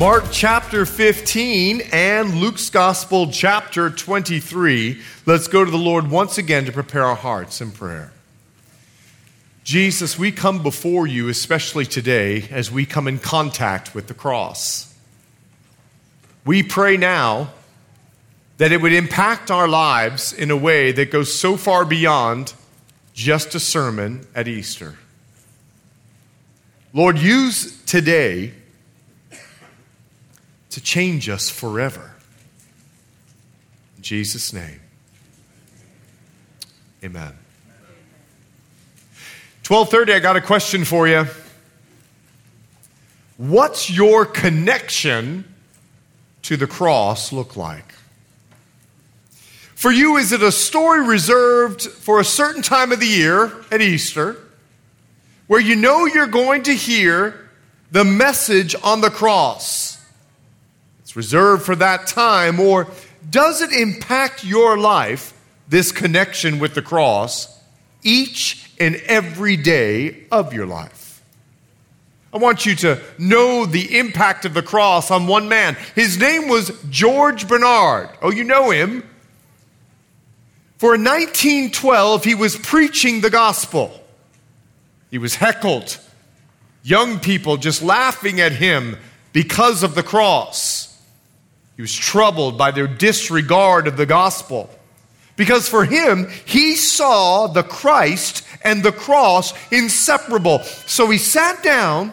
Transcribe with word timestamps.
Mark 0.00 0.24
chapter 0.32 0.86
15 0.86 1.82
and 1.92 2.36
Luke's 2.36 2.70
Gospel 2.70 3.30
chapter 3.30 3.90
23. 3.90 4.98
Let's 5.26 5.46
go 5.46 5.62
to 5.62 5.70
the 5.70 5.76
Lord 5.76 6.10
once 6.10 6.38
again 6.38 6.64
to 6.64 6.72
prepare 6.72 7.04
our 7.04 7.14
hearts 7.14 7.60
in 7.60 7.70
prayer. 7.70 8.10
Jesus, 9.62 10.18
we 10.18 10.32
come 10.32 10.62
before 10.62 11.06
you, 11.06 11.28
especially 11.28 11.84
today, 11.84 12.48
as 12.50 12.70
we 12.70 12.86
come 12.86 13.08
in 13.08 13.18
contact 13.18 13.94
with 13.94 14.06
the 14.06 14.14
cross. 14.14 14.94
We 16.46 16.62
pray 16.62 16.96
now 16.96 17.50
that 18.56 18.72
it 18.72 18.80
would 18.80 18.94
impact 18.94 19.50
our 19.50 19.68
lives 19.68 20.32
in 20.32 20.50
a 20.50 20.56
way 20.56 20.92
that 20.92 21.10
goes 21.10 21.38
so 21.38 21.58
far 21.58 21.84
beyond 21.84 22.54
just 23.12 23.54
a 23.54 23.60
sermon 23.60 24.26
at 24.34 24.48
Easter. 24.48 24.94
Lord, 26.94 27.18
use 27.18 27.82
today 27.84 28.54
to 30.70 30.80
change 30.80 31.28
us 31.28 31.50
forever. 31.50 32.14
In 33.96 34.02
Jesus' 34.02 34.52
name. 34.52 34.80
Amen. 37.02 37.34
1230 39.66 40.12
I 40.12 40.18
got 40.18 40.36
a 40.36 40.40
question 40.40 40.84
for 40.84 41.06
you. 41.06 41.26
What's 43.36 43.90
your 43.90 44.26
connection 44.26 45.44
to 46.42 46.56
the 46.56 46.66
cross 46.66 47.32
look 47.32 47.56
like? 47.56 47.94
For 49.74 49.90
you, 49.90 50.18
is 50.18 50.32
it 50.32 50.42
a 50.42 50.52
story 50.52 51.06
reserved 51.06 51.82
for 51.82 52.20
a 52.20 52.24
certain 52.24 52.60
time 52.60 52.92
of 52.92 53.00
the 53.00 53.06
year 53.06 53.50
at 53.70 53.80
Easter 53.80 54.36
where 55.46 55.60
you 55.60 55.74
know 55.74 56.04
you're 56.04 56.26
going 56.26 56.64
to 56.64 56.74
hear 56.74 57.48
the 57.90 58.04
message 58.04 58.74
on 58.82 59.00
the 59.00 59.08
cross? 59.08 59.89
It's 61.10 61.16
reserved 61.16 61.64
for 61.64 61.74
that 61.74 62.06
time, 62.06 62.60
or 62.60 62.86
does 63.28 63.62
it 63.62 63.72
impact 63.72 64.44
your 64.44 64.78
life, 64.78 65.34
this 65.66 65.90
connection 65.90 66.60
with 66.60 66.74
the 66.74 66.82
cross, 66.82 67.60
each 68.04 68.70
and 68.78 68.94
every 69.06 69.56
day 69.56 70.28
of 70.30 70.54
your 70.54 70.66
life? 70.66 71.20
I 72.32 72.36
want 72.36 72.64
you 72.64 72.76
to 72.76 73.02
know 73.18 73.66
the 73.66 73.98
impact 73.98 74.44
of 74.44 74.54
the 74.54 74.62
cross 74.62 75.10
on 75.10 75.26
one 75.26 75.48
man. 75.48 75.76
His 75.96 76.16
name 76.16 76.46
was 76.46 76.70
George 76.90 77.48
Bernard. 77.48 78.10
Oh, 78.22 78.30
you 78.30 78.44
know 78.44 78.70
him. 78.70 79.02
For 80.78 80.94
in 80.94 81.02
1912, 81.02 82.22
he 82.22 82.36
was 82.36 82.56
preaching 82.56 83.20
the 83.20 83.30
gospel. 83.30 84.00
He 85.10 85.18
was 85.18 85.34
heckled. 85.34 85.98
Young 86.84 87.18
people 87.18 87.56
just 87.56 87.82
laughing 87.82 88.40
at 88.40 88.52
him 88.52 88.96
because 89.32 89.82
of 89.82 89.96
the 89.96 90.04
cross. 90.04 90.79
He 91.80 91.82
was 91.82 91.94
troubled 91.94 92.58
by 92.58 92.72
their 92.72 92.86
disregard 92.86 93.88
of 93.88 93.96
the 93.96 94.04
gospel. 94.04 94.68
Because 95.34 95.66
for 95.66 95.86
him, 95.86 96.28
he 96.44 96.76
saw 96.76 97.46
the 97.46 97.62
Christ 97.62 98.46
and 98.62 98.82
the 98.82 98.92
cross 98.92 99.54
inseparable. 99.72 100.58
So 100.58 101.08
he 101.08 101.16
sat 101.16 101.62
down 101.62 102.12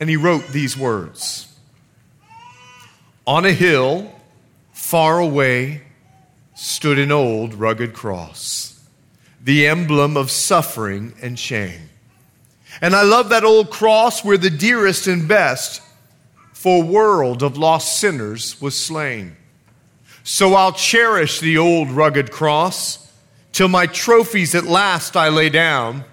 and 0.00 0.10
he 0.10 0.16
wrote 0.16 0.48
these 0.48 0.76
words 0.76 1.56
On 3.28 3.44
a 3.44 3.52
hill 3.52 4.12
far 4.72 5.20
away 5.20 5.82
stood 6.56 6.98
an 6.98 7.12
old 7.12 7.54
rugged 7.54 7.94
cross, 7.94 8.84
the 9.40 9.68
emblem 9.68 10.16
of 10.16 10.32
suffering 10.32 11.14
and 11.22 11.38
shame. 11.38 11.90
And 12.80 12.96
I 12.96 13.02
love 13.02 13.28
that 13.28 13.44
old 13.44 13.70
cross 13.70 14.24
where 14.24 14.36
the 14.36 14.50
dearest 14.50 15.06
and 15.06 15.28
best 15.28 15.80
for 16.64 16.82
world 16.82 17.42
of 17.42 17.58
lost 17.58 18.00
sinners 18.00 18.58
was 18.58 18.74
slain. 18.74 19.36
So 20.22 20.54
I'll 20.54 20.72
cherish 20.72 21.40
the 21.40 21.58
old 21.58 21.90
rugged 21.90 22.30
cross 22.30 23.12
till 23.52 23.68
my 23.68 23.84
trophies 23.84 24.54
at 24.54 24.64
last 24.64 25.14
I 25.14 25.28
lay 25.28 25.50
down. 25.50 26.06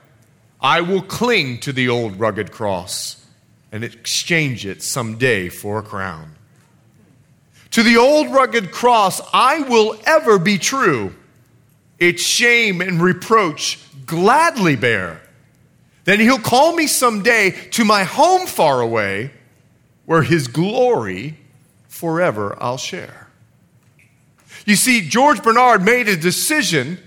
I 0.60 0.82
will 0.82 1.04
cling 1.04 1.62
to 1.62 1.72
the 1.72 1.88
old 1.88 2.20
rugged 2.20 2.52
cross 2.52 3.26
and 3.72 3.86
exchange 3.86 4.66
it 4.66 4.84
someday 4.84 5.48
for 5.48 5.80
a 5.80 5.84
crown. 5.84 6.36
To 7.70 7.82
the 7.82 7.96
old 7.96 8.28
rugged 8.34 8.74
cross 8.74 9.22
I 9.34 9.62
will 9.62 9.98
ever 10.06 10.38
be 10.38 10.58
true. 10.58 11.16
Its 11.98 12.24
shame 12.24 12.82
and 12.82 13.02
reproach 13.02 13.80
gladly 14.06 14.76
bear. 14.76 15.22
Then 16.04 16.20
he'll 16.20 16.40
call 16.40 16.76
me 16.76 16.88
someday 16.88 17.52
to 17.70 17.86
my 17.86 18.04
home 18.04 18.48
far 18.48 18.82
away 18.82 19.32
where 20.06 20.24
his 20.24 20.48
glory 20.48 21.38
forever 21.88 22.58
I'll 22.60 22.78
share. 22.78 23.28
You 24.66 24.76
see, 24.76 25.08
George 25.08 25.42
Bernard 25.42 25.84
made 25.84 26.08
a 26.08 26.18
decision 26.18 27.00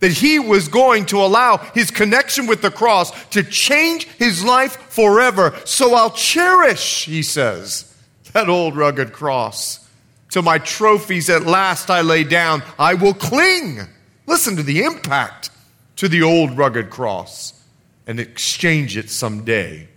that 0.00 0.12
he 0.12 0.38
was 0.38 0.68
going 0.68 1.06
to 1.06 1.18
allow 1.18 1.56
his 1.56 1.90
connection 1.90 2.46
with 2.46 2.62
the 2.62 2.70
cross 2.70 3.10
to 3.28 3.42
change 3.42 4.04
his 4.18 4.44
life 4.44 4.76
forever. 4.90 5.54
So 5.64 5.94
I'll 5.94 6.10
cherish, 6.10 7.06
he 7.06 7.22
says, 7.22 7.90
that 8.32 8.48
old 8.48 8.76
rugged 8.76 9.12
cross. 9.12 9.88
Till 10.30 10.42
my 10.42 10.58
trophies 10.58 11.30
at 11.30 11.44
last 11.44 11.90
I 11.90 12.00
lay 12.00 12.24
down, 12.24 12.62
I 12.78 12.94
will 12.94 13.14
cling. 13.14 13.80
Listen 14.26 14.56
to 14.56 14.62
the 14.62 14.82
impact 14.82 15.50
to 15.96 16.08
the 16.08 16.22
old 16.22 16.56
rugged 16.56 16.90
cross 16.90 17.62
and 18.06 18.18
exchange 18.18 18.96
it 18.96 19.08
someday 19.10 19.88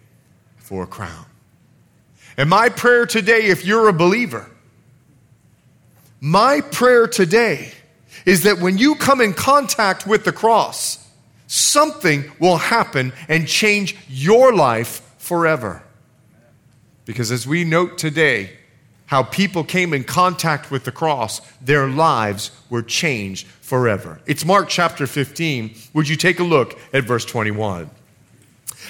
for 0.58 0.84
a 0.84 0.88
crown. 0.88 1.26
And 2.38 2.50
my 2.50 2.70
prayer 2.70 3.06
today, 3.06 3.48
if 3.48 3.66
you're 3.66 3.90
a 3.90 3.94
believer, 3.94 4.50
my 6.22 6.62
prayer 6.62 7.08
today 7.08 7.72
is 8.26 8.44
that 8.44 8.60
when 8.60 8.78
you 8.78 8.96
come 8.96 9.22
in 9.22 9.34
contact 9.34 10.06
with 10.06 10.24
the 10.24 10.32
cross, 10.32 11.08
something 11.48 12.32
will 12.40 12.58
happen 12.58 13.12
and 13.28 13.48
change 13.48 13.98
your 14.08 14.54
life 14.54 15.02
forever. 15.18 15.82
Because 17.06 17.32
as 17.32 17.48
we 17.48 17.64
note 17.64 17.98
today, 17.98 18.52
how 19.08 19.24
people 19.24 19.64
came 19.64 19.94
in 19.94 20.04
contact 20.04 20.70
with 20.70 20.84
the 20.84 20.92
cross, 20.92 21.40
their 21.62 21.88
lives 21.88 22.52
were 22.70 22.82
changed 22.82 23.48
forever. 23.48 24.20
It's 24.26 24.44
Mark 24.44 24.68
chapter 24.68 25.08
15. 25.08 25.74
Would 25.94 26.10
you 26.10 26.18
take 26.18 26.40
a 26.40 26.44
look 26.44 26.78
at 26.94 27.06
verse 27.06 27.24
21? 27.24 27.90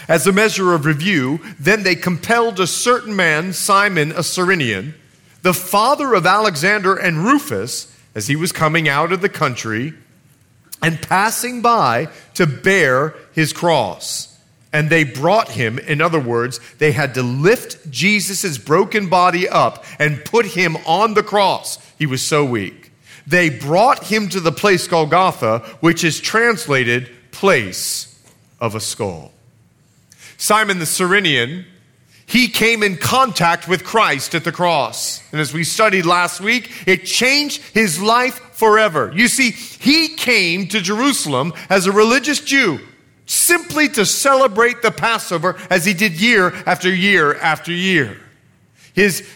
As 0.08 0.26
a 0.26 0.32
measure 0.32 0.74
of 0.74 0.86
review, 0.86 1.40
then 1.60 1.84
they 1.84 1.96
compelled 1.96 2.60
a 2.60 2.68
certain 2.68 3.16
man, 3.16 3.52
Simon, 3.54 4.12
a 4.14 4.24
Cyrenian, 4.24 4.96
the 5.42 5.54
father 5.54 6.14
of 6.14 6.26
Alexander 6.26 6.96
and 6.96 7.26
Rufus, 7.26 7.94
as 8.16 8.28
he 8.28 8.36
was 8.36 8.52
coming 8.52 8.88
out 8.88 9.12
of 9.12 9.22
the 9.22 9.30
country 9.30 9.94
and 10.82 11.02
passing 11.02 11.62
by 11.62 12.08
to 12.36 12.48
bear 12.48 13.16
his 13.34 13.54
cross. 13.54 14.38
And 14.74 14.90
they 14.90 15.04
brought 15.04 15.50
him, 15.50 15.80
in 15.80 16.02
other 16.02 16.20
words, 16.20 16.60
they 16.78 16.92
had 16.92 17.14
to 17.16 17.24
lift 17.24 17.90
Jesus' 17.90 18.58
broken 18.58 19.08
body 19.10 19.48
up 19.48 19.86
and 20.00 20.24
put 20.24 20.46
him 20.46 20.78
on 20.86 21.14
the 21.14 21.24
cross. 21.24 21.80
He 21.98 22.06
was 22.06 22.22
so 22.22 22.46
weak. 22.46 22.92
They 23.26 23.50
brought 23.50 24.06
him 24.06 24.30
to 24.30 24.40
the 24.40 24.52
place 24.52 24.88
Golgotha, 24.88 25.60
which 25.80 26.04
is 26.04 26.20
translated 26.20 27.10
place 27.32 28.22
of 28.60 28.76
a 28.76 28.80
skull. 28.80 29.32
Simon 30.38 30.80
the 30.80 30.86
Cyrenian, 30.86 31.66
he 32.28 32.50
came 32.50 32.84
in 32.84 32.98
contact 32.98 33.68
with 33.68 33.84
Christ 33.84 34.36
at 34.36 34.44
the 34.44 34.52
cross. 34.52 35.22
And 35.32 35.40
as 35.40 35.54
we 35.54 35.64
studied 35.64 36.06
last 36.06 36.42
week, 36.42 36.84
it 36.86 37.06
changed 37.06 37.62
his 37.74 38.02
life 38.02 38.40
forever. 38.52 39.12
You 39.16 39.30
see, 39.30 39.52
he 39.52 40.10
came 40.10 40.68
to 40.68 40.82
Jerusalem 40.82 41.54
as 41.70 41.88
a 41.88 41.92
religious 41.92 42.42
Jew 42.42 42.80
simply 43.26 43.88
to 43.90 44.06
celebrate 44.06 44.82
the 44.82 44.92
Passover 44.92 45.58
as 45.70 45.86
he 45.86 45.94
did 45.94 46.20
year 46.20 46.54
after 46.66 46.94
year 46.94 47.36
after 47.36 47.72
year. 47.72 48.20
His, 48.94 49.28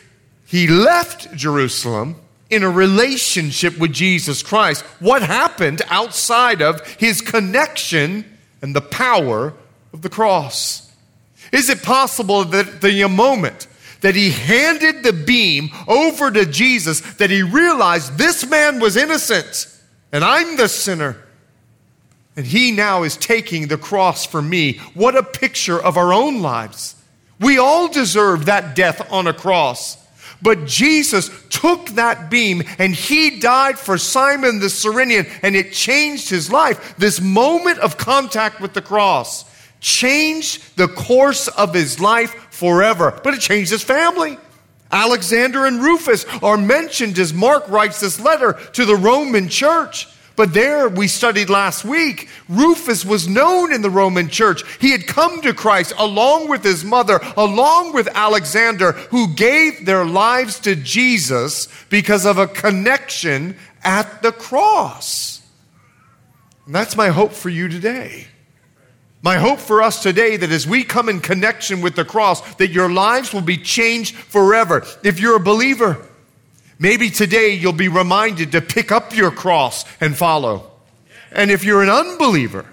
he 0.45 0.67
left 0.67 1.33
Jerusalem 1.33 2.15
in 2.49 2.63
a 2.63 2.69
relationship 2.69 3.77
with 3.77 3.93
Jesus 3.93 4.43
Christ. 4.43 4.83
What 4.99 5.21
happened 5.21 5.81
outside 5.87 6.61
of 6.61 6.85
his 6.97 7.21
connection 7.21 8.25
and 8.61 8.75
the 8.75 8.81
power 8.81 9.53
of 9.93 10.01
the 10.01 10.09
cross? 10.09 10.90
Is 11.51 11.69
it 11.69 11.83
possible 11.83 12.45
that 12.45 12.81
the 12.81 13.07
moment 13.07 13.67
that 14.01 14.15
he 14.15 14.31
handed 14.31 15.03
the 15.03 15.13
beam 15.13 15.69
over 15.87 16.31
to 16.31 16.45
Jesus, 16.45 17.01
that 17.15 17.29
he 17.29 17.43
realized 17.43 18.17
this 18.17 18.47
man 18.47 18.79
was 18.79 18.97
innocent 18.97 19.67
and 20.11 20.23
I'm 20.23 20.57
the 20.57 20.67
sinner. 20.67 21.17
And 22.35 22.45
he 22.45 22.71
now 22.71 23.03
is 23.03 23.17
taking 23.17 23.67
the 23.67 23.77
cross 23.77 24.25
for 24.25 24.41
me. 24.41 24.77
What 24.93 25.15
a 25.15 25.23
picture 25.23 25.79
of 25.81 25.97
our 25.97 26.13
own 26.13 26.41
lives. 26.41 26.95
We 27.39 27.57
all 27.57 27.87
deserve 27.87 28.45
that 28.45 28.75
death 28.75 29.11
on 29.11 29.27
a 29.27 29.33
cross. 29.33 29.97
But 30.41 30.65
Jesus 30.65 31.29
took 31.49 31.87
that 31.89 32.31
beam 32.31 32.63
and 32.79 32.95
he 32.95 33.39
died 33.39 33.77
for 33.77 33.97
Simon 33.97 34.59
the 34.59 34.69
Cyrenian 34.69 35.27
and 35.43 35.55
it 35.55 35.73
changed 35.73 36.29
his 36.29 36.51
life. 36.51 36.95
This 36.97 37.21
moment 37.21 37.79
of 37.79 37.97
contact 37.97 38.59
with 38.59 38.73
the 38.73 38.81
cross 38.81 39.45
changed 39.81 40.77
the 40.77 40.87
course 40.87 41.49
of 41.49 41.73
his 41.73 41.99
life 41.99 42.31
forever, 42.51 43.19
but 43.23 43.33
it 43.33 43.41
changed 43.41 43.71
his 43.71 43.83
family. 43.83 44.37
Alexander 44.91 45.65
and 45.65 45.81
Rufus 45.81 46.25
are 46.41 46.57
mentioned 46.57 47.17
as 47.17 47.33
Mark 47.33 47.67
writes 47.67 47.99
this 47.99 48.19
letter 48.19 48.53
to 48.73 48.85
the 48.85 48.95
Roman 48.95 49.49
church. 49.49 50.07
But 50.35 50.53
there 50.53 50.87
we 50.87 51.07
studied 51.07 51.49
last 51.49 51.83
week, 51.83 52.29
Rufus 52.47 53.03
was 53.03 53.27
known 53.27 53.73
in 53.73 53.81
the 53.81 53.89
Roman 53.89 54.29
church. 54.29 54.63
He 54.79 54.91
had 54.91 55.05
come 55.05 55.41
to 55.41 55.53
Christ 55.53 55.93
along 55.97 56.47
with 56.47 56.63
his 56.63 56.85
mother, 56.85 57.19
along 57.35 57.93
with 57.93 58.07
Alexander, 58.15 58.93
who 58.93 59.33
gave 59.33 59.85
their 59.85 60.05
lives 60.05 60.59
to 60.61 60.75
Jesus 60.75 61.67
because 61.89 62.25
of 62.25 62.37
a 62.37 62.47
connection 62.47 63.57
at 63.83 64.21
the 64.21 64.31
cross. 64.31 65.41
And 66.65 66.73
that's 66.73 66.95
my 66.95 67.09
hope 67.09 67.33
for 67.33 67.49
you 67.49 67.67
today. 67.67 68.27
My 69.23 69.37
hope 69.37 69.59
for 69.59 69.83
us 69.83 70.01
today 70.01 70.35
that 70.37 70.51
as 70.51 70.67
we 70.67 70.83
come 70.83 71.07
in 71.07 71.19
connection 71.19 71.81
with 71.81 71.95
the 71.95 72.05
cross, 72.05 72.55
that 72.55 72.71
your 72.71 72.91
lives 72.91 73.33
will 73.33 73.41
be 73.41 73.57
changed 73.57 74.15
forever. 74.15 74.83
If 75.03 75.19
you're 75.19 75.35
a 75.35 75.39
believer, 75.39 76.03
maybe 76.79 77.11
today 77.11 77.51
you'll 77.53 77.73
be 77.73 77.87
reminded 77.87 78.51
to 78.53 78.61
pick 78.61 78.91
up 78.91 79.15
your 79.15 79.29
cross 79.29 79.85
and 80.01 80.17
follow. 80.17 80.71
And 81.31 81.51
if 81.51 81.63
you're 81.63 81.83
an 81.83 81.89
unbeliever, 81.89 82.65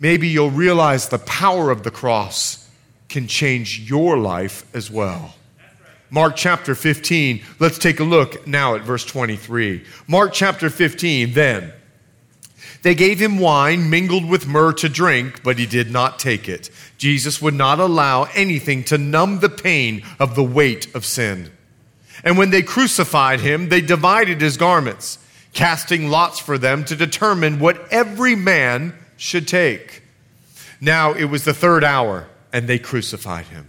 maybe 0.00 0.28
you'll 0.28 0.50
realize 0.50 1.08
the 1.08 1.18
power 1.18 1.70
of 1.70 1.82
the 1.82 1.90
cross 1.90 2.68
can 3.10 3.26
change 3.26 3.80
your 3.80 4.16
life 4.16 4.64
as 4.74 4.90
well. 4.90 5.34
Mark 6.08 6.36
chapter 6.36 6.74
15, 6.74 7.42
let's 7.58 7.78
take 7.78 8.00
a 8.00 8.04
look 8.04 8.46
now 8.46 8.76
at 8.76 8.82
verse 8.82 9.04
23. 9.04 9.84
Mark 10.06 10.32
chapter 10.32 10.70
15, 10.70 11.32
then. 11.32 11.72
They 12.86 12.94
gave 12.94 13.18
him 13.18 13.40
wine 13.40 13.90
mingled 13.90 14.24
with 14.24 14.46
myrrh 14.46 14.72
to 14.74 14.88
drink, 14.88 15.42
but 15.42 15.58
he 15.58 15.66
did 15.66 15.90
not 15.90 16.20
take 16.20 16.48
it. 16.48 16.70
Jesus 16.98 17.42
would 17.42 17.52
not 17.52 17.80
allow 17.80 18.28
anything 18.32 18.84
to 18.84 18.96
numb 18.96 19.40
the 19.40 19.48
pain 19.48 20.04
of 20.20 20.36
the 20.36 20.44
weight 20.44 20.94
of 20.94 21.04
sin. 21.04 21.50
And 22.22 22.38
when 22.38 22.50
they 22.50 22.62
crucified 22.62 23.40
him, 23.40 23.70
they 23.70 23.80
divided 23.80 24.40
his 24.40 24.56
garments, 24.56 25.18
casting 25.52 26.10
lots 26.10 26.38
for 26.38 26.58
them 26.58 26.84
to 26.84 26.94
determine 26.94 27.58
what 27.58 27.92
every 27.92 28.36
man 28.36 28.94
should 29.16 29.48
take. 29.48 30.04
Now 30.80 31.12
it 31.12 31.24
was 31.24 31.44
the 31.44 31.52
third 31.52 31.82
hour, 31.82 32.28
and 32.52 32.68
they 32.68 32.78
crucified 32.78 33.46
him. 33.46 33.68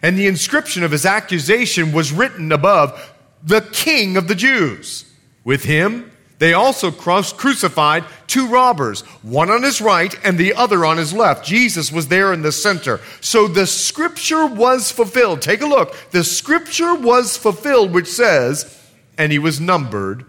And 0.00 0.16
the 0.16 0.26
inscription 0.26 0.82
of 0.84 0.90
his 0.90 1.04
accusation 1.04 1.92
was 1.92 2.12
written 2.12 2.50
above, 2.50 3.12
the 3.42 3.60
King 3.60 4.16
of 4.16 4.26
the 4.26 4.34
Jews. 4.34 5.04
With 5.44 5.64
him, 5.64 6.10
they 6.38 6.52
also 6.52 6.90
crucified 6.90 8.04
two 8.26 8.48
robbers, 8.48 9.02
one 9.22 9.50
on 9.50 9.62
his 9.62 9.80
right 9.80 10.14
and 10.24 10.36
the 10.36 10.54
other 10.54 10.84
on 10.84 10.96
his 10.96 11.12
left. 11.12 11.46
Jesus 11.46 11.92
was 11.92 12.08
there 12.08 12.32
in 12.32 12.42
the 12.42 12.52
center. 12.52 13.00
So 13.20 13.46
the 13.46 13.66
scripture 13.66 14.46
was 14.46 14.90
fulfilled. 14.90 15.42
Take 15.42 15.60
a 15.60 15.66
look. 15.66 15.94
The 16.10 16.24
scripture 16.24 16.94
was 16.94 17.36
fulfilled, 17.36 17.92
which 17.92 18.08
says, 18.08 18.80
and 19.16 19.30
he 19.30 19.38
was 19.38 19.60
numbered 19.60 20.26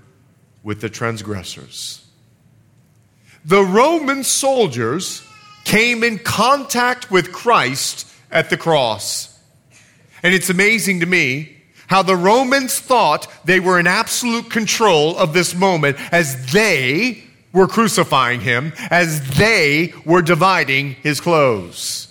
with 0.63 0.81
the 0.81 0.89
transgressors. 0.89 2.05
The 3.43 3.63
Roman 3.63 4.23
soldiers 4.23 5.23
came 5.63 6.03
in 6.03 6.19
contact 6.19 7.09
with 7.09 7.31
Christ 7.31 8.07
at 8.31 8.49
the 8.49 8.57
cross. 8.57 9.39
And 10.21 10.33
it's 10.33 10.49
amazing 10.49 10.99
to 10.99 11.05
me 11.05 11.54
how 11.87 12.01
the 12.01 12.15
Romans 12.15 12.79
thought 12.79 13.27
they 13.45 13.59
were 13.59 13.79
in 13.79 13.87
absolute 13.87 14.49
control 14.49 15.17
of 15.17 15.33
this 15.33 15.53
moment 15.53 15.97
as 16.11 16.51
they 16.51 17.23
were 17.53 17.67
crucifying 17.67 18.41
him, 18.41 18.73
as 18.89 19.37
they 19.37 19.93
were 20.05 20.21
dividing 20.21 20.91
his 21.03 21.21
clothes. 21.21 22.05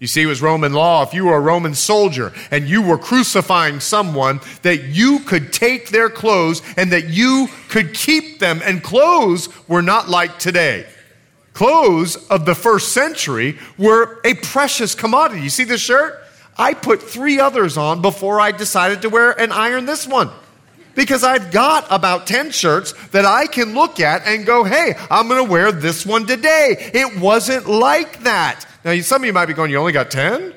You 0.00 0.06
see, 0.06 0.22
it 0.22 0.26
was 0.26 0.40
Roman 0.40 0.72
law. 0.72 1.02
If 1.02 1.12
you 1.12 1.26
were 1.26 1.36
a 1.36 1.40
Roman 1.40 1.74
soldier 1.74 2.32
and 2.50 2.68
you 2.68 2.82
were 2.82 2.98
crucifying 2.98 3.80
someone, 3.80 4.40
that 4.62 4.84
you 4.84 5.20
could 5.20 5.52
take 5.52 5.88
their 5.88 6.08
clothes 6.08 6.62
and 6.76 6.92
that 6.92 7.08
you 7.08 7.48
could 7.68 7.94
keep 7.94 8.38
them. 8.38 8.60
And 8.64 8.82
clothes 8.82 9.48
were 9.68 9.82
not 9.82 10.08
like 10.08 10.38
today. 10.38 10.86
Clothes 11.52 12.14
of 12.28 12.44
the 12.44 12.54
first 12.54 12.92
century 12.92 13.58
were 13.76 14.20
a 14.24 14.34
precious 14.34 14.94
commodity. 14.94 15.42
You 15.42 15.50
see 15.50 15.64
this 15.64 15.80
shirt? 15.80 16.22
I 16.58 16.74
put 16.74 17.02
three 17.02 17.38
others 17.38 17.76
on 17.76 18.02
before 18.02 18.40
I 18.40 18.50
decided 18.50 19.02
to 19.02 19.08
wear 19.08 19.38
and 19.38 19.52
iron 19.52 19.86
this 19.86 20.06
one. 20.06 20.30
Because 20.94 21.22
I've 21.22 21.52
got 21.52 21.86
about 21.90 22.26
10 22.26 22.50
shirts 22.50 22.92
that 23.10 23.24
I 23.24 23.46
can 23.46 23.74
look 23.74 24.00
at 24.00 24.26
and 24.26 24.44
go, 24.44 24.64
hey, 24.64 24.94
I'm 25.08 25.28
going 25.28 25.44
to 25.44 25.48
wear 25.48 25.70
this 25.70 26.04
one 26.04 26.26
today. 26.26 26.90
It 26.92 27.20
wasn't 27.20 27.68
like 27.68 28.24
that. 28.24 28.64
Now, 28.84 28.98
some 29.00 29.22
of 29.22 29.26
you 29.26 29.32
might 29.32 29.46
be 29.46 29.54
going, 29.54 29.70
you 29.70 29.76
only 29.76 29.92
got 29.92 30.10
10? 30.10 30.52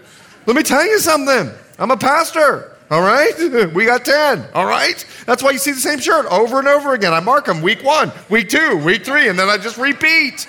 Let 0.48 0.56
me 0.56 0.64
tell 0.64 0.84
you 0.84 0.98
something. 0.98 1.52
I'm 1.78 1.92
a 1.92 1.98
pastor. 1.98 2.76
All 2.90 3.02
right? 3.02 3.32
We 3.74 3.86
got 3.86 4.04
10. 4.04 4.48
All 4.56 4.66
right? 4.66 5.06
That's 5.28 5.44
why 5.44 5.52
you 5.52 5.60
see 5.60 5.72
the 5.72 5.80
same 5.80 6.00
shirt 6.00 6.26
over 6.26 6.58
and 6.58 6.68
over 6.68 6.96
again. 6.96 7.14
I 7.14 7.20
mark 7.20 7.46
them 7.46 7.62
week 7.62 7.84
one, 7.84 8.12
week 8.28 8.50
two, 8.50 8.78
week 8.78 9.06
three, 9.06 9.30
and 9.30 9.38
then 9.38 9.48
I 9.48 9.58
just 9.58 9.78
repeat. 9.78 10.48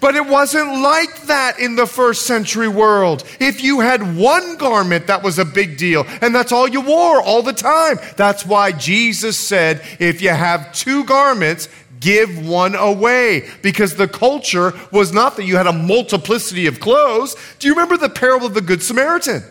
But 0.00 0.14
it 0.14 0.26
wasn't 0.26 0.80
like 0.80 1.22
that 1.22 1.58
in 1.58 1.74
the 1.74 1.86
first 1.86 2.26
century 2.26 2.68
world. 2.68 3.24
If 3.40 3.62
you 3.62 3.80
had 3.80 4.16
one 4.16 4.56
garment, 4.56 5.08
that 5.08 5.22
was 5.22 5.38
a 5.38 5.44
big 5.44 5.76
deal. 5.76 6.06
And 6.20 6.34
that's 6.34 6.52
all 6.52 6.68
you 6.68 6.80
wore 6.80 7.20
all 7.20 7.42
the 7.42 7.52
time. 7.52 7.98
That's 8.16 8.46
why 8.46 8.72
Jesus 8.72 9.36
said, 9.36 9.82
if 9.98 10.22
you 10.22 10.30
have 10.30 10.72
two 10.72 11.04
garments, 11.04 11.68
give 12.00 12.46
one 12.46 12.74
away. 12.74 13.48
Because 13.62 13.96
the 13.96 14.08
culture 14.08 14.72
was 14.92 15.12
not 15.12 15.36
that 15.36 15.44
you 15.44 15.56
had 15.56 15.66
a 15.66 15.72
multiplicity 15.72 16.66
of 16.66 16.80
clothes. 16.80 17.36
Do 17.58 17.66
you 17.66 17.74
remember 17.74 17.96
the 17.96 18.08
parable 18.08 18.46
of 18.46 18.54
the 18.54 18.60
Good 18.60 18.82
Samaritan? 18.82 19.42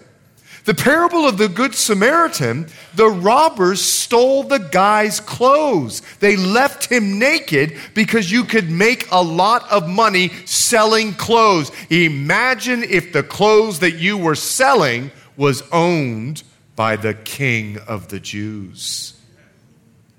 The 0.68 0.74
parable 0.74 1.26
of 1.26 1.38
the 1.38 1.48
Good 1.48 1.76
Samaritan, 1.76 2.68
the 2.94 3.08
robbers 3.08 3.80
stole 3.80 4.44
the 4.44 4.60
guy's 4.60 5.22
clothes. 5.22 6.02
They 6.20 6.36
left 6.36 6.92
him 6.92 7.20
naked 7.20 7.78
because 7.94 8.30
you 8.30 8.44
could 8.44 8.70
make 8.70 9.10
a 9.10 9.24
lot 9.24 9.66
of 9.72 9.88
money 9.88 10.28
selling 10.44 11.14
clothes. 11.14 11.72
Imagine 11.90 12.84
if 12.84 13.14
the 13.14 13.24
clothes 13.24 13.80
that 13.80 13.94
you 13.94 14.18
were 14.18 14.36
selling 14.36 15.12
was 15.38 15.64
owned 15.72 16.44
by 16.76 16.98
the 16.98 17.14
king 17.14 17.78
of 17.88 18.10
the 18.10 18.20
Jews. 18.20 19.18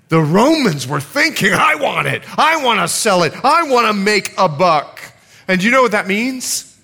The 0.07 0.19
Romans 0.19 0.87
were 0.87 0.99
thinking, 0.99 1.53
I 1.53 1.75
want 1.75 2.07
it. 2.07 2.23
I 2.39 2.65
want 2.65 2.79
to 2.79 2.87
sell 2.87 3.21
it. 3.21 3.33
I 3.45 3.69
want 3.69 3.85
to 3.85 3.93
make 3.93 4.33
a 4.35 4.49
buck. 4.49 4.99
And 5.47 5.61
you 5.61 5.69
know 5.69 5.83
what 5.83 5.91
that 5.91 6.07
means? 6.07 6.75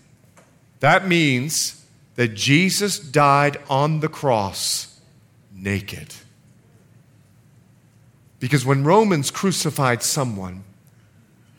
That 0.81 1.07
means 1.07 1.75
that 2.15 2.34
Jesus 2.34 3.00
died 3.00 3.57
on 3.69 4.00
the 4.00 4.07
cross 4.07 5.00
naked. 5.53 6.13
Because 8.39 8.65
when 8.65 8.84
Romans 8.84 9.31
crucified 9.31 10.03
someone, 10.03 10.63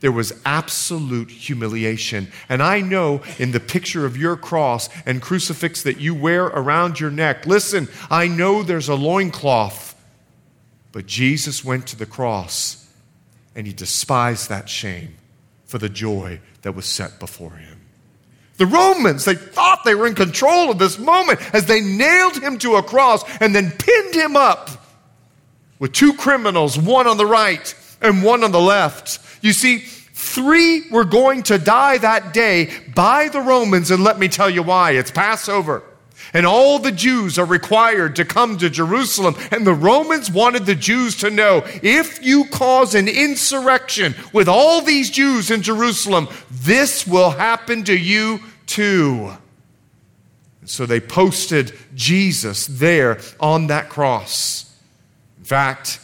there 0.01 0.13
was 0.13 0.41
absolute 0.45 1.31
humiliation. 1.31 2.29
And 2.49 2.63
I 2.63 2.81
know 2.81 3.23
in 3.39 3.53
the 3.53 3.61
picture 3.61 4.05
of 4.05 4.17
your 4.17 4.37
cross 4.37 4.89
and 5.07 5.23
crucifix 5.23 5.83
that 5.83 5.99
you 5.99 6.15
wear 6.15 6.45
around 6.45 7.01
your 7.01 7.11
neck, 7.11 7.47
listen, 7.47 7.89
I 8.11 8.29
know 8.29 8.63
there's 8.63 8.89
a 8.89 8.95
loincloth, 8.95 9.95
but 10.93 11.07
Jesus 11.07 11.65
went 11.65 11.87
to 11.89 11.97
the 11.97 12.07
cross 12.07 12.89
and 13.55 13.67
he 13.67 13.73
despised 13.73 14.49
that 14.49 14.69
shame 14.69 15.17
for 15.65 15.79
the 15.79 15.89
joy 15.89 16.41
that 16.63 16.73
was 16.73 16.87
set 16.87 17.19
before 17.19 17.53
him. 17.53 17.81
The 18.57 18.67
Romans, 18.67 19.25
they 19.25 19.35
thought 19.35 19.85
they 19.85 19.95
were 19.95 20.07
in 20.07 20.15
control 20.15 20.71
of 20.71 20.79
this 20.79 20.99
moment 20.99 21.41
as 21.55 21.67
they 21.67 21.81
nailed 21.81 22.37
him 22.37 22.59
to 22.59 22.77
a 22.77 22.83
cross 22.83 23.23
and 23.41 23.55
then 23.55 23.71
pinned 23.71 24.15
him 24.15 24.37
up 24.37 24.71
with 25.79 25.93
two 25.93 26.15
criminals, 26.15 26.79
one 26.79 27.07
on 27.07 27.19
the 27.19 27.27
right 27.27 27.75
and 28.01 28.23
one 28.23 28.45
on 28.45 28.53
the 28.53 28.61
left. 28.61 29.21
You 29.43 29.53
see, 29.53 29.79
three 29.79 30.89
were 30.91 31.05
going 31.05 31.43
to 31.45 31.59
die 31.59 31.99
that 31.99 32.33
day 32.33 32.71
by 32.95 33.29
the 33.29 33.41
Romans, 33.41 33.91
and 33.91 34.03
let 34.03 34.19
me 34.19 34.29
tell 34.29 34.49
you 34.49 34.63
why. 34.63 34.93
It's 34.93 35.11
Passover. 35.11 35.83
And 36.37 36.45
all 36.45 36.79
the 36.79 36.93
Jews 36.93 37.39
are 37.39 37.47
required 37.47 38.17
to 38.17 38.25
come 38.27 38.59
to 38.59 38.69
Jerusalem. 38.69 39.37
And 39.51 39.67
the 39.67 39.73
Romans 39.73 40.31
wanted 40.31 40.67
the 40.67 40.75
Jews 40.75 41.17
to 41.21 41.31
know 41.31 41.63
if 41.83 42.23
you 42.23 42.45
cause 42.45 42.95
an 42.95 43.09
insurrection 43.09 44.15
with 44.35 44.47
all 44.47 44.83
these 44.83 45.09
Jews 45.09 45.51
in 45.51 45.63
Jerusalem, 45.63 46.29
this 46.51 47.07
will 47.07 47.31
happen 47.31 47.85
to 47.85 47.99
you 47.99 48.41
too. 48.67 49.33
So 50.67 50.85
they 50.85 51.01
posted 51.01 51.73
Jesus 51.95 52.67
there 52.67 53.19
on 53.41 53.69
that 53.69 53.89
cross. 53.89 54.77
In 55.39 55.45
fact, 55.45 56.01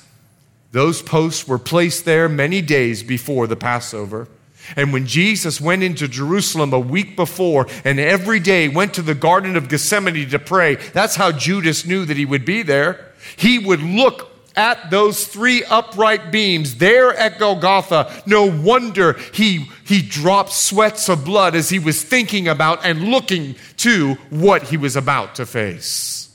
those 0.71 1.03
posts 1.03 1.47
were 1.47 1.59
placed 1.59 2.07
there 2.07 2.31
many 2.31 2.63
days 2.63 3.03
before 3.03 3.47
the 3.47 3.57
Passover. 3.57 4.29
And 4.77 4.93
when 4.93 5.07
Jesus 5.07 5.61
went 5.61 5.83
into 5.83 6.09
Jerusalem 6.09 6.73
a 6.73 6.79
week 6.79 7.17
before 7.17 7.67
and 7.85 7.99
every 7.99 8.41
day 8.41 8.69
went 8.69 8.95
to 8.95 9.03
the 9.03 9.15
Garden 9.15 9.57
of 9.57 9.69
Gethsemane 9.69 10.29
to 10.31 10.39
pray, 10.39 10.77
that's 10.77 11.17
how 11.17 11.33
Judas 11.33 11.85
knew 11.85 12.05
that 12.05 12.17
he 12.17 12.25
would 12.25 12.45
be 12.45 12.63
there. 12.63 13.13
He 13.37 13.59
would 13.59 13.83
look 13.83 14.31
at 14.57 14.91
those 14.91 15.27
three 15.27 15.65
upright 15.65 16.31
beams 16.31 16.77
there 16.77 17.15
at 17.15 17.39
Golgotha. 17.39 18.23
No 18.27 18.51
wonder 18.51 19.15
he, 19.33 19.69
he 19.85 20.03
dropped 20.03 20.53
sweats 20.53 21.09
of 21.09 21.25
blood 21.25 21.55
as 21.55 21.71
he 21.71 21.79
was 21.79 22.03
thinking 22.03 22.49
about 22.49 22.85
and 22.85 23.05
looking 23.05 23.57
to 23.79 24.15
what 24.31 24.65
he 24.65 24.77
was 24.77 24.97
about 24.97 25.37
to 25.37 25.47
face. 25.47 26.31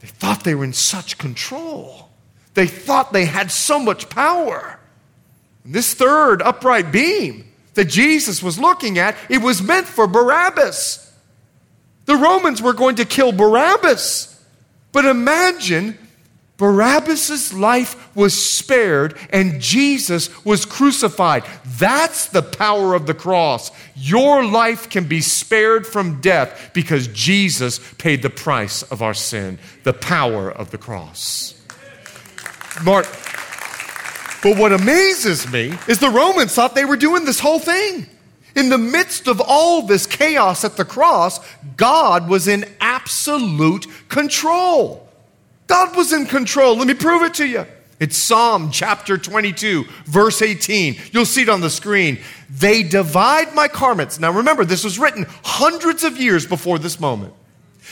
They 0.00 0.08
thought 0.08 0.44
they 0.44 0.54
were 0.54 0.64
in 0.64 0.72
such 0.72 1.18
control. 1.18 2.08
They 2.54 2.66
thought 2.66 3.12
they 3.12 3.26
had 3.26 3.50
so 3.50 3.78
much 3.78 4.08
power. 4.08 4.79
This 5.64 5.94
third 5.94 6.42
upright 6.42 6.90
beam 6.90 7.44
that 7.74 7.86
Jesus 7.86 8.42
was 8.42 8.58
looking 8.58 8.98
at, 8.98 9.16
it 9.28 9.38
was 9.38 9.62
meant 9.62 9.86
for 9.86 10.06
Barabbas. 10.06 11.06
The 12.06 12.16
Romans 12.16 12.60
were 12.60 12.72
going 12.72 12.96
to 12.96 13.04
kill 13.04 13.32
Barabbas. 13.32 14.26
But 14.92 15.04
imagine 15.04 15.96
Barabbas' 16.56 17.54
life 17.54 18.14
was 18.14 18.34
spared 18.44 19.16
and 19.30 19.60
Jesus 19.60 20.44
was 20.44 20.66
crucified. 20.66 21.44
That's 21.64 22.26
the 22.26 22.42
power 22.42 22.94
of 22.94 23.06
the 23.06 23.14
cross. 23.14 23.70
Your 23.94 24.44
life 24.44 24.90
can 24.90 25.04
be 25.04 25.20
spared 25.20 25.86
from 25.86 26.20
death 26.20 26.72
because 26.74 27.06
Jesus 27.08 27.78
paid 27.94 28.22
the 28.22 28.28
price 28.28 28.82
of 28.82 29.00
our 29.00 29.14
sin. 29.14 29.58
The 29.84 29.94
power 29.94 30.50
of 30.50 30.70
the 30.70 30.78
cross. 30.78 31.54
Mark. 32.84 33.06
But 34.42 34.56
what 34.56 34.72
amazes 34.72 35.50
me 35.50 35.74
is 35.86 35.98
the 35.98 36.08
Romans 36.08 36.54
thought 36.54 36.74
they 36.74 36.84
were 36.84 36.96
doing 36.96 37.24
this 37.24 37.40
whole 37.40 37.58
thing. 37.58 38.06
In 38.56 38.68
the 38.68 38.78
midst 38.78 39.28
of 39.28 39.40
all 39.40 39.82
this 39.82 40.06
chaos 40.06 40.64
at 40.64 40.76
the 40.76 40.84
cross, 40.84 41.40
God 41.76 42.28
was 42.28 42.48
in 42.48 42.64
absolute 42.80 43.86
control. 44.08 45.08
God 45.66 45.96
was 45.96 46.12
in 46.12 46.26
control. 46.26 46.76
Let 46.76 46.86
me 46.86 46.94
prove 46.94 47.22
it 47.22 47.34
to 47.34 47.46
you. 47.46 47.66
It's 48.00 48.16
Psalm 48.16 48.70
chapter 48.70 49.18
22, 49.18 49.84
verse 50.06 50.40
18. 50.40 50.96
You'll 51.12 51.26
see 51.26 51.42
it 51.42 51.50
on 51.50 51.60
the 51.60 51.68
screen. 51.68 52.18
They 52.48 52.82
divide 52.82 53.54
my 53.54 53.68
garments. 53.68 54.18
Now 54.18 54.32
remember, 54.32 54.64
this 54.64 54.82
was 54.82 54.98
written 54.98 55.26
hundreds 55.44 56.02
of 56.02 56.16
years 56.16 56.46
before 56.46 56.78
this 56.78 56.98
moment. 56.98 57.34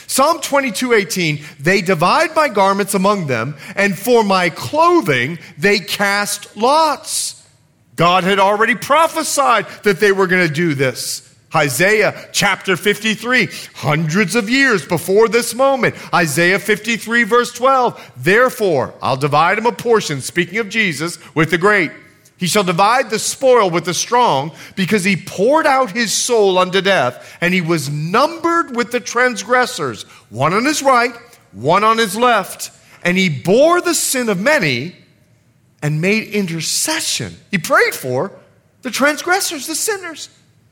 Psalm 0.09 0.41
22, 0.41 0.95
18, 0.95 1.45
they 1.61 1.83
divide 1.83 2.35
my 2.35 2.49
garments 2.49 2.95
among 2.95 3.27
them, 3.27 3.55
and 3.77 3.97
for 3.97 4.25
my 4.25 4.49
clothing 4.49 5.39
they 5.59 5.79
cast 5.79 6.57
lots. 6.57 7.47
God 7.95 8.25
had 8.25 8.39
already 8.39 8.75
prophesied 8.75 9.67
that 9.83 10.01
they 10.01 10.11
were 10.11 10.27
going 10.27 10.49
to 10.49 10.53
do 10.53 10.75
this. 10.75 11.25
Isaiah 11.55 12.29
chapter 12.33 12.75
53, 12.77 13.49
hundreds 13.75 14.35
of 14.35 14.49
years 14.49 14.87
before 14.87 15.29
this 15.29 15.55
moment. 15.55 15.95
Isaiah 16.15 16.59
53, 16.59 17.25
verse 17.25 17.53
12. 17.53 18.13
Therefore, 18.17 18.95
I'll 19.03 19.17
divide 19.17 19.59
him 19.59 19.67
a 19.67 19.73
portion, 19.73 20.23
speaking 20.23 20.59
of 20.59 20.71
Jesus, 20.71 21.19
with 21.35 21.51
the 21.51 21.59
great. 21.59 21.91
He 22.39 22.47
shall 22.47 22.65
divide 22.65 23.11
the 23.11 23.19
spoil 23.19 23.69
with 23.69 23.85
the 23.85 23.93
strong, 23.93 24.53
because 24.77 25.05
he 25.05 25.17
poured 25.17 25.67
out 25.67 25.91
his 25.91 26.15
soul 26.15 26.57
unto 26.57 26.81
death, 26.81 27.37
and 27.41 27.53
he 27.53 27.61
was 27.61 27.91
numbered 27.91 28.77
with 28.77 28.93
the 28.93 29.01
transgressors, 29.01 30.05
one 30.31 30.55
on 30.55 30.65
his 30.65 30.83
right, 30.83 31.15
one 31.53 31.85
on 31.85 31.99
his 31.99 32.17
left. 32.17 32.71
And 33.03 33.19
he 33.19 33.29
bore 33.29 33.81
the 33.81 33.95
sin 33.95 34.29
of 34.29 34.41
many 34.41 34.95
and 35.83 36.01
made 36.01 36.29
intercession. 36.29 37.37
He 37.51 37.59
prayed 37.59 37.95
for 37.95 38.33
the 38.83 38.91
transgressors, 38.91 39.67
the 39.67 39.75
sinners. 39.75 40.29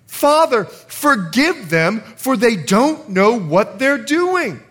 Father, 0.07 0.65
forgive 0.65 1.69
them, 1.69 2.01
for 2.17 2.37
they 2.37 2.57
don't 2.57 3.11
know 3.11 3.39
what 3.39 3.79
they're 3.79 3.99
doing. 3.99 4.63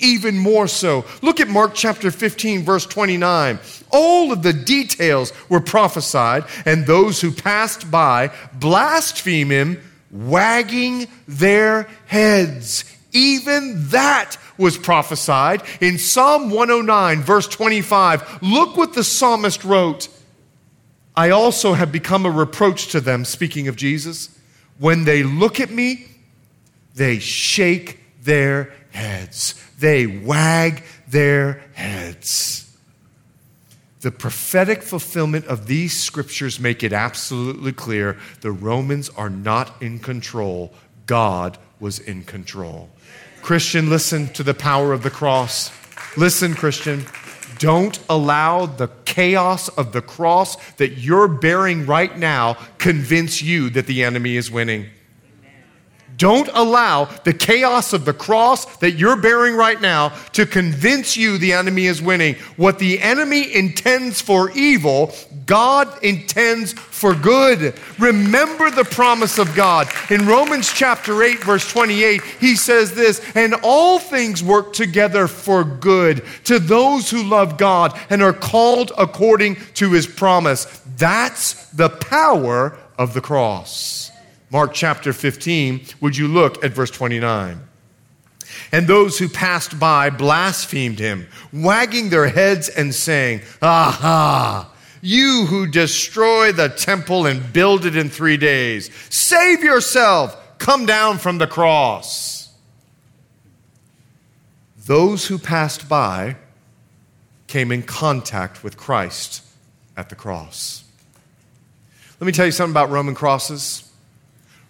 Even 0.00 0.38
more 0.38 0.68
so, 0.68 1.04
look 1.22 1.40
at 1.40 1.48
Mark 1.48 1.74
chapter 1.74 2.10
15, 2.10 2.62
verse 2.62 2.86
29. 2.86 3.58
All 3.90 4.32
of 4.32 4.42
the 4.42 4.52
details 4.52 5.32
were 5.48 5.60
prophesied, 5.60 6.44
and 6.64 6.86
those 6.86 7.20
who 7.20 7.32
passed 7.32 7.90
by 7.90 8.30
blaspheme 8.54 9.50
him, 9.50 9.82
wagging 10.10 11.06
their 11.26 11.88
heads. 12.06 12.84
Even 13.12 13.88
that 13.88 14.36
was 14.58 14.76
prophesied 14.76 15.62
in 15.80 15.98
Psalm 15.98 16.50
109, 16.50 17.22
verse 17.22 17.48
25. 17.48 18.42
Look 18.42 18.76
what 18.76 18.94
the 18.94 19.04
psalmist 19.04 19.64
wrote. 19.64 20.08
I 21.16 21.30
also 21.30 21.72
have 21.74 21.90
become 21.90 22.26
a 22.26 22.30
reproach 22.30 22.88
to 22.88 23.00
them, 23.00 23.24
speaking 23.24 23.68
of 23.68 23.76
Jesus. 23.76 24.36
When 24.78 25.04
they 25.04 25.22
look 25.22 25.58
at 25.58 25.70
me, 25.70 26.06
they 26.94 27.18
shake 27.18 27.98
their 28.22 28.72
heads, 28.90 29.54
they 29.78 30.06
wag 30.06 30.82
their 31.06 31.64
heads. 31.74 32.64
The 34.00 34.10
prophetic 34.12 34.82
fulfillment 34.82 35.46
of 35.46 35.66
these 35.66 36.00
scriptures 36.00 36.60
make 36.60 36.84
it 36.84 36.92
absolutely 36.92 37.72
clear 37.72 38.16
the 38.42 38.52
Romans 38.52 39.10
are 39.10 39.30
not 39.30 39.82
in 39.82 39.98
control. 39.98 40.72
God 41.06 41.58
was 41.80 41.98
in 41.98 42.22
control. 42.22 42.90
Christian, 43.42 43.90
listen 43.90 44.28
to 44.34 44.42
the 44.42 44.54
power 44.54 44.92
of 44.92 45.02
the 45.02 45.10
cross. 45.10 45.72
Listen, 46.16 46.54
Christian. 46.54 47.06
Don't 47.58 47.98
allow 48.08 48.66
the 48.66 48.88
chaos 49.04 49.68
of 49.70 49.92
the 49.92 50.02
cross 50.02 50.56
that 50.74 50.98
you're 50.98 51.26
bearing 51.26 51.86
right 51.86 52.16
now 52.16 52.54
convince 52.78 53.42
you 53.42 53.68
that 53.70 53.86
the 53.86 54.04
enemy 54.04 54.36
is 54.36 54.48
winning. 54.48 54.86
Don't 56.18 56.48
allow 56.52 57.04
the 57.04 57.32
chaos 57.32 57.92
of 57.92 58.04
the 58.04 58.12
cross 58.12 58.64
that 58.78 58.92
you're 58.92 59.16
bearing 59.16 59.54
right 59.54 59.80
now 59.80 60.08
to 60.32 60.46
convince 60.46 61.16
you 61.16 61.38
the 61.38 61.52
enemy 61.52 61.86
is 61.86 62.02
winning. 62.02 62.34
What 62.56 62.80
the 62.80 63.00
enemy 63.00 63.54
intends 63.54 64.20
for 64.20 64.50
evil, 64.50 65.14
God 65.46 66.02
intends 66.02 66.72
for 66.72 67.14
good. 67.14 67.72
Remember 68.00 68.68
the 68.68 68.84
promise 68.84 69.38
of 69.38 69.54
God. 69.54 69.86
In 70.10 70.26
Romans 70.26 70.72
chapter 70.72 71.22
8, 71.22 71.44
verse 71.44 71.70
28, 71.70 72.20
he 72.40 72.56
says 72.56 72.94
this, 72.94 73.22
and 73.36 73.54
all 73.62 74.00
things 74.00 74.42
work 74.42 74.72
together 74.72 75.28
for 75.28 75.62
good 75.62 76.24
to 76.44 76.58
those 76.58 77.08
who 77.08 77.22
love 77.22 77.58
God 77.58 77.96
and 78.10 78.22
are 78.22 78.32
called 78.32 78.90
according 78.98 79.54
to 79.74 79.92
his 79.92 80.08
promise. 80.08 80.64
That's 80.96 81.70
the 81.70 81.90
power 81.90 82.76
of 82.98 83.14
the 83.14 83.20
cross. 83.20 84.07
Mark 84.50 84.72
chapter 84.72 85.12
15, 85.12 85.84
would 86.00 86.16
you 86.16 86.26
look 86.26 86.64
at 86.64 86.72
verse 86.72 86.90
29? 86.90 87.60
And 88.72 88.86
those 88.86 89.18
who 89.18 89.28
passed 89.28 89.78
by 89.78 90.10
blasphemed 90.10 90.98
him, 90.98 91.28
wagging 91.52 92.08
their 92.08 92.28
heads 92.28 92.68
and 92.68 92.94
saying, 92.94 93.42
Aha! 93.60 94.72
You 95.00 95.46
who 95.48 95.66
destroy 95.66 96.52
the 96.52 96.68
temple 96.68 97.26
and 97.26 97.52
build 97.52 97.84
it 97.84 97.96
in 97.96 98.08
three 98.08 98.36
days, 98.36 98.90
save 99.10 99.62
yourself, 99.62 100.36
come 100.58 100.86
down 100.86 101.18
from 101.18 101.38
the 101.38 101.46
cross. 101.46 102.52
Those 104.86 105.26
who 105.26 105.38
passed 105.38 105.88
by 105.88 106.36
came 107.46 107.70
in 107.70 107.82
contact 107.82 108.64
with 108.64 108.76
Christ 108.76 109.44
at 109.96 110.08
the 110.08 110.16
cross. 110.16 110.84
Let 112.18 112.26
me 112.26 112.32
tell 112.32 112.46
you 112.46 112.52
something 112.52 112.72
about 112.72 112.90
Roman 112.90 113.14
crosses. 113.14 113.87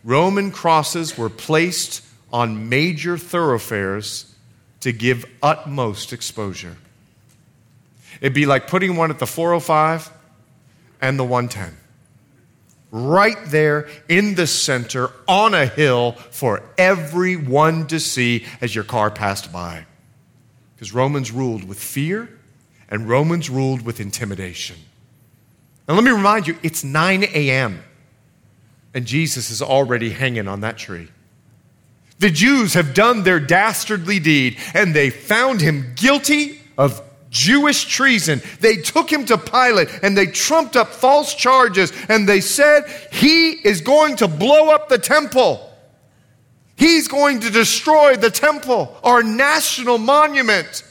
Roman 0.04 0.50
crosses 0.50 1.18
were 1.18 1.28
placed 1.28 2.04
on 2.32 2.68
major 2.68 3.18
thoroughfares 3.18 4.34
to 4.80 4.92
give 4.92 5.24
utmost 5.42 6.12
exposure. 6.12 6.76
It'd 8.20 8.34
be 8.34 8.46
like 8.46 8.68
putting 8.68 8.96
one 8.96 9.10
at 9.10 9.18
the 9.18 9.26
405 9.26 10.10
and 11.00 11.18
the 11.18 11.24
110. 11.24 11.76
Right 12.90 13.36
there 13.46 13.88
in 14.08 14.34
the 14.34 14.46
center 14.46 15.10
on 15.26 15.52
a 15.52 15.66
hill 15.66 16.12
for 16.12 16.62
everyone 16.78 17.86
to 17.88 18.00
see 18.00 18.46
as 18.60 18.74
your 18.74 18.84
car 18.84 19.10
passed 19.10 19.52
by. 19.52 19.84
Because 20.74 20.94
Romans 20.94 21.30
ruled 21.30 21.64
with 21.64 21.78
fear 21.78 22.30
and 22.88 23.08
Romans 23.08 23.50
ruled 23.50 23.82
with 23.82 24.00
intimidation. 24.00 24.76
And 25.86 25.96
let 25.96 26.04
me 26.04 26.10
remind 26.10 26.46
you, 26.46 26.56
it's 26.62 26.84
9 26.84 27.24
a.m 27.24 27.82
and 28.94 29.06
Jesus 29.06 29.50
is 29.50 29.62
already 29.62 30.10
hanging 30.10 30.48
on 30.48 30.60
that 30.60 30.78
tree. 30.78 31.08
The 32.18 32.30
Jews 32.30 32.74
have 32.74 32.94
done 32.94 33.22
their 33.22 33.38
dastardly 33.38 34.18
deed, 34.18 34.58
and 34.74 34.94
they 34.94 35.10
found 35.10 35.60
him 35.60 35.92
guilty 35.94 36.60
of 36.76 37.02
Jewish 37.30 37.84
treason. 37.84 38.40
They 38.60 38.76
took 38.76 39.12
him 39.12 39.26
to 39.26 39.38
Pilate 39.38 39.88
and 40.02 40.16
they 40.16 40.26
trumped 40.26 40.76
up 40.76 40.88
false 40.88 41.34
charges, 41.34 41.92
and 42.08 42.28
they 42.28 42.40
said, 42.40 42.84
He 43.12 43.50
is 43.50 43.80
going 43.80 44.16
to 44.16 44.28
blow 44.28 44.70
up 44.70 44.88
the 44.88 44.98
temple. 44.98 45.64
He's 46.76 47.08
going 47.08 47.40
to 47.40 47.50
destroy 47.50 48.16
the 48.16 48.30
temple, 48.30 48.96
our 49.02 49.22
national 49.22 49.98
monument. 49.98 50.84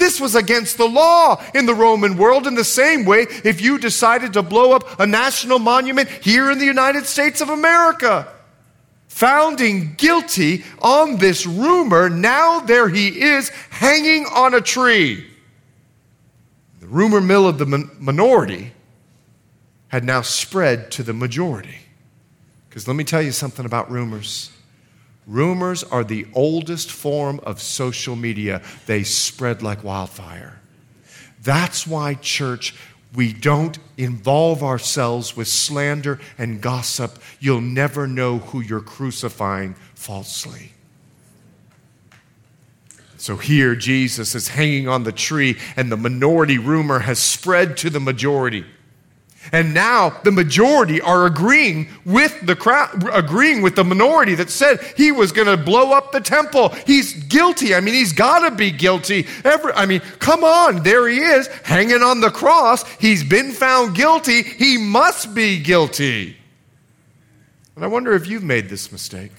This 0.00 0.18
was 0.18 0.34
against 0.34 0.78
the 0.78 0.88
law 0.88 1.44
in 1.54 1.66
the 1.66 1.74
Roman 1.74 2.16
world. 2.16 2.46
In 2.46 2.54
the 2.54 2.64
same 2.64 3.04
way, 3.04 3.26
if 3.44 3.60
you 3.60 3.78
decided 3.78 4.32
to 4.32 4.42
blow 4.42 4.72
up 4.72 4.98
a 4.98 5.06
national 5.06 5.58
monument 5.58 6.08
here 6.08 6.50
in 6.50 6.58
the 6.58 6.64
United 6.64 7.04
States 7.04 7.42
of 7.42 7.50
America, 7.50 8.26
founding 9.08 9.92
guilty 9.98 10.64
on 10.80 11.18
this 11.18 11.44
rumor, 11.44 12.08
now 12.08 12.60
there 12.60 12.88
he 12.88 13.08
is 13.20 13.50
hanging 13.68 14.24
on 14.24 14.54
a 14.54 14.62
tree. 14.62 15.26
The 16.80 16.86
rumor 16.86 17.20
mill 17.20 17.46
of 17.46 17.58
the 17.58 17.66
minority 17.66 18.72
had 19.88 20.02
now 20.02 20.22
spread 20.22 20.90
to 20.92 21.02
the 21.02 21.12
majority. 21.12 21.76
Because 22.70 22.88
let 22.88 22.96
me 22.96 23.04
tell 23.04 23.20
you 23.20 23.32
something 23.32 23.66
about 23.66 23.90
rumors. 23.90 24.50
Rumors 25.26 25.84
are 25.84 26.04
the 26.04 26.26
oldest 26.34 26.90
form 26.90 27.40
of 27.44 27.60
social 27.60 28.16
media, 28.16 28.62
they 28.86 29.02
spread 29.02 29.62
like 29.62 29.84
wildfire. 29.84 30.60
That's 31.42 31.86
why, 31.86 32.14
church, 32.14 32.74
we 33.14 33.32
don't 33.32 33.78
involve 33.96 34.62
ourselves 34.62 35.36
with 35.36 35.48
slander 35.48 36.20
and 36.38 36.60
gossip. 36.60 37.18
You'll 37.40 37.60
never 37.60 38.06
know 38.06 38.38
who 38.38 38.60
you're 38.60 38.80
crucifying 38.80 39.74
falsely. 39.94 40.72
So 43.16 43.36
here, 43.36 43.74
Jesus 43.74 44.34
is 44.34 44.48
hanging 44.48 44.88
on 44.88 45.04
the 45.04 45.12
tree, 45.12 45.58
and 45.76 45.92
the 45.92 45.96
minority 45.96 46.56
rumor 46.56 47.00
has 47.00 47.18
spread 47.18 47.76
to 47.78 47.90
the 47.90 48.00
majority. 48.00 48.64
And 49.52 49.74
now 49.74 50.10
the 50.22 50.30
majority 50.30 51.00
are 51.00 51.26
agreeing 51.26 51.88
with 52.04 52.46
the 52.46 52.54
crowd, 52.54 53.08
agreeing 53.12 53.62
with 53.62 53.74
the 53.74 53.84
minority 53.84 54.34
that 54.36 54.50
said 54.50 54.80
he 54.96 55.10
was 55.10 55.32
going 55.32 55.48
to 55.48 55.56
blow 55.56 55.92
up 55.92 56.12
the 56.12 56.20
temple. 56.20 56.68
He's 56.86 57.14
guilty. 57.24 57.74
I 57.74 57.80
mean, 57.80 57.94
he's 57.94 58.12
got 58.12 58.48
to 58.48 58.54
be 58.54 58.70
guilty. 58.70 59.26
Every, 59.44 59.72
I 59.72 59.86
mean, 59.86 60.00
come 60.20 60.44
on, 60.44 60.82
there 60.82 61.08
he 61.08 61.18
is, 61.18 61.48
hanging 61.64 62.02
on 62.02 62.20
the 62.20 62.30
cross. 62.30 62.88
He's 62.94 63.24
been 63.24 63.50
found 63.50 63.96
guilty. 63.96 64.42
He 64.42 64.78
must 64.78 65.34
be 65.34 65.60
guilty. 65.60 66.36
And 67.74 67.84
I 67.84 67.88
wonder 67.88 68.12
if 68.12 68.28
you've 68.28 68.44
made 68.44 68.68
this 68.68 68.92
mistake. 68.92 69.32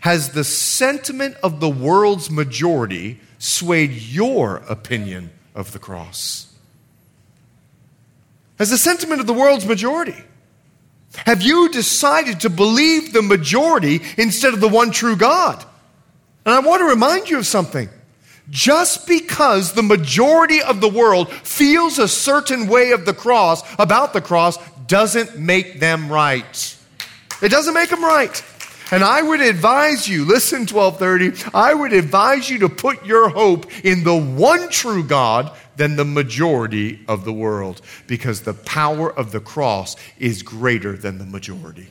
Has 0.00 0.30
the 0.30 0.44
sentiment 0.44 1.36
of 1.42 1.60
the 1.60 1.68
world's 1.68 2.30
majority 2.30 3.20
swayed 3.38 3.92
your 3.92 4.56
opinion 4.68 5.30
of 5.54 5.72
the 5.72 5.78
cross? 5.78 6.47
As 8.58 8.70
the 8.70 8.78
sentiment 8.78 9.20
of 9.20 9.26
the 9.26 9.32
world's 9.32 9.66
majority? 9.66 10.16
Have 11.16 11.42
you 11.42 11.68
decided 11.70 12.40
to 12.40 12.50
believe 12.50 13.12
the 13.12 13.22
majority 13.22 14.02
instead 14.16 14.54
of 14.54 14.60
the 14.60 14.68
one 14.68 14.90
true 14.90 15.16
God? 15.16 15.64
And 16.44 16.54
I 16.54 16.60
want 16.60 16.80
to 16.80 16.86
remind 16.86 17.28
you 17.28 17.38
of 17.38 17.46
something. 17.46 17.88
Just 18.50 19.06
because 19.06 19.74
the 19.74 19.82
majority 19.82 20.62
of 20.62 20.80
the 20.80 20.88
world 20.88 21.30
feels 21.30 21.98
a 21.98 22.08
certain 22.08 22.66
way 22.66 22.92
of 22.92 23.04
the 23.04 23.12
cross, 23.12 23.62
about 23.78 24.12
the 24.12 24.22
cross, 24.22 24.56
doesn't 24.86 25.38
make 25.38 25.80
them 25.80 26.10
right. 26.10 26.76
It 27.42 27.50
doesn't 27.50 27.74
make 27.74 27.90
them 27.90 28.02
right. 28.02 28.42
And 28.90 29.04
I 29.04 29.20
would 29.20 29.42
advise 29.42 30.08
you, 30.08 30.24
listen, 30.24 30.60
1230, 30.60 31.50
I 31.52 31.74
would 31.74 31.92
advise 31.92 32.48
you 32.48 32.60
to 32.60 32.70
put 32.70 33.04
your 33.04 33.28
hope 33.28 33.66
in 33.84 34.02
the 34.02 34.16
one 34.16 34.70
true 34.70 35.04
God 35.04 35.54
than 35.78 35.96
the 35.96 36.04
majority 36.04 37.00
of 37.08 37.24
the 37.24 37.32
world 37.32 37.80
because 38.06 38.42
the 38.42 38.54
power 38.54 39.10
of 39.10 39.32
the 39.32 39.40
cross 39.40 39.96
is 40.18 40.42
greater 40.42 40.92
than 40.92 41.18
the 41.18 41.24
majority. 41.24 41.88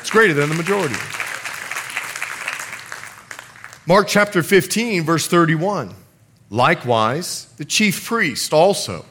It's 0.00 0.10
greater 0.10 0.34
than 0.34 0.48
the 0.48 0.54
majority. 0.54 0.96
Mark 3.86 4.06
chapter 4.06 4.42
15, 4.42 5.02
verse 5.02 5.26
31. 5.26 5.94
Likewise, 6.50 7.46
the 7.56 7.64
chief 7.64 8.04
priest 8.04 8.52
also. 8.52 9.04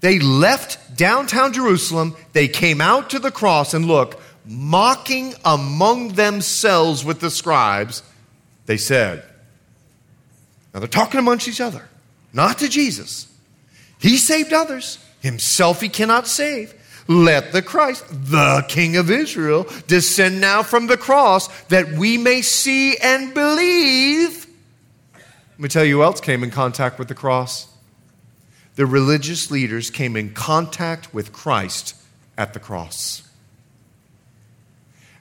They 0.00 0.18
left 0.18 0.96
downtown 0.96 1.52
Jerusalem, 1.52 2.16
they 2.32 2.48
came 2.48 2.80
out 2.80 3.10
to 3.10 3.18
the 3.18 3.30
cross, 3.30 3.74
and 3.74 3.86
look, 3.86 4.20
mocking 4.46 5.34
among 5.44 6.14
themselves 6.14 7.04
with 7.04 7.20
the 7.20 7.30
scribes, 7.30 8.02
they 8.66 8.76
said, 8.76 9.24
Now 10.72 10.80
they're 10.80 10.88
talking 10.88 11.18
amongst 11.18 11.48
each 11.48 11.60
other, 11.60 11.88
not 12.36 12.58
to 12.58 12.68
Jesus. 12.68 13.26
He 13.98 14.16
saved 14.16 14.52
others, 14.52 14.98
himself 15.20 15.80
he 15.80 15.88
cannot 15.88 16.28
save. 16.28 16.74
Let 17.08 17.52
the 17.52 17.62
Christ, 17.62 18.04
the 18.08 18.64
King 18.68 18.96
of 18.96 19.10
Israel, 19.10 19.66
descend 19.86 20.40
now 20.40 20.62
from 20.62 20.86
the 20.86 20.96
cross 20.96 21.48
that 21.64 21.92
we 21.92 22.18
may 22.18 22.42
see 22.42 22.96
and 22.96 23.32
believe. 23.32 24.46
Let 25.14 25.60
me 25.60 25.68
tell 25.68 25.84
you 25.84 25.98
who 25.98 26.02
else 26.02 26.20
came 26.20 26.44
in 26.44 26.50
contact 26.50 26.98
with 26.98 27.08
the 27.08 27.14
cross. 27.14 27.68
The 28.74 28.86
religious 28.86 29.50
leaders 29.50 29.90
came 29.90 30.16
in 30.16 30.34
contact 30.34 31.14
with 31.14 31.32
Christ 31.32 31.94
at 32.36 32.52
the 32.52 32.60
cross 32.60 33.26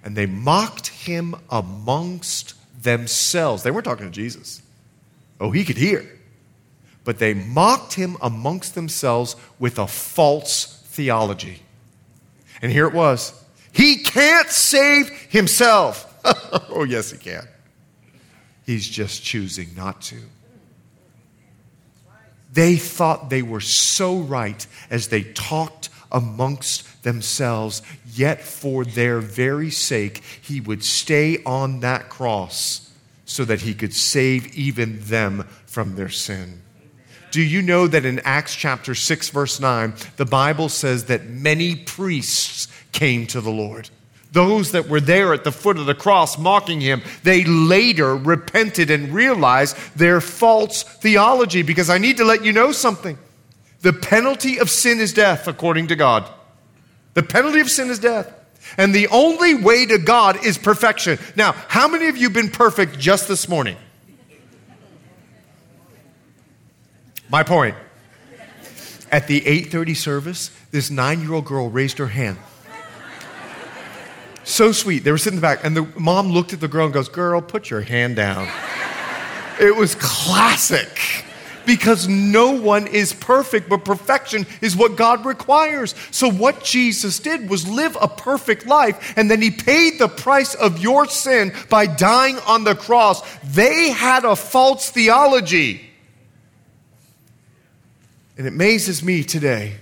and 0.06 0.16
they 0.16 0.28
mocked 0.28 0.88
him 0.88 1.36
amongst 1.50 2.54
themselves. 2.82 3.64
They 3.64 3.72
weren't 3.72 3.86
talking 3.86 4.06
to 4.06 4.12
Jesus. 4.12 4.62
Oh, 5.42 5.50
he 5.50 5.66
could 5.66 5.78
hear. 5.78 6.15
But 7.06 7.20
they 7.20 7.34
mocked 7.34 7.94
him 7.94 8.18
amongst 8.22 8.76
themselves 8.76 9.38
with 9.58 9.80
a 9.80 9.88
false 9.88 10.84
theology. 10.88 11.62
And 12.62 12.72
here 12.72 12.88
it 12.88 12.94
was 12.94 13.34
He 13.72 13.98
can't 13.98 14.50
save 14.50 15.10
himself. 15.30 16.12
oh, 16.70 16.84
yes, 16.84 17.12
he 17.12 17.18
can. 17.18 17.48
He's 18.66 18.90
just 18.90 19.24
choosing 19.24 19.70
not 19.78 20.02
to. 20.04 20.18
They 22.52 22.78
thought 22.78 23.30
they 23.30 23.42
were 23.42 23.62
so 23.62 24.18
right 24.18 24.66
as 24.90 25.10
they 25.10 25.24
talked 25.24 25.90
amongst 26.12 27.04
themselves, 27.04 27.82
yet 28.14 28.42
for 28.42 28.86
their 28.86 29.20
very 29.20 29.70
sake, 29.70 30.24
he 30.42 30.62
would 30.62 30.84
stay 30.84 31.44
on 31.44 31.82
that 31.82 32.10
cross 32.10 32.92
so 33.26 33.44
that 33.44 33.62
he 33.62 33.74
could 33.74 33.94
save 33.94 34.56
even 34.56 35.00
them 35.02 35.46
from 35.66 35.96
their 35.96 36.10
sin. 36.10 36.62
Do 37.36 37.44
you 37.44 37.62
know 37.62 37.86
that 37.86 38.06
in 38.06 38.20
Acts 38.20 38.56
chapter 38.56 38.96
6, 38.96 39.28
verse 39.28 39.60
9, 39.60 39.94
the 40.16 40.24
Bible 40.24 40.70
says 40.70 41.08
that 41.08 41.28
many 41.28 41.76
priests 41.76 42.70
came 42.94 43.28
to 43.28 43.42
the 43.42 43.52
Lord? 43.52 43.90
Those 44.32 44.72
that 44.72 44.88
were 44.88 45.02
there 45.02 45.34
at 45.34 45.44
the 45.44 45.52
foot 45.52 45.78
of 45.78 45.86
the 45.86 45.96
cross 45.96 46.38
mocking 46.38 46.80
him, 46.80 47.02
they 47.24 47.44
later 47.44 48.16
repented 48.16 48.90
and 48.90 49.14
realized 49.14 49.76
their 49.98 50.22
false 50.22 50.84
theology. 50.84 51.62
Because 51.62 51.90
I 51.90 51.98
need 51.98 52.16
to 52.16 52.24
let 52.24 52.46
you 52.46 52.54
know 52.54 52.72
something. 52.72 53.18
The 53.82 53.92
penalty 53.92 54.58
of 54.62 54.70
sin 54.70 55.02
is 55.02 55.12
death, 55.12 55.46
according 55.50 55.88
to 55.88 55.98
God. 55.98 56.32
The 57.16 57.24
penalty 57.24 57.60
of 57.60 57.70
sin 57.70 57.90
is 57.90 58.00
death. 58.00 58.34
And 58.78 58.96
the 58.96 59.10
only 59.10 59.56
way 59.56 59.86
to 59.88 59.98
God 59.98 60.46
is 60.46 60.58
perfection. 60.58 61.20
Now, 61.36 61.52
how 61.68 61.90
many 61.90 62.08
of 62.08 62.16
you 62.16 62.28
have 62.28 62.34
been 62.34 62.50
perfect 62.50 62.98
just 62.98 63.28
this 63.28 63.50
morning? 63.50 63.76
My 67.30 67.44
point. 67.44 67.76
At 69.12 69.28
the 69.28 69.42
8:30 69.42 69.96
service, 69.96 70.52
this 70.72 70.90
9-year-old 70.90 71.46
girl 71.46 71.70
raised 71.70 71.98
her 72.00 72.08
hand. 72.08 72.38
So 74.44 74.72
sweet. 74.72 75.04
They 75.04 75.12
were 75.12 75.18
sitting 75.18 75.38
in 75.38 75.42
the 75.42 75.48
back, 75.48 75.64
and 75.64 75.76
the 75.76 75.88
mom 76.00 76.30
looked 76.30 76.54
at 76.54 76.60
the 76.60 76.68
girl 76.68 76.86
and 76.86 76.94
goes, 76.94 77.10
Girl, 77.10 77.42
put 77.42 77.70
your 77.70 77.82
hand 77.82 78.16
down. 78.16 78.48
It 79.60 79.76
was 79.76 79.96
classic 79.96 81.26
because 81.66 82.08
no 82.08 82.52
one 82.52 82.86
is 82.86 83.12
perfect, 83.14 83.70
but 83.70 83.84
perfection 83.84 84.46
is 84.62 84.76
what 84.76 84.96
God 84.96 85.26
requires. 85.26 85.96
So, 86.12 86.30
what 86.30 86.64
Jesus 86.64 87.20
did 87.20 87.50
was 87.50 87.68
live 87.68 87.98
a 88.00 88.08
perfect 88.08 88.68
life, 88.68 89.14
and 89.18 89.32
then 89.32 89.42
He 89.42 89.50
paid 89.50 89.98
the 89.98 90.10
price 90.10 90.54
of 90.54 90.80
your 90.80 91.08
sin 91.08 91.52
by 91.70 91.88
dying 91.88 92.38
on 92.46 92.66
the 92.66 92.76
cross. 92.76 93.24
They 93.44 93.90
had 93.90 94.26
a 94.26 94.36
false 94.36 94.90
theology. 94.92 95.90
And 98.38 98.48
it 98.48 98.54
amazes 98.54 99.04
me 99.04 99.24
today 99.24 99.76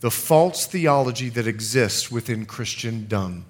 the 0.00 0.10
false 0.10 0.66
theology 0.66 1.28
that 1.28 1.46
exists 1.46 2.10
within 2.10 2.46
Christendom. 2.46 3.44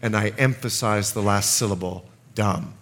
And 0.00 0.16
I 0.16 0.28
emphasize 0.38 1.12
the 1.12 1.22
last 1.22 1.56
syllable 1.56 2.04
dumb. 2.34 2.74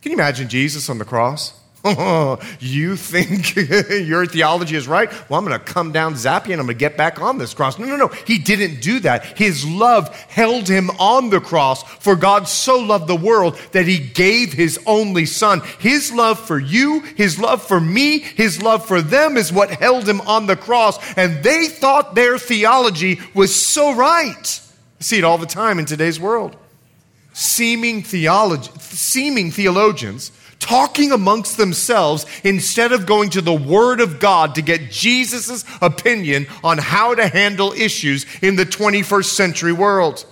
Can 0.00 0.12
you 0.12 0.16
imagine 0.16 0.48
Jesus 0.48 0.88
on 0.88 0.98
the 0.98 1.04
cross? 1.04 1.58
You 2.60 2.96
think 2.96 3.56
your 4.06 4.24
theology 4.26 4.76
is 4.76 4.86
right? 4.86 5.10
Well, 5.28 5.38
I'm 5.38 5.44
going 5.44 5.58
to 5.58 5.64
come 5.64 5.90
down, 5.90 6.14
zap 6.16 6.46
you, 6.46 6.52
and 6.52 6.60
I'm 6.60 6.66
going 6.66 6.76
to 6.76 6.80
get 6.80 6.96
back 6.96 7.20
on 7.20 7.38
this 7.38 7.54
cross. 7.54 7.78
No, 7.78 7.86
no, 7.86 7.96
no. 7.96 8.08
He 8.08 8.38
didn't 8.38 8.80
do 8.80 9.00
that. 9.00 9.36
His 9.36 9.66
love 9.66 10.08
held 10.28 10.68
him 10.68 10.90
on 10.98 11.30
the 11.30 11.40
cross. 11.40 11.82
For 11.82 12.14
God 12.14 12.46
so 12.48 12.78
loved 12.78 13.08
the 13.08 13.16
world 13.16 13.58
that 13.72 13.86
he 13.86 13.98
gave 13.98 14.52
his 14.52 14.78
only 14.86 15.26
son. 15.26 15.60
His 15.80 16.12
love 16.12 16.38
for 16.38 16.58
you, 16.58 17.00
his 17.00 17.38
love 17.38 17.62
for 17.66 17.80
me, 17.80 18.20
his 18.20 18.62
love 18.62 18.86
for 18.86 19.02
them 19.02 19.36
is 19.36 19.52
what 19.52 19.70
held 19.70 20.08
him 20.08 20.20
on 20.22 20.46
the 20.46 20.56
cross. 20.56 20.98
And 21.16 21.42
they 21.42 21.66
thought 21.66 22.14
their 22.14 22.38
theology 22.38 23.20
was 23.34 23.54
so 23.54 23.94
right. 23.94 24.60
I 25.00 25.02
see 25.02 25.18
it 25.18 25.24
all 25.24 25.38
the 25.38 25.46
time 25.46 25.78
in 25.78 25.84
today's 25.84 26.20
world. 26.20 26.56
seeming, 27.32 28.02
theology, 28.02 28.70
seeming 28.78 29.50
theologians 29.50 30.30
talking 30.72 31.12
amongst 31.12 31.58
themselves 31.58 32.24
instead 32.44 32.92
of 32.92 33.04
going 33.04 33.28
to 33.28 33.42
the 33.42 33.52
Word 33.52 34.00
of 34.00 34.18
God 34.18 34.54
to 34.54 34.62
get 34.62 34.90
Jesus' 34.90 35.66
opinion 35.82 36.46
on 36.64 36.78
how 36.78 37.14
to 37.14 37.28
handle 37.28 37.74
issues 37.74 38.24
in 38.40 38.56
the 38.56 38.64
21st 38.64 39.34
century 39.34 39.74
world. 39.74 40.24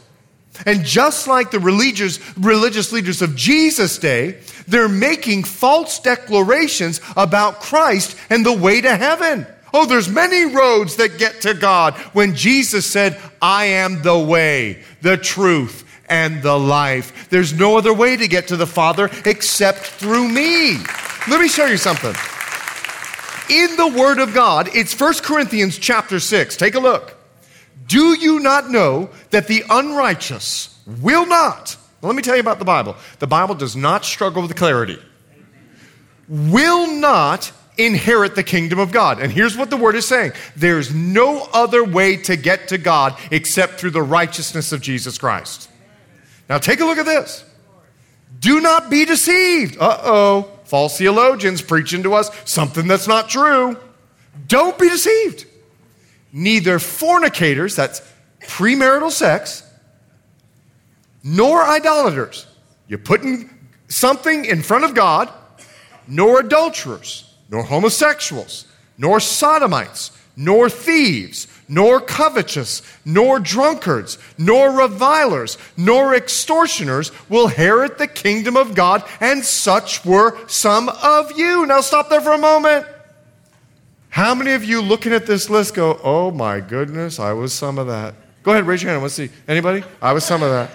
And 0.64 0.82
just 0.82 1.28
like 1.28 1.50
the 1.50 1.60
religious, 1.60 2.18
religious 2.38 2.90
leaders 2.90 3.20
of 3.20 3.36
Jesus' 3.36 3.98
day, 3.98 4.40
they're 4.66 4.88
making 4.88 5.44
false 5.44 6.00
declarations 6.00 7.02
about 7.18 7.60
Christ 7.60 8.16
and 8.30 8.44
the 8.44 8.56
way 8.56 8.80
to 8.80 8.96
heaven. 8.96 9.46
Oh, 9.74 9.84
there's 9.84 10.08
many 10.08 10.46
roads 10.46 10.96
that 10.96 11.18
get 11.18 11.42
to 11.42 11.52
God 11.52 11.92
when 12.14 12.34
Jesus 12.34 12.90
said, 12.90 13.20
I 13.42 13.66
am 13.66 14.00
the 14.00 14.18
way, 14.18 14.84
the 15.02 15.18
truth, 15.18 15.84
and 16.10 16.42
the 16.42 16.58
life. 16.58 17.30
There's 17.30 17.54
no 17.54 17.78
other 17.78 17.94
way 17.94 18.16
to 18.16 18.28
get 18.28 18.48
to 18.48 18.56
the 18.56 18.66
Father 18.66 19.08
except 19.24 19.78
through 19.78 20.28
me. 20.28 20.76
Let 21.28 21.40
me 21.40 21.48
show 21.48 21.66
you 21.66 21.78
something. 21.78 22.14
In 23.48 23.76
the 23.76 23.88
Word 23.88 24.18
of 24.18 24.34
God, 24.34 24.68
it's 24.74 24.98
1 24.98 25.14
Corinthians 25.22 25.78
chapter 25.78 26.20
6. 26.20 26.56
Take 26.56 26.74
a 26.74 26.80
look. 26.80 27.16
Do 27.86 28.14
you 28.18 28.40
not 28.40 28.70
know 28.70 29.10
that 29.30 29.48
the 29.48 29.64
unrighteous 29.68 30.78
will 31.00 31.26
not? 31.26 31.76
Let 32.02 32.14
me 32.14 32.22
tell 32.22 32.36
you 32.36 32.40
about 32.40 32.58
the 32.58 32.64
Bible. 32.64 32.96
The 33.18 33.26
Bible 33.26 33.54
does 33.54 33.74
not 33.74 34.04
struggle 34.04 34.42
with 34.42 34.54
clarity. 34.56 34.98
Will 36.28 36.92
not 36.92 37.52
inherit 37.76 38.34
the 38.34 38.42
kingdom 38.42 38.78
of 38.78 38.92
God. 38.92 39.20
And 39.20 39.32
here's 39.32 39.56
what 39.56 39.70
the 39.70 39.76
word 39.76 39.96
is 39.96 40.06
saying 40.06 40.32
there's 40.56 40.94
no 40.94 41.48
other 41.52 41.82
way 41.82 42.16
to 42.16 42.36
get 42.36 42.68
to 42.68 42.78
God 42.78 43.18
except 43.30 43.74
through 43.80 43.90
the 43.90 44.02
righteousness 44.02 44.72
of 44.72 44.80
Jesus 44.80 45.18
Christ. 45.18 45.69
Now, 46.50 46.58
take 46.58 46.80
a 46.80 46.84
look 46.84 46.98
at 46.98 47.06
this. 47.06 47.44
Do 48.40 48.60
not 48.60 48.90
be 48.90 49.04
deceived. 49.04 49.78
Uh 49.78 49.98
oh, 50.02 50.50
false 50.64 50.98
theologians 50.98 51.62
preaching 51.62 52.02
to 52.02 52.14
us 52.14 52.28
something 52.44 52.88
that's 52.88 53.06
not 53.06 53.28
true. 53.28 53.78
Don't 54.48 54.76
be 54.76 54.88
deceived. 54.88 55.46
Neither 56.32 56.80
fornicators, 56.80 57.76
that's 57.76 58.02
premarital 58.40 59.12
sex, 59.12 59.62
nor 61.22 61.62
idolaters. 61.62 62.48
You're 62.88 62.98
putting 62.98 63.48
something 63.86 64.44
in 64.44 64.62
front 64.62 64.84
of 64.84 64.94
God, 64.94 65.32
nor 66.08 66.40
adulterers, 66.40 67.32
nor 67.48 67.62
homosexuals, 67.62 68.66
nor 68.98 69.20
sodomites, 69.20 70.10
nor 70.40 70.68
thieves 70.68 71.46
nor 71.70 72.00
covetous, 72.00 72.82
nor 73.04 73.38
drunkards, 73.38 74.18
nor 74.36 74.72
revilers, 74.72 75.56
nor 75.76 76.14
extortioners 76.14 77.12
will 77.28 77.46
inherit 77.46 77.96
the 77.96 78.08
kingdom 78.08 78.56
of 78.56 78.74
God, 78.74 79.04
and 79.20 79.44
such 79.44 80.04
were 80.04 80.36
some 80.48 80.88
of 80.88 81.38
you. 81.38 81.64
Now 81.66 81.80
stop 81.80 82.10
there 82.10 82.20
for 82.20 82.32
a 82.32 82.38
moment. 82.38 82.86
How 84.08 84.34
many 84.34 84.50
of 84.50 84.64
you 84.64 84.82
looking 84.82 85.12
at 85.12 85.26
this 85.26 85.48
list 85.48 85.74
go, 85.74 86.00
oh 86.02 86.32
my 86.32 86.58
goodness, 86.58 87.20
I 87.20 87.32
was 87.32 87.52
some 87.52 87.78
of 87.78 87.86
that? 87.86 88.16
Go 88.42 88.50
ahead, 88.50 88.66
raise 88.66 88.82
your 88.82 88.90
hand. 88.90 89.02
Let's 89.02 89.14
see. 89.14 89.30
Anybody? 89.46 89.84
I 90.02 90.12
was 90.12 90.24
some 90.24 90.42
of 90.42 90.50
that. 90.50 90.72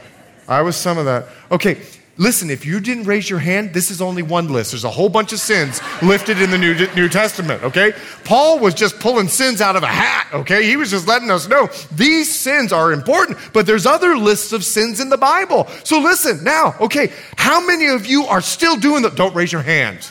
I 0.47 0.61
was 0.61 0.77
some 0.77 0.97
of 0.97 1.03
that. 1.05 1.27
Okay, 1.51 1.81
Listen, 2.17 2.49
if 2.49 2.65
you 2.65 2.79
didn't 2.79 3.03
raise 3.03 3.29
your 3.29 3.39
hand, 3.39 3.73
this 3.73 3.91
is 3.91 4.01
only 4.01 4.23
one 4.23 4.47
list. 4.47 4.71
There's 4.71 4.85
a 4.85 4.89
whole 4.89 5.09
bunch 5.09 5.33
of 5.33 5.39
sins 5.39 5.81
lifted 6.01 6.41
in 6.41 6.49
the 6.49 6.57
New, 6.57 6.87
New 6.95 7.09
Testament, 7.09 7.61
okay? 7.61 7.91
Paul 8.23 8.59
was 8.59 8.73
just 8.73 9.01
pulling 9.01 9.27
sins 9.27 9.59
out 9.59 9.75
of 9.75 9.83
a 9.83 9.87
hat, 9.87 10.29
okay? 10.33 10.63
He 10.63 10.77
was 10.77 10.89
just 10.89 11.07
letting 11.07 11.29
us 11.29 11.49
know 11.49 11.67
these 11.91 12.33
sins 12.33 12.71
are 12.71 12.93
important, 12.93 13.37
but 13.51 13.65
there's 13.65 13.85
other 13.85 14.15
lists 14.17 14.53
of 14.53 14.63
sins 14.63 15.01
in 15.01 15.09
the 15.09 15.17
Bible. 15.17 15.67
So 15.83 15.99
listen, 15.99 16.41
now, 16.45 16.75
okay, 16.79 17.11
how 17.35 17.65
many 17.65 17.87
of 17.87 18.05
you 18.05 18.23
are 18.23 18.41
still 18.41 18.77
doing 18.77 19.01
that? 19.03 19.15
Don't 19.15 19.35
raise 19.35 19.51
your 19.51 19.61
hand. 19.61 20.09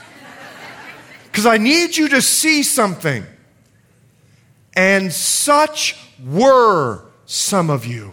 Because 1.33 1.47
I 1.47 1.57
need 1.57 1.97
you 1.97 2.11
to 2.11 2.21
see 2.21 2.63
something. 2.63 3.25
And 4.77 5.11
such 5.11 5.97
were 6.23 7.03
some 7.25 7.71
of 7.71 7.87
you. 7.87 8.13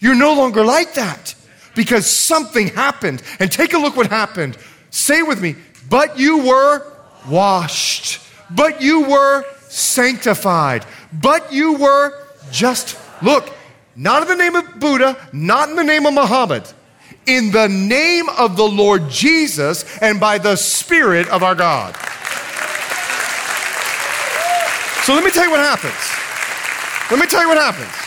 You're 0.00 0.16
no 0.16 0.34
longer 0.34 0.64
like 0.64 0.94
that 0.94 1.34
because 1.74 2.08
something 2.08 2.68
happened. 2.68 3.22
And 3.38 3.50
take 3.50 3.72
a 3.72 3.78
look 3.78 3.96
what 3.96 4.08
happened. 4.08 4.56
Say 4.90 5.22
with 5.22 5.40
me, 5.40 5.56
but 5.88 6.18
you 6.18 6.46
were 6.46 6.86
washed, 7.28 8.20
but 8.50 8.82
you 8.82 9.08
were 9.08 9.44
sanctified, 9.68 10.84
but 11.12 11.52
you 11.52 11.74
were 11.74 12.18
just, 12.50 12.98
look, 13.22 13.50
not 13.96 14.22
in 14.22 14.28
the 14.28 14.36
name 14.36 14.56
of 14.56 14.80
Buddha, 14.80 15.16
not 15.32 15.68
in 15.70 15.76
the 15.76 15.84
name 15.84 16.06
of 16.06 16.14
Muhammad, 16.14 16.64
in 17.26 17.52
the 17.52 17.68
name 17.68 18.28
of 18.30 18.56
the 18.56 18.64
Lord 18.64 19.08
Jesus 19.08 19.84
and 19.98 20.18
by 20.18 20.38
the 20.38 20.56
Spirit 20.56 21.28
of 21.28 21.42
our 21.42 21.54
God. 21.54 21.94
So 25.04 25.14
let 25.14 25.24
me 25.24 25.30
tell 25.30 25.44
you 25.44 25.50
what 25.50 25.60
happens. 25.60 25.92
Let 27.10 27.20
me 27.20 27.26
tell 27.26 27.42
you 27.42 27.48
what 27.48 27.58
happens. 27.58 28.01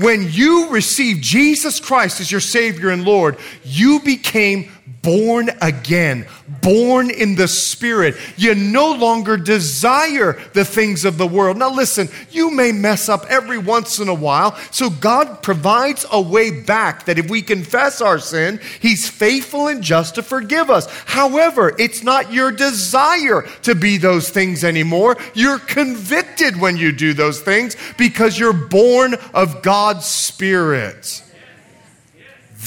When 0.00 0.32
you 0.32 0.70
received 0.70 1.22
Jesus 1.22 1.78
Christ 1.78 2.22
as 2.22 2.32
your 2.32 2.40
Savior 2.40 2.88
and 2.88 3.04
Lord, 3.04 3.36
you 3.64 4.00
became 4.00 4.70
born 5.02 5.50
again, 5.60 6.26
born 6.62 7.10
in 7.10 7.34
the 7.34 7.48
Spirit. 7.48 8.16
You 8.36 8.54
no 8.54 8.92
longer 8.92 9.36
desire 9.36 10.38
the 10.52 10.64
things 10.64 11.04
of 11.04 11.18
the 11.18 11.26
world. 11.26 11.56
Now, 11.56 11.72
listen, 11.72 12.08
you 12.30 12.50
may 12.50 12.72
mess 12.72 13.08
up 13.08 13.24
every 13.28 13.58
once 13.58 13.98
in 13.98 14.08
a 14.08 14.14
while, 14.14 14.56
so 14.70 14.90
God 14.90 15.42
provides 15.42 16.04
a 16.10 16.20
way 16.20 16.50
back 16.62 17.06
that 17.06 17.18
if 17.18 17.30
we 17.30 17.42
confess 17.42 18.00
our 18.00 18.18
sin, 18.18 18.60
He's 18.80 19.08
faithful 19.08 19.68
and 19.68 19.82
just 19.82 20.16
to 20.16 20.22
forgive 20.22 20.70
us. 20.70 20.86
However, 21.06 21.74
it's 21.78 22.02
not 22.02 22.32
your 22.32 22.52
desire 22.52 23.42
to 23.62 23.74
be 23.74 23.96
those 23.96 24.30
things 24.30 24.64
anymore. 24.64 25.16
You're 25.34 25.58
convicted 25.58 26.60
when 26.60 26.76
you 26.76 26.92
do 26.92 27.14
those 27.14 27.40
things 27.40 27.76
because 27.96 28.38
you're 28.38 28.52
born 28.52 29.14
of 29.34 29.62
God's 29.62 30.06
Spirit. 30.06 31.24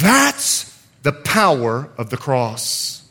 That's 0.01 0.72
the 1.03 1.11
power 1.11 1.89
of 1.97 2.09
the 2.09 2.17
cross. 2.17 3.03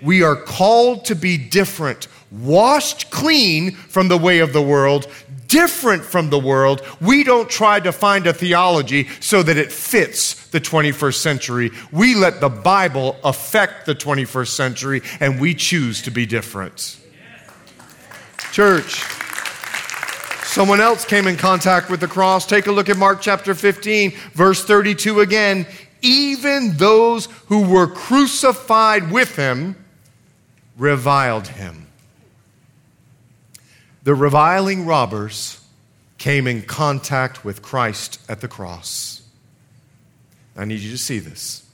We 0.00 0.22
are 0.22 0.36
called 0.36 1.06
to 1.06 1.16
be 1.16 1.36
different, 1.36 2.06
washed 2.30 3.10
clean 3.10 3.72
from 3.72 4.08
the 4.08 4.18
way 4.18 4.38
of 4.38 4.52
the 4.52 4.62
world, 4.62 5.08
different 5.48 6.04
from 6.04 6.30
the 6.30 6.38
world. 6.38 6.82
We 7.00 7.24
don't 7.24 7.48
try 7.48 7.80
to 7.80 7.90
find 7.90 8.26
a 8.26 8.32
theology 8.32 9.08
so 9.20 9.42
that 9.42 9.56
it 9.56 9.72
fits 9.72 10.48
the 10.48 10.60
21st 10.60 11.14
century. 11.14 11.70
We 11.90 12.14
let 12.14 12.40
the 12.40 12.50
Bible 12.50 13.16
affect 13.24 13.86
the 13.86 13.94
21st 13.94 14.48
century 14.48 15.02
and 15.18 15.40
we 15.40 15.54
choose 15.54 16.02
to 16.02 16.10
be 16.10 16.26
different. 16.26 17.00
Church, 18.52 19.04
someone 20.44 20.80
else 20.80 21.04
came 21.04 21.26
in 21.26 21.36
contact 21.36 21.90
with 21.90 22.00
the 22.00 22.08
cross. 22.08 22.46
Take 22.46 22.66
a 22.66 22.72
look 22.72 22.88
at 22.88 22.96
Mark 22.96 23.20
chapter 23.20 23.54
15, 23.54 24.12
verse 24.34 24.64
32 24.64 25.20
again 25.20 25.66
even 26.02 26.76
those 26.76 27.26
who 27.46 27.68
were 27.68 27.86
crucified 27.86 29.10
with 29.10 29.36
him 29.36 29.76
reviled 30.76 31.48
him. 31.48 31.86
The 34.04 34.14
reviling 34.14 34.86
robbers 34.86 35.60
came 36.18 36.46
in 36.46 36.62
contact 36.62 37.44
with 37.44 37.62
Christ 37.62 38.20
at 38.28 38.40
the 38.40 38.48
cross. 38.48 39.22
I 40.56 40.64
need 40.64 40.80
you 40.80 40.90
to 40.90 40.98
see 40.98 41.18
this. 41.18 41.64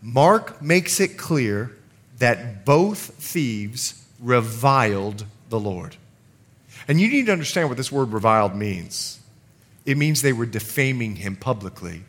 Mark 0.00 0.62
makes 0.62 1.00
it 1.00 1.18
clear 1.18 1.76
that 2.18 2.64
both 2.64 2.98
thieves 2.98 4.04
reviled 4.20 5.24
the 5.48 5.60
Lord. 5.60 5.96
And 6.86 7.00
you 7.00 7.08
need 7.08 7.26
to 7.26 7.32
understand 7.32 7.68
what 7.68 7.76
this 7.76 7.92
word 7.92 8.12
reviled 8.12 8.54
means. 8.54 9.20
It 9.84 9.96
means 9.96 10.22
they 10.22 10.32
were 10.32 10.46
defaming 10.46 11.16
him 11.16 11.36
publicly 11.36 12.04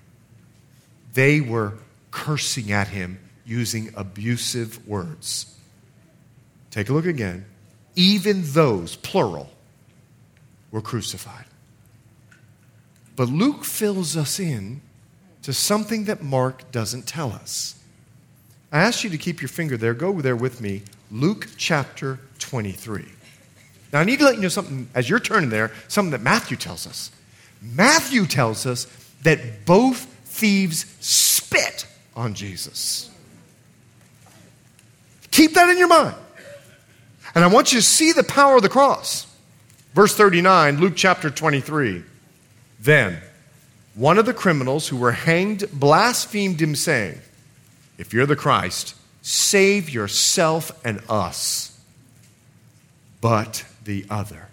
they 1.20 1.42
were 1.42 1.74
cursing 2.12 2.72
at 2.72 2.88
him 2.88 3.20
using 3.46 3.92
abusive 3.98 4.88
words. 4.88 5.54
Take 6.72 6.88
a 6.88 6.94
look 6.94 7.06
again. 7.06 7.44
Even 7.98 8.42
those, 8.54 8.96
plural, 8.96 9.50
were 10.72 10.80
crucified. 10.82 11.44
But 13.18 13.28
Luke 13.28 13.66
fills 13.66 14.16
us 14.16 14.40
in 14.40 14.80
to 15.42 15.52
something 15.52 16.06
that 16.06 16.24
Mark 16.24 16.72
doesn't 16.72 17.06
tell 17.06 17.34
us. 17.34 17.76
I 18.72 18.80
ask 18.80 19.04
you 19.04 19.10
to 19.10 19.18
keep 19.18 19.42
your 19.42 19.50
finger 19.50 19.76
there. 19.76 19.94
Go 19.94 20.22
there 20.22 20.38
with 20.38 20.62
me. 20.62 20.84
Luke 21.12 21.50
chapter 21.58 22.18
23. 22.38 23.04
Now, 23.92 24.00
I 24.00 24.06
need 24.06 24.20
to 24.20 24.26
let 24.26 24.36
you 24.36 24.44
know 24.44 24.48
something 24.48 24.88
as 24.96 25.10
you're 25.10 25.20
turning 25.20 25.50
there, 25.50 25.74
something 25.90 26.12
that 26.12 26.22
Matthew 26.22 26.56
tells 26.56 26.88
us. 26.88 27.12
Matthew 27.62 28.26
tells 28.26 28.66
us 28.66 28.86
that 29.24 29.66
both 29.66 30.08
thieves 30.40 30.86
spit 31.00 31.86
on 32.16 32.34
Jesus. 32.34 33.10
Keep 35.32 35.54
that 35.54 35.70
in 35.70 35.78
your 35.78 35.88
mind. 35.88 36.16
And 37.36 37.44
I 37.44 37.48
want 37.48 37.72
you 37.72 37.80
to 37.80 37.86
see 37.86 38.12
the 38.12 38.24
power 38.24 38.58
of 38.58 38.64
the 38.64 38.70
cross. 38.70 39.28
Verse 39.94 40.16
39, 40.16 40.80
Luke 40.80 40.94
chapter 40.96 41.30
23. 41.30 42.04
Then, 42.80 43.18
one 43.96 44.18
of 44.18 44.26
the 44.26 44.34
criminals 44.34 44.88
who 44.88 44.98
were 44.98 45.12
hanged 45.12 45.66
blasphemed 45.72 46.62
him, 46.62 46.76
saying, 46.76 47.20
If 47.98 48.14
you're 48.14 48.26
the 48.26 48.36
Christ, 48.36 48.96
save 49.22 49.90
yourself 49.90 50.72
and 50.86 51.02
us. 51.10 51.78
But 53.22 53.66
the 53.84 54.06
other, 54.10 54.48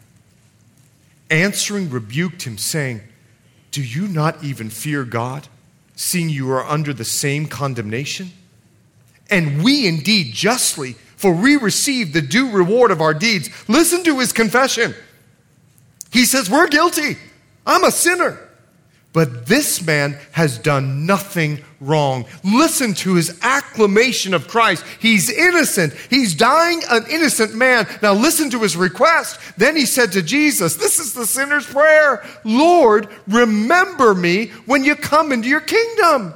answering, 1.30 1.90
rebuked 1.90 2.42
him, 2.42 2.58
saying, 2.58 3.02
Do 3.70 3.82
you 3.82 4.08
not 4.08 4.42
even 4.42 4.70
fear 4.70 5.04
God, 5.04 5.48
seeing 5.96 6.28
you 6.28 6.50
are 6.52 6.64
under 6.64 6.92
the 6.92 7.04
same 7.04 7.46
condemnation? 7.46 8.30
And 9.28 9.64
we 9.64 9.88
indeed 9.88 10.32
justly, 10.32 10.92
for 11.16 11.34
we 11.34 11.56
receive 11.56 12.12
the 12.12 12.22
due 12.22 12.50
reward 12.52 12.92
of 12.92 13.00
our 13.00 13.14
deeds. 13.14 13.50
Listen 13.68 14.04
to 14.04 14.20
his 14.20 14.32
confession. 14.32 14.94
He 16.12 16.24
says, 16.24 16.48
We're 16.48 16.68
guilty. 16.68 17.16
I'm 17.66 17.82
a 17.82 17.90
sinner. 17.90 18.45
But 19.16 19.46
this 19.46 19.80
man 19.80 20.18
has 20.32 20.58
done 20.58 21.06
nothing 21.06 21.64
wrong. 21.80 22.26
Listen 22.44 22.92
to 22.96 23.14
his 23.14 23.38
acclamation 23.40 24.34
of 24.34 24.46
Christ. 24.46 24.84
He's 25.00 25.30
innocent. 25.30 25.94
He's 26.10 26.34
dying 26.34 26.82
an 26.90 27.06
innocent 27.08 27.54
man. 27.54 27.88
Now 28.02 28.12
listen 28.12 28.50
to 28.50 28.58
his 28.58 28.76
request. 28.76 29.40
Then 29.56 29.74
he 29.74 29.86
said 29.86 30.12
to 30.12 30.22
Jesus, 30.22 30.76
This 30.76 30.98
is 30.98 31.14
the 31.14 31.24
sinner's 31.24 31.64
prayer 31.64 32.26
Lord, 32.44 33.08
remember 33.26 34.14
me 34.14 34.48
when 34.66 34.84
you 34.84 34.94
come 34.94 35.32
into 35.32 35.48
your 35.48 35.60
kingdom. 35.60 36.34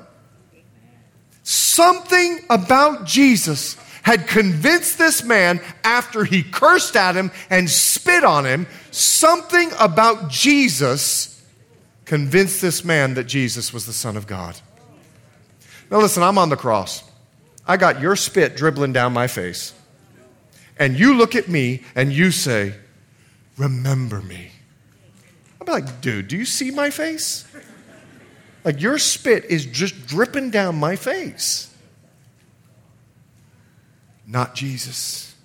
Something 1.42 2.38
about 2.48 3.04
Jesus 3.04 3.76
had 4.04 4.26
convinced 4.26 4.96
this 4.96 5.22
man 5.22 5.60
after 5.84 6.24
he 6.24 6.42
cursed 6.42 6.96
at 6.96 7.14
him 7.14 7.30
and 7.50 7.68
spit 7.68 8.24
on 8.24 8.46
him. 8.46 8.66
Something 8.90 9.70
about 9.78 10.30
Jesus 10.30 11.30
convinced 12.10 12.60
this 12.60 12.84
man 12.84 13.14
that 13.14 13.22
Jesus 13.22 13.72
was 13.72 13.86
the 13.86 13.92
Son 13.92 14.16
of 14.16 14.26
God. 14.26 14.60
Now, 15.92 15.98
listen, 15.98 16.24
I'm 16.24 16.38
on 16.38 16.48
the 16.48 16.56
cross. 16.56 17.04
I 17.68 17.76
got 17.76 18.00
your 18.00 18.16
spit 18.16 18.56
dribbling 18.56 18.92
down 18.92 19.12
my 19.12 19.28
face. 19.28 19.72
And 20.76 20.98
you 20.98 21.14
look 21.16 21.36
at 21.36 21.46
me 21.46 21.84
and 21.94 22.12
you 22.12 22.32
say, 22.32 22.74
Remember 23.56 24.20
me. 24.22 24.50
I'm 25.60 25.68
like, 25.68 26.00
dude, 26.00 26.26
do 26.26 26.36
you 26.36 26.44
see 26.44 26.72
my 26.72 26.90
face? 26.90 27.46
Like, 28.64 28.80
your 28.80 28.98
spit 28.98 29.44
is 29.44 29.64
just 29.64 30.08
dripping 30.08 30.50
down 30.50 30.80
my 30.80 30.96
face. 30.96 31.72
Not 34.26 34.56
Jesus. 34.56 35.36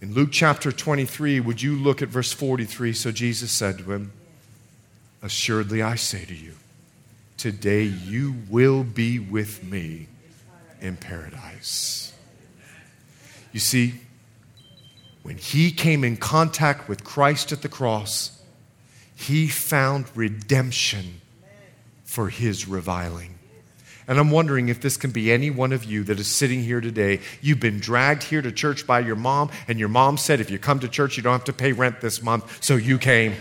In 0.00 0.12
Luke 0.12 0.30
chapter 0.32 0.72
23, 0.72 1.38
would 1.38 1.62
you 1.62 1.76
look 1.76 2.02
at 2.02 2.08
verse 2.08 2.32
43? 2.32 2.92
So 2.94 3.12
Jesus 3.12 3.52
said 3.52 3.78
to 3.78 3.92
him, 3.92 4.10
Assuredly, 5.22 5.82
I 5.82 5.96
say 5.96 6.24
to 6.24 6.34
you, 6.34 6.54
today 7.36 7.82
you 7.82 8.36
will 8.48 8.84
be 8.84 9.18
with 9.18 9.64
me 9.64 10.06
in 10.80 10.96
paradise. 10.96 12.12
You 13.52 13.60
see, 13.60 13.94
when 15.22 15.36
he 15.36 15.72
came 15.72 16.04
in 16.04 16.16
contact 16.16 16.88
with 16.88 17.02
Christ 17.02 17.50
at 17.52 17.62
the 17.62 17.68
cross, 17.68 18.40
he 19.14 19.48
found 19.48 20.06
redemption 20.14 21.20
for 22.04 22.28
his 22.28 22.68
reviling. 22.68 23.34
And 24.06 24.18
I'm 24.18 24.30
wondering 24.30 24.70
if 24.70 24.80
this 24.80 24.96
can 24.96 25.10
be 25.10 25.30
any 25.30 25.50
one 25.50 25.72
of 25.72 25.84
you 25.84 26.02
that 26.04 26.18
is 26.18 26.28
sitting 26.28 26.62
here 26.62 26.80
today. 26.80 27.20
You've 27.42 27.60
been 27.60 27.78
dragged 27.78 28.22
here 28.22 28.40
to 28.40 28.50
church 28.50 28.86
by 28.86 29.00
your 29.00 29.16
mom, 29.16 29.50
and 29.66 29.78
your 29.78 29.88
mom 29.88 30.16
said, 30.16 30.40
if 30.40 30.50
you 30.50 30.58
come 30.58 30.80
to 30.80 30.88
church, 30.88 31.16
you 31.16 31.22
don't 31.22 31.32
have 31.32 31.44
to 31.44 31.52
pay 31.52 31.72
rent 31.72 32.00
this 32.00 32.22
month, 32.22 32.62
so 32.62 32.76
you 32.76 32.96
came. 32.96 33.34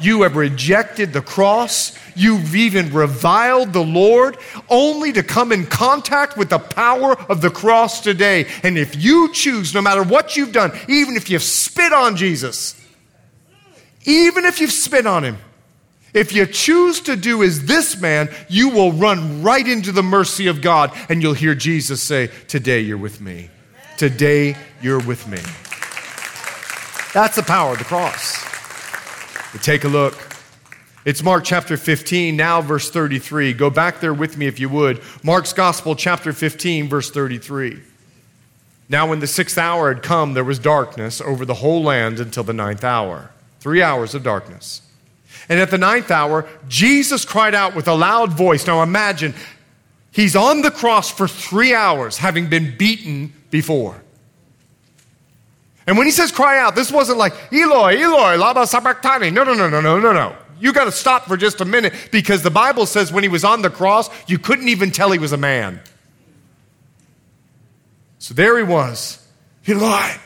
You 0.00 0.22
have 0.22 0.36
rejected 0.36 1.12
the 1.12 1.22
cross. 1.22 1.96
You've 2.14 2.54
even 2.54 2.92
reviled 2.92 3.72
the 3.72 3.82
Lord 3.82 4.36
only 4.68 5.12
to 5.12 5.22
come 5.22 5.52
in 5.52 5.66
contact 5.66 6.36
with 6.36 6.50
the 6.50 6.58
power 6.58 7.18
of 7.30 7.40
the 7.40 7.50
cross 7.50 8.00
today. 8.00 8.46
And 8.62 8.78
if 8.78 9.02
you 9.02 9.32
choose, 9.32 9.74
no 9.74 9.80
matter 9.80 10.02
what 10.02 10.36
you've 10.36 10.52
done, 10.52 10.72
even 10.88 11.16
if 11.16 11.30
you've 11.30 11.42
spit 11.42 11.92
on 11.92 12.16
Jesus, 12.16 12.80
even 14.04 14.44
if 14.44 14.60
you've 14.60 14.72
spit 14.72 15.06
on 15.06 15.24
him, 15.24 15.38
if 16.14 16.32
you 16.32 16.46
choose 16.46 17.00
to 17.02 17.16
do 17.16 17.42
as 17.42 17.66
this 17.66 18.00
man, 18.00 18.30
you 18.48 18.70
will 18.70 18.92
run 18.92 19.42
right 19.42 19.66
into 19.66 19.92
the 19.92 20.02
mercy 20.02 20.46
of 20.46 20.62
God 20.62 20.92
and 21.08 21.22
you'll 21.22 21.34
hear 21.34 21.54
Jesus 21.54 22.02
say, 22.02 22.28
Today 22.46 22.80
you're 22.80 22.96
with 22.96 23.20
me. 23.20 23.50
Today 23.98 24.56
you're 24.80 25.00
with 25.00 25.28
me. 25.28 25.38
That's 27.12 27.36
the 27.36 27.42
power 27.42 27.72
of 27.72 27.78
the 27.78 27.84
cross. 27.84 28.47
Take 29.56 29.84
a 29.84 29.88
look. 29.88 30.14
It's 31.06 31.22
Mark 31.22 31.42
chapter 31.42 31.78
15, 31.78 32.36
now 32.36 32.60
verse 32.60 32.90
33. 32.90 33.54
Go 33.54 33.70
back 33.70 34.00
there 34.00 34.12
with 34.12 34.36
me 34.36 34.46
if 34.46 34.60
you 34.60 34.68
would. 34.68 35.00
Mark's 35.22 35.54
Gospel, 35.54 35.96
chapter 35.96 36.34
15, 36.34 36.86
verse 36.88 37.10
33. 37.10 37.80
Now, 38.90 39.08
when 39.08 39.20
the 39.20 39.26
sixth 39.26 39.56
hour 39.56 39.92
had 39.92 40.02
come, 40.02 40.34
there 40.34 40.44
was 40.44 40.58
darkness 40.58 41.22
over 41.22 41.46
the 41.46 41.54
whole 41.54 41.82
land 41.82 42.20
until 42.20 42.44
the 42.44 42.52
ninth 42.52 42.84
hour. 42.84 43.30
Three 43.58 43.82
hours 43.82 44.14
of 44.14 44.22
darkness. 44.22 44.82
And 45.48 45.58
at 45.58 45.70
the 45.70 45.78
ninth 45.78 46.10
hour, 46.10 46.46
Jesus 46.68 47.24
cried 47.24 47.54
out 47.54 47.74
with 47.74 47.88
a 47.88 47.94
loud 47.94 48.32
voice. 48.32 48.66
Now 48.66 48.82
imagine, 48.82 49.34
he's 50.12 50.36
on 50.36 50.60
the 50.60 50.70
cross 50.70 51.10
for 51.10 51.26
three 51.26 51.74
hours, 51.74 52.18
having 52.18 52.48
been 52.48 52.76
beaten 52.76 53.32
before. 53.50 54.02
And 55.88 55.96
when 55.96 56.06
he 56.06 56.10
says 56.10 56.30
cry 56.30 56.58
out, 56.58 56.74
this 56.74 56.92
wasn't 56.92 57.16
like, 57.16 57.32
Eloi, 57.50 57.96
Eloi, 57.96 58.36
lama 58.36 58.66
sabachthani. 58.66 59.30
No, 59.30 59.42
no, 59.42 59.54
no, 59.54 59.70
no, 59.70 59.80
no, 59.80 59.98
no, 59.98 60.12
no. 60.12 60.36
You 60.60 60.74
got 60.74 60.84
to 60.84 60.92
stop 60.92 61.24
for 61.24 61.38
just 61.38 61.62
a 61.62 61.64
minute 61.64 61.94
because 62.12 62.42
the 62.42 62.50
Bible 62.50 62.84
says 62.84 63.10
when 63.10 63.22
he 63.22 63.28
was 63.30 63.42
on 63.42 63.62
the 63.62 63.70
cross, 63.70 64.10
you 64.28 64.38
couldn't 64.38 64.68
even 64.68 64.90
tell 64.90 65.10
he 65.12 65.18
was 65.18 65.32
a 65.32 65.38
man. 65.38 65.80
So 68.18 68.34
there 68.34 68.58
he 68.58 68.64
was. 68.64 69.26
Eloi, 69.66 70.16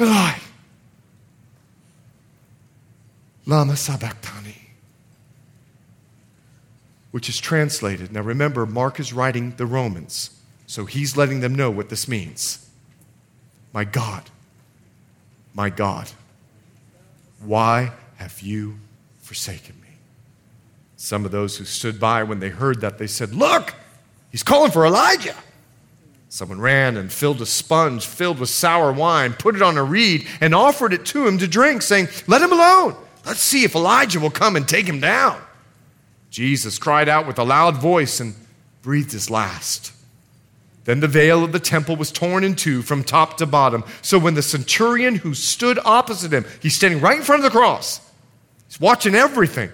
Eloi, 0.00 0.34
lama 3.46 3.76
sabachthani. 3.76 4.56
Which 7.12 7.28
is 7.28 7.38
translated. 7.38 8.10
Now 8.10 8.22
remember, 8.22 8.66
Mark 8.66 8.98
is 8.98 9.12
writing 9.12 9.54
the 9.56 9.66
Romans, 9.66 10.36
so 10.66 10.84
he's 10.84 11.16
letting 11.16 11.38
them 11.38 11.54
know 11.54 11.70
what 11.70 11.90
this 11.90 12.08
means. 12.08 12.69
My 13.72 13.84
God, 13.84 14.28
my 15.54 15.70
God, 15.70 16.10
why 17.42 17.92
have 18.16 18.40
you 18.40 18.76
forsaken 19.18 19.76
me? 19.80 19.88
Some 20.96 21.24
of 21.24 21.30
those 21.30 21.56
who 21.56 21.64
stood 21.64 21.98
by 21.98 22.22
when 22.22 22.40
they 22.40 22.48
heard 22.48 22.80
that, 22.80 22.98
they 22.98 23.06
said, 23.06 23.34
Look, 23.34 23.74
he's 24.30 24.42
calling 24.42 24.70
for 24.70 24.84
Elijah. 24.84 25.36
Someone 26.28 26.60
ran 26.60 26.96
and 26.96 27.10
filled 27.10 27.40
a 27.40 27.46
sponge 27.46 28.06
filled 28.06 28.38
with 28.38 28.50
sour 28.50 28.92
wine, 28.92 29.32
put 29.32 29.56
it 29.56 29.62
on 29.62 29.76
a 29.76 29.82
reed, 29.82 30.26
and 30.40 30.54
offered 30.54 30.92
it 30.92 31.04
to 31.06 31.26
him 31.26 31.38
to 31.38 31.48
drink, 31.48 31.82
saying, 31.82 32.08
Let 32.26 32.42
him 32.42 32.52
alone. 32.52 32.96
Let's 33.24 33.40
see 33.40 33.64
if 33.64 33.74
Elijah 33.74 34.20
will 34.20 34.30
come 34.30 34.56
and 34.56 34.66
take 34.66 34.86
him 34.86 35.00
down. 35.00 35.40
Jesus 36.30 36.78
cried 36.78 37.08
out 37.08 37.26
with 37.26 37.38
a 37.38 37.44
loud 37.44 37.78
voice 37.78 38.20
and 38.20 38.34
breathed 38.82 39.12
his 39.12 39.30
last. 39.30 39.92
Then 40.90 40.98
the 40.98 41.06
veil 41.06 41.44
of 41.44 41.52
the 41.52 41.60
temple 41.60 41.94
was 41.94 42.10
torn 42.10 42.42
in 42.42 42.56
two 42.56 42.82
from 42.82 43.04
top 43.04 43.36
to 43.36 43.46
bottom. 43.46 43.84
So 44.02 44.18
when 44.18 44.34
the 44.34 44.42
centurion 44.42 45.14
who 45.14 45.34
stood 45.34 45.78
opposite 45.84 46.32
him, 46.32 46.44
he's 46.60 46.74
standing 46.74 47.00
right 47.00 47.16
in 47.16 47.22
front 47.22 47.44
of 47.44 47.52
the 47.52 47.56
cross, 47.56 48.00
he's 48.66 48.80
watching 48.80 49.14
everything, 49.14 49.70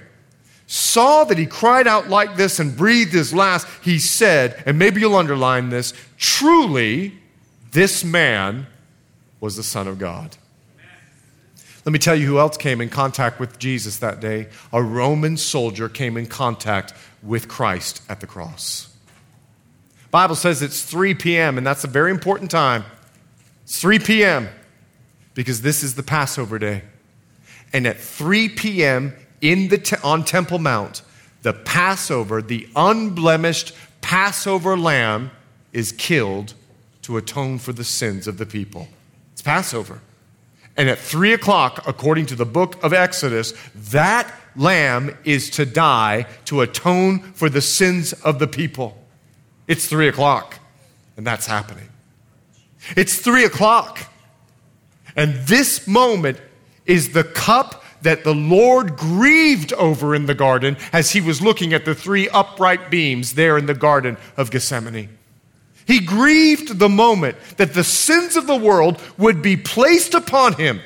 saw 0.67 1.25
that 1.25 1.39
he 1.39 1.47
cried 1.47 1.87
out 1.87 2.11
like 2.11 2.37
this 2.37 2.59
and 2.59 2.77
breathed 2.77 3.15
his 3.15 3.33
last, 3.33 3.67
he 3.83 3.99
said, 3.99 4.63
and 4.67 4.79
maybe 4.79 5.01
you'll 5.01 5.17
underline 5.17 5.71
this 5.71 5.95
truly, 6.19 7.15
this 7.73 8.05
man 8.05 8.67
was 9.41 9.57
the 9.57 9.63
Son 9.63 9.89
of 9.89 9.99
God. 9.99 10.37
Let 11.87 11.95
me 11.95 11.99
tell 11.99 12.15
you 12.15 12.27
who 12.27 12.39
else 12.39 12.59
came 12.59 12.83
in 12.83 12.91
contact 12.91 13.41
with 13.41 13.59
Jesus 13.59 14.01
that 14.01 14.21
day. 14.21 14.49
A 14.71 14.83
Roman 14.83 15.39
soldier 15.39 15.89
came 15.89 16.19
in 16.19 16.27
contact 16.27 16.93
with 17.23 17.49
Christ 17.49 18.03
at 18.07 18.21
the 18.21 18.27
cross. 18.27 18.93
Bible 20.11 20.35
says 20.35 20.63
it's 20.63 20.83
3 20.83 21.15
p.m., 21.15 21.59
and 21.59 21.67
that's 21.67 21.85
a 21.85 21.89
very 21.89 22.11
important 22.11 22.51
time. 22.51 22.85
It's 23.65 23.81
3 23.81 23.99
p.m. 23.99 24.49
because 25.35 25.63
this 25.63 25.83
is 25.83 25.95
the 25.95 26.03
Passover 26.03 26.59
day. 26.59 26.83
And 27.73 27.87
at 27.87 27.99
3 27.99 28.49
p.m. 28.51 29.15
in 29.41 29.69
the 29.69 29.79
te- 29.79 29.97
on 30.05 30.25
Temple 30.25 30.59
Mount, 30.59 31.03
the 31.43 31.53
Passover, 31.53 32.41
the 32.41 32.69
unblemished 32.77 33.73
Passover 34.01 34.77
lamb, 34.77 35.31
is 35.73 35.93
killed 35.93 36.55
to 37.03 37.17
atone 37.17 37.59
for 37.59 37.73
the 37.73 37.85
sins 37.85 38.27
of 38.27 38.39
the 38.39 38.47
people. 38.47 38.89
It's 39.33 39.43
Passover. 39.43 40.01
And 40.77 40.89
at 40.89 40.99
3 40.99 41.33
o'clock, 41.33 41.87
according 41.87 42.27
to 42.27 42.35
the 42.35 42.45
book 42.45 42.83
of 42.83 42.93
Exodus, 42.93 43.55
that 43.75 44.33
lamb 44.55 45.17
is 45.25 45.51
to 45.51 45.67
die 45.67 46.27
to 46.47 46.61
atone 46.61 47.21
for 47.21 47.49
the 47.49 47.61
sins 47.61 48.13
of 48.13 48.39
the 48.39 48.47
people. 48.47 48.97
It's 49.67 49.87
three 49.87 50.09
o'clock, 50.09 50.59
and 51.17 51.27
that's 51.27 51.47
happening. 51.47 51.89
It's 52.97 53.19
three 53.19 53.45
o'clock, 53.45 53.99
and 55.17 55.35
this 55.47 55.87
moment 55.87 56.41
is 56.85 57.13
the 57.13 57.25
cup 57.25 57.83
that 58.03 58.23
the 58.23 58.35
Lord 58.35 58.97
grieved 58.97 59.73
over 59.73 60.15
in 60.15 60.27
the 60.27 60.35
garden 60.35 60.77
as 60.93 61.11
he 61.11 61.21
was 61.21 61.43
looking 61.43 61.73
at 61.73 61.85
the 61.85 61.95
three 61.95 62.29
upright 62.29 62.91
beams 62.91 63.35
there 63.35 63.59
in 63.59 63.67
the 63.67 63.75
Garden 63.75 64.17
of 64.37 64.51
Gethsemane. 64.51 65.09
He 65.87 66.01
grieved 66.01 66.79
the 66.79 66.89
moment 66.89 67.37
that 67.57 67.75
the 67.75 67.85
sins 67.85 68.37
of 68.37 68.47
the 68.47 68.57
world 68.57 69.01
would 69.19 69.43
be 69.43 69.57
placed 69.57 70.15
upon 70.15 70.55
him 70.55 70.81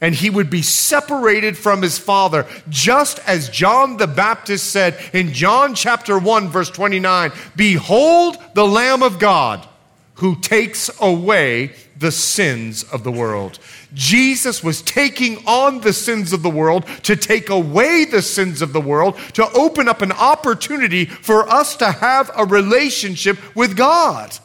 and 0.00 0.14
he 0.14 0.30
would 0.30 0.50
be 0.50 0.62
separated 0.62 1.56
from 1.56 1.82
his 1.82 1.98
father, 1.98 2.46
just 2.68 3.18
as 3.20 3.48
John 3.48 3.96
the 3.96 4.06
Baptist 4.06 4.70
said 4.70 4.98
in 5.12 5.32
John 5.32 5.74
chapter 5.74 6.18
1, 6.18 6.48
verse 6.48 6.70
29 6.70 7.32
Behold 7.56 8.36
the 8.54 8.66
Lamb 8.66 9.02
of 9.02 9.18
God 9.18 9.66
who 10.14 10.40
takes 10.40 10.90
away 11.00 11.72
the 11.96 12.12
sins 12.12 12.84
of 12.84 13.04
the 13.04 13.10
world. 13.10 13.58
Jesus 13.94 14.62
was 14.62 14.82
taking 14.82 15.44
on 15.46 15.80
the 15.80 15.92
sins 15.92 16.32
of 16.32 16.42
the 16.42 16.50
world 16.50 16.86
to 17.02 17.16
take 17.16 17.50
away 17.50 18.04
the 18.04 18.22
sins 18.22 18.62
of 18.62 18.72
the 18.72 18.80
world, 18.80 19.16
to 19.34 19.48
open 19.52 19.88
up 19.88 20.02
an 20.02 20.12
opportunity 20.12 21.04
for 21.04 21.48
us 21.48 21.76
to 21.76 21.90
have 21.90 22.30
a 22.36 22.44
relationship 22.44 23.38
with 23.56 23.76
God. 23.76 24.36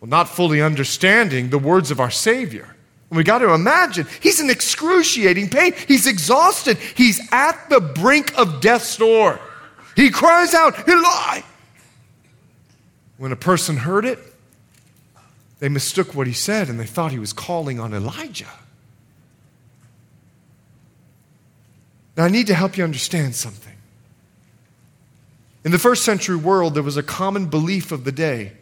Well, 0.00 0.08
not 0.08 0.28
fully 0.28 0.60
understanding 0.60 1.50
the 1.50 1.58
words 1.58 1.90
of 1.90 2.00
our 2.00 2.10
Savior. 2.10 2.75
We 3.10 3.22
got 3.22 3.38
to 3.38 3.54
imagine 3.54 4.06
he's 4.20 4.40
in 4.40 4.50
excruciating 4.50 5.50
pain. 5.50 5.74
He's 5.86 6.06
exhausted. 6.06 6.76
He's 6.76 7.20
at 7.32 7.70
the 7.70 7.80
brink 7.80 8.36
of 8.36 8.60
death's 8.60 8.96
door. 8.96 9.40
He 9.94 10.10
cries 10.10 10.54
out, 10.54 10.88
Eli. 10.88 11.40
When 13.16 13.32
a 13.32 13.36
person 13.36 13.76
heard 13.78 14.04
it, 14.04 14.18
they 15.60 15.68
mistook 15.68 16.14
what 16.14 16.26
he 16.26 16.32
said 16.32 16.68
and 16.68 16.78
they 16.78 16.86
thought 16.86 17.12
he 17.12 17.18
was 17.18 17.32
calling 17.32 17.80
on 17.80 17.94
Elijah. 17.94 18.50
Now, 22.16 22.24
I 22.24 22.28
need 22.28 22.46
to 22.48 22.54
help 22.54 22.76
you 22.76 22.84
understand 22.84 23.34
something. 23.34 23.74
In 25.64 25.72
the 25.72 25.78
first 25.78 26.04
century 26.04 26.36
world, 26.36 26.74
there 26.74 26.82
was 26.82 26.96
a 26.96 27.02
common 27.02 27.46
belief 27.46 27.92
of 27.92 28.04
the 28.04 28.12
day 28.12 28.52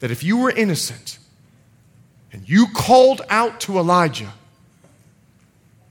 that 0.00 0.10
if 0.10 0.24
you 0.24 0.38
were 0.38 0.50
innocent, 0.50 1.18
and 2.32 2.48
you 2.48 2.66
called 2.74 3.22
out 3.28 3.60
to 3.60 3.78
Elijah 3.78 4.32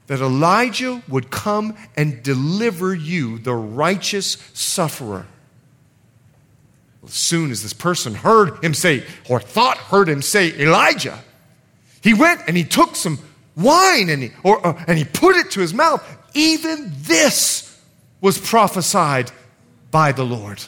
that 0.09 0.21
Elijah 0.21 1.03
would 1.07 1.29
come 1.29 1.77
and 1.95 2.23
deliver 2.23 2.95
you, 2.95 3.37
the 3.37 3.53
righteous 3.53 4.37
sufferer. 4.55 5.27
As 7.05 7.13
soon 7.13 7.51
as 7.51 7.61
this 7.61 7.73
person 7.73 8.15
heard 8.15 8.63
him 8.63 8.73
say, 8.73 9.03
or 9.29 9.39
thought 9.39 9.77
heard 9.77 10.09
him 10.09 10.23
say, 10.23 10.51
Elijah, 10.59 11.19
he 12.01 12.15
went 12.15 12.41
and 12.47 12.57
he 12.57 12.63
took 12.63 12.95
some 12.95 13.19
wine 13.55 14.09
and 14.09 14.23
he, 14.23 14.31
or, 14.43 14.65
uh, 14.65 14.83
and 14.87 14.97
he 14.97 15.05
put 15.05 15.35
it 15.35 15.51
to 15.51 15.59
his 15.59 15.75
mouth. 15.75 16.03
Even 16.33 16.91
this 17.01 17.79
was 18.19 18.39
prophesied 18.39 19.31
by 19.91 20.11
the 20.11 20.25
Lord. 20.25 20.59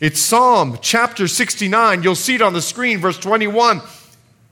It's 0.00 0.20
Psalm 0.20 0.78
chapter 0.82 1.28
69. 1.28 2.02
You'll 2.02 2.16
see 2.16 2.34
it 2.34 2.42
on 2.42 2.52
the 2.52 2.60
screen, 2.60 2.98
verse 2.98 3.18
21. 3.18 3.80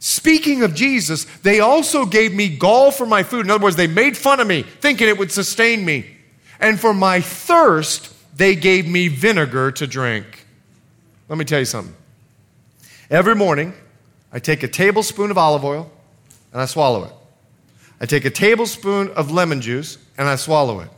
Speaking 0.06 0.62
of 0.62 0.74
Jesus, 0.74 1.24
they 1.40 1.60
also 1.60 2.04
gave 2.04 2.34
me 2.34 2.54
gall 2.54 2.90
for 2.90 3.06
my 3.06 3.22
food. 3.22 3.46
In 3.46 3.50
other 3.50 3.64
words, 3.64 3.76
they 3.76 3.86
made 3.86 4.18
fun 4.18 4.38
of 4.38 4.46
me, 4.46 4.60
thinking 4.60 5.08
it 5.08 5.16
would 5.16 5.32
sustain 5.32 5.82
me. 5.82 6.04
And 6.60 6.78
for 6.78 6.92
my 6.92 7.22
thirst, 7.22 8.12
they 8.36 8.54
gave 8.54 8.86
me 8.86 9.08
vinegar 9.08 9.72
to 9.72 9.86
drink. 9.86 10.46
Let 11.30 11.38
me 11.38 11.46
tell 11.46 11.58
you 11.58 11.64
something. 11.64 11.94
Every 13.08 13.34
morning, 13.34 13.72
I 14.30 14.40
take 14.40 14.62
a 14.62 14.68
tablespoon 14.68 15.30
of 15.30 15.38
olive 15.38 15.64
oil 15.64 15.90
and 16.52 16.60
I 16.60 16.66
swallow 16.66 17.04
it. 17.04 17.12
I 17.98 18.04
take 18.04 18.26
a 18.26 18.30
tablespoon 18.30 19.08
of 19.12 19.30
lemon 19.30 19.62
juice 19.62 19.96
and 20.18 20.28
I 20.28 20.36
swallow 20.36 20.80
it. 20.80 20.90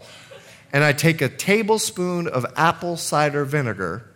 And 0.73 0.83
I 0.83 0.93
take 0.93 1.23
a 1.23 1.29
tablespoon 1.29 2.27
of 2.27 2.45
apple 2.57 2.97
cider 2.97 3.45
vinegar 3.45 4.11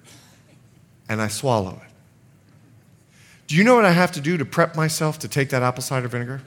and 1.09 1.23
I 1.23 1.29
swallow 1.29 1.81
it. 1.81 1.90
Do 3.51 3.57
you 3.57 3.65
know 3.65 3.75
what 3.75 3.85
I 3.85 3.91
have 3.91 4.13
to 4.13 4.21
do 4.21 4.37
to 4.37 4.45
prep 4.45 4.77
myself 4.77 5.19
to 5.19 5.29
take 5.29 5.49
that 5.49 5.61
apple 5.61 5.83
cider 5.83 6.07
vinegar? 6.07 6.41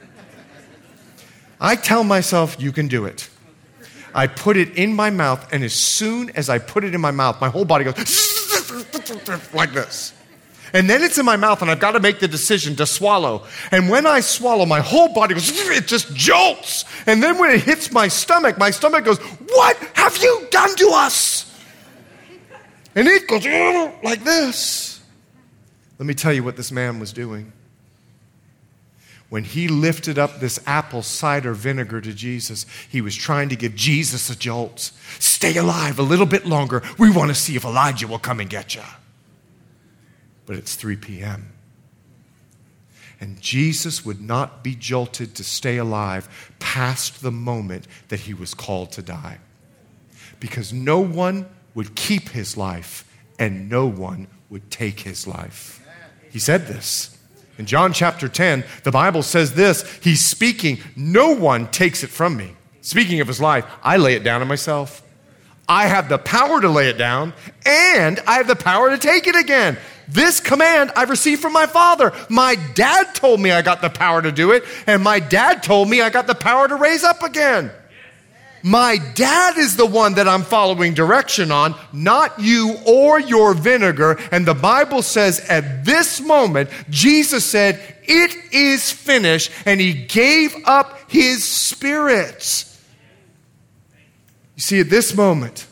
I 1.60 1.76
tell 1.76 2.06
myself, 2.06 2.56
you 2.62 2.72
can 2.72 2.88
do 2.88 3.04
it. 3.04 3.30
I 4.16 4.28
put 4.28 4.56
it 4.56 4.78
in 4.78 4.94
my 4.94 5.10
mouth, 5.10 5.52
and 5.52 5.66
as 5.66 5.74
soon 5.74 6.30
as 6.30 6.48
I 6.48 6.60
put 6.60 6.86
it 6.86 6.96
in 6.96 7.02
my 7.02 7.12
mouth, 7.12 7.42
my 7.42 7.50
whole 7.50 7.66
body 7.66 7.84
goes 7.84 7.98
like 9.54 9.74
this. 9.74 10.14
And 10.72 10.90
then 10.90 11.04
it's 11.04 11.18
in 11.18 11.26
my 11.26 11.36
mouth, 11.36 11.62
and 11.62 11.70
I've 11.70 11.82
got 11.82 11.92
to 11.92 12.00
make 12.00 12.22
the 12.22 12.28
decision 12.30 12.78
to 12.78 12.86
swallow. 12.86 13.48
And 13.72 13.90
when 13.90 14.06
I 14.06 14.22
swallow, 14.22 14.66
my 14.66 14.80
whole 14.80 15.14
body 15.14 15.34
goes, 15.34 15.52
it 15.72 15.88
just 15.88 16.16
jolts. 16.16 16.86
And 17.06 17.22
then 17.22 17.38
when 17.38 17.52
it 17.52 17.64
hits 17.64 17.92
my 17.92 18.08
stomach, 18.08 18.58
my 18.58 18.72
stomach 18.72 19.04
goes, 19.04 19.20
What 19.20 19.76
have 19.96 20.18
you 20.24 20.48
done 20.52 20.74
to 20.78 20.92
us? 20.94 21.54
And 22.96 23.10
it 23.10 23.28
goes 23.28 23.46
like 24.06 24.24
this. 24.24 24.93
Let 26.04 26.08
me 26.08 26.16
tell 26.16 26.34
you 26.34 26.44
what 26.44 26.58
this 26.58 26.70
man 26.70 27.00
was 27.00 27.14
doing. 27.14 27.54
When 29.30 29.46
he 29.46 29.70
lifted 29.70 30.20
up 30.20 30.42
this 30.42 30.60
apple 30.68 31.02
cider 31.02 31.54
vinegar 31.54 32.02
to 32.02 32.12
Jesus, 32.14 32.66
he 32.90 33.00
was 33.00 33.16
trying 33.16 33.48
to 33.48 33.56
give 33.56 33.74
Jesus 33.74 34.30
a 34.30 34.38
jolt. 34.38 34.92
Stay 35.20 35.56
alive 35.56 36.00
a 36.00 36.04
little 36.04 36.26
bit 36.26 36.46
longer. 36.46 36.84
We 37.00 37.10
want 37.10 37.30
to 37.30 37.36
see 37.36 37.56
if 37.56 37.64
Elijah 37.64 38.06
will 38.06 38.20
come 38.20 38.42
and 38.42 38.50
get 38.50 38.76
you. 38.76 38.82
But 40.46 40.58
it's 40.58 40.76
3 40.76 40.98
p.m. 40.98 41.54
And 43.22 43.40
Jesus 43.40 44.04
would 44.04 44.20
not 44.20 44.62
be 44.62 44.76
jolted 44.76 45.36
to 45.36 45.44
stay 45.46 45.78
alive 45.78 46.52
past 46.60 47.22
the 47.22 47.32
moment 47.32 47.88
that 48.10 48.20
he 48.20 48.34
was 48.34 48.54
called 48.54 48.92
to 48.92 49.02
die. 49.02 49.38
Because 50.42 50.74
no 50.74 51.00
one 51.00 51.46
would 51.76 51.96
keep 51.96 52.28
his 52.28 52.58
life 52.58 53.10
and 53.40 53.70
no 53.70 53.86
one 53.86 54.28
would 54.50 54.70
take 54.70 55.00
his 55.00 55.26
life. 55.26 55.80
He 56.34 56.40
said 56.40 56.66
this. 56.66 57.16
In 57.60 57.68
John 57.68 57.94
chapter 57.94 58.28
10, 58.28 58.64
the 58.82 58.92
Bible 58.92 59.22
says 59.22 59.54
this 59.54 59.84
He's 60.02 60.26
speaking, 60.26 60.80
no 60.96 61.30
one 61.30 61.68
takes 61.68 62.04
it 62.04 62.10
from 62.10 62.36
me. 62.36 62.56
Speaking 62.82 63.22
of 63.22 63.28
his 63.28 63.40
life, 63.40 63.66
I 63.84 63.98
lay 63.98 64.16
it 64.16 64.24
down 64.24 64.42
on 64.42 64.48
myself. 64.48 65.04
I 65.70 65.86
have 65.86 66.10
the 66.10 66.18
power 66.18 66.60
to 66.60 66.68
lay 66.68 66.90
it 66.90 66.98
down, 66.98 67.34
and 67.68 68.20
I 68.28 68.38
have 68.38 68.48
the 68.48 68.56
power 68.56 68.90
to 68.90 68.98
take 68.98 69.28
it 69.28 69.36
again. 69.36 69.78
This 70.08 70.40
command 70.40 70.92
I've 70.96 71.12
received 71.12 71.42
from 71.42 71.54
my 71.54 71.68
father. 71.68 72.12
My 72.30 72.56
dad 72.74 73.14
told 73.14 73.40
me 73.40 73.52
I 73.52 73.62
got 73.62 73.82
the 73.82 73.92
power 73.92 74.22
to 74.24 74.32
do 74.32 74.52
it, 74.52 74.64
and 74.88 75.04
my 75.04 75.20
dad 75.20 75.62
told 75.62 75.88
me 75.88 76.02
I 76.02 76.10
got 76.10 76.26
the 76.26 76.36
power 76.36 76.68
to 76.68 76.76
raise 76.76 77.04
up 77.04 77.22
again. 77.22 77.72
My 78.66 78.98
dad 79.14 79.58
is 79.58 79.76
the 79.76 79.86
one 79.86 80.14
that 80.14 80.28
I'm 80.28 80.44
following 80.44 80.94
direction 80.94 81.52
on, 81.52 81.76
not 81.92 82.40
you 82.40 82.78
or 82.86 83.20
your 83.20 83.54
vinegar. 83.54 84.18
And 84.32 84.46
the 84.46 84.54
Bible 84.54 85.02
says 85.02 85.42
at 85.50 85.84
this 85.84 86.22
moment, 86.22 86.70
Jesus 86.90 87.44
said, 87.44 87.82
It 88.04 88.54
is 88.54 88.90
finished. 88.90 89.52
And 89.66 89.82
he 89.82 89.92
gave 89.94 90.56
up 90.66 90.98
his 91.12 91.44
spirit. 91.44 92.66
You 94.56 94.62
see, 94.62 94.80
at 94.80 94.90
this 94.90 95.14
moment, 95.14 95.68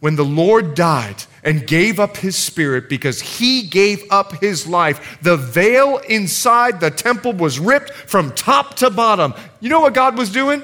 when 0.00 0.16
the 0.16 0.24
Lord 0.24 0.74
died 0.74 1.24
and 1.42 1.66
gave 1.66 1.98
up 1.98 2.18
his 2.18 2.36
spirit 2.36 2.90
because 2.90 3.22
he 3.22 3.62
gave 3.62 4.04
up 4.10 4.34
his 4.42 4.66
life, 4.66 5.18
the 5.22 5.38
veil 5.38 5.96
inside 6.06 6.80
the 6.80 6.90
temple 6.90 7.32
was 7.32 7.58
ripped 7.58 7.90
from 7.90 8.32
top 8.32 8.74
to 8.76 8.90
bottom. 8.90 9.32
You 9.60 9.70
know 9.70 9.80
what 9.80 9.94
God 9.94 10.18
was 10.18 10.30
doing? 10.30 10.62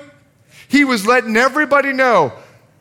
He 0.75 0.83
was 0.83 1.07
letting 1.07 1.37
everybody 1.37 1.93
know 1.93 2.33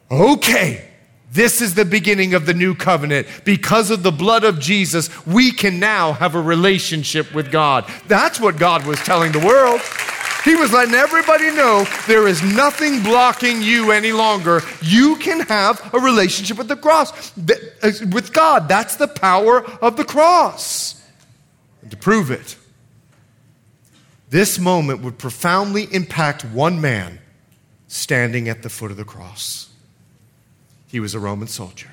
okay, 0.10 0.84
this 1.32 1.62
is 1.62 1.76
the 1.76 1.86
beginning 1.86 2.34
of 2.34 2.48
the 2.48 2.54
new 2.56 2.74
covenant. 2.74 3.28
Because 3.46 3.92
of 3.92 4.02
the 4.02 4.12
blood 4.12 4.44
of 4.44 4.60
Jesus, 4.60 5.12
we 5.28 5.52
can 5.52 5.80
now 5.80 6.14
have 6.14 6.34
a 6.34 6.42
relationship 6.42 7.36
with 7.36 7.52
God. 7.52 7.86
That's 8.08 8.40
what 8.40 8.58
God 8.58 8.88
was 8.88 8.98
telling 9.02 9.32
the 9.32 9.46
world. 9.46 9.80
He 10.44 10.56
was 10.56 10.74
letting 10.74 10.96
everybody 10.96 11.52
know 11.52 11.86
there 12.08 12.28
is 12.28 12.42
nothing 12.42 13.04
blocking 13.04 13.62
you 13.62 13.92
any 13.92 14.12
longer. 14.12 14.62
You 14.82 15.16
can 15.18 15.42
have 15.42 15.94
a 15.94 16.00
relationship 16.00 16.58
with 16.58 16.70
the 16.70 16.76
cross, 16.76 17.32
uh, 17.38 17.92
with 18.12 18.34
God. 18.34 18.68
That's 18.68 18.96
the 18.96 19.08
power 19.08 19.64
of 19.84 19.98
the 19.98 20.04
cross. 20.04 21.00
And 21.84 21.92
to 21.92 21.98
prove 21.98 22.32
it, 22.32 22.56
this 24.32 24.58
moment 24.58 25.02
would 25.02 25.20
profoundly 25.20 25.88
impact 25.92 26.44
one 26.44 26.82
man 26.82 27.20
standing 27.94 28.50
at 28.50 28.64
the 28.64 28.70
foot 28.70 28.90
of 28.90 28.98
the 28.98 29.06
cross. 29.06 29.70
He 30.88 31.00
was 31.00 31.14
a 31.14 31.20
Roman 31.20 31.48
soldier. 31.48 31.92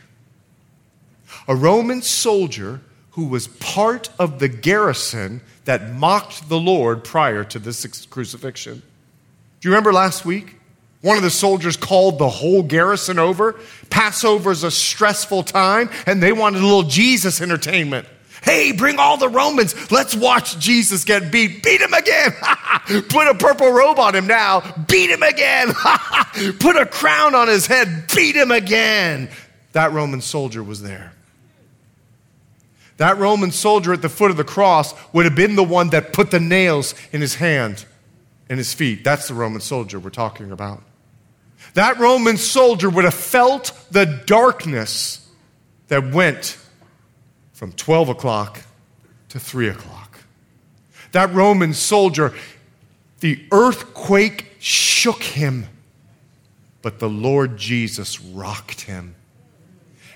A 1.46 1.54
Roman 1.54 2.00
soldier 2.00 2.80
who 3.10 3.26
was 3.26 3.48
part 3.48 4.08
of 4.18 4.38
the 4.38 4.48
garrison 4.48 5.42
that 5.66 5.92
mocked 5.92 6.48
the 6.48 6.58
Lord 6.58 7.04
prior 7.04 7.44
to 7.44 7.58
this 7.58 7.84
crucifixion. 8.06 8.80
Do 9.60 9.68
you 9.68 9.72
remember 9.72 9.92
last 9.92 10.24
week? 10.24 10.56
One 11.02 11.18
of 11.18 11.22
the 11.22 11.30
soldiers 11.30 11.76
called 11.76 12.18
the 12.18 12.30
whole 12.30 12.62
garrison 12.62 13.18
over. 13.18 13.60
Passover 13.90 14.52
is 14.52 14.64
a 14.64 14.70
stressful 14.70 15.42
time, 15.42 15.90
and 16.06 16.22
they 16.22 16.32
wanted 16.32 16.62
a 16.62 16.64
little 16.64 16.82
Jesus 16.82 17.42
entertainment. 17.42 18.06
Hey, 18.42 18.72
bring 18.72 18.98
all 18.98 19.16
the 19.16 19.28
Romans. 19.28 19.90
Let's 19.90 20.14
watch 20.14 20.58
Jesus 20.58 21.04
get 21.04 21.30
beat. 21.30 21.62
Beat 21.62 21.80
him 21.80 21.92
again. 21.92 22.32
Put 23.08 23.28
a 23.28 23.34
purple 23.34 23.70
robe 23.70 23.98
on 23.98 24.14
him 24.14 24.26
now. 24.26 24.60
Beat 24.88 25.10
him 25.10 25.22
again. 25.22 25.72
Put 26.58 26.76
a 26.76 26.86
crown 26.86 27.34
on 27.34 27.48
his 27.48 27.66
head. 27.66 28.06
Beat 28.14 28.36
him 28.36 28.50
again. 28.50 29.28
That 29.72 29.92
Roman 29.92 30.20
soldier 30.20 30.62
was 30.62 30.82
there. 30.82 31.12
That 32.96 33.18
Roman 33.18 33.50
soldier 33.50 33.92
at 33.92 34.02
the 34.02 34.08
foot 34.08 34.30
of 34.30 34.36
the 34.36 34.44
cross 34.44 34.94
would 35.12 35.24
have 35.24 35.34
been 35.34 35.56
the 35.56 35.64
one 35.64 35.90
that 35.90 36.12
put 36.12 36.30
the 36.30 36.40
nails 36.40 36.94
in 37.12 37.20
his 37.20 37.34
hand 37.34 37.84
and 38.48 38.58
his 38.58 38.74
feet. 38.74 39.04
That's 39.04 39.28
the 39.28 39.34
Roman 39.34 39.60
soldier 39.60 39.98
we're 39.98 40.10
talking 40.10 40.52
about. 40.52 40.82
That 41.74 41.98
Roman 41.98 42.36
soldier 42.36 42.90
would 42.90 43.04
have 43.04 43.14
felt 43.14 43.72
the 43.90 44.22
darkness 44.26 45.26
that 45.88 46.12
went 46.12 46.58
from 47.60 47.72
12 47.72 48.08
o'clock 48.08 48.62
to 49.28 49.38
3 49.38 49.68
o'clock. 49.68 50.20
That 51.12 51.30
Roman 51.34 51.74
soldier, 51.74 52.32
the 53.18 53.38
earthquake 53.52 54.56
shook 54.60 55.22
him, 55.22 55.66
but 56.80 57.00
the 57.00 57.08
Lord 57.10 57.58
Jesus 57.58 58.18
rocked 58.18 58.80
him. 58.80 59.14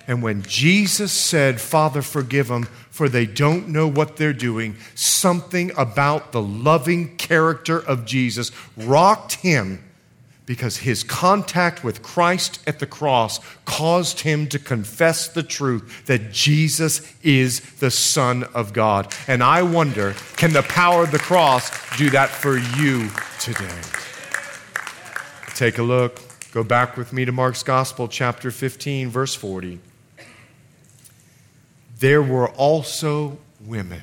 And 0.07 0.22
when 0.22 0.40
Jesus 0.45 1.12
said, 1.12 1.61
Father, 1.61 2.01
forgive 2.01 2.49
them, 2.49 2.62
for 2.88 3.11
they 3.11 3.26
don't 3.26 3.68
know 3.68 3.88
what 3.88 4.16
they're 4.16 4.32
doing, 4.32 4.76
something 4.95 5.70
about 5.76 6.32
the 6.32 6.40
loving 6.40 7.14
character 7.18 7.78
of 7.78 8.07
Jesus 8.07 8.53
rocked 8.74 9.34
him 9.34 9.84
because 10.47 10.78
his 10.78 11.03
contact 11.03 11.82
with 11.82 12.03
Christ 12.03 12.61
at 12.66 12.78
the 12.78 12.86
cross 12.86 13.40
caused 13.64 14.20
him 14.20 14.47
to 14.49 14.59
confess 14.59 15.26
the 15.28 15.42
truth 15.42 16.05
that 16.07 16.32
Jesus 16.32 17.12
is 17.22 17.61
the 17.76 17.90
Son 17.90 18.45
of 18.55 18.72
God. 18.72 19.12
And 19.26 19.42
I 19.42 19.62
wonder 19.62 20.14
can 20.36 20.53
the 20.53 20.62
power 20.62 21.05
of 21.05 21.12
the 21.12 21.18
cross 21.18 21.97
do 21.97 22.11
that 22.11 22.28
for 22.28 22.59
you 22.59 23.09
today? 23.40 23.80
Take 25.55 25.78
a 25.78 25.82
look. 25.82 26.20
Go 26.53 26.62
back 26.62 26.97
with 26.97 27.12
me 27.12 27.24
to 27.24 27.32
Mark's 27.32 27.62
Gospel, 27.62 28.07
chapter 28.07 28.51
15, 28.51 29.09
verse 29.09 29.34
40 29.34 29.80
there 32.05 32.22
were 32.22 32.51
also 32.51 33.38
women. 33.61 34.03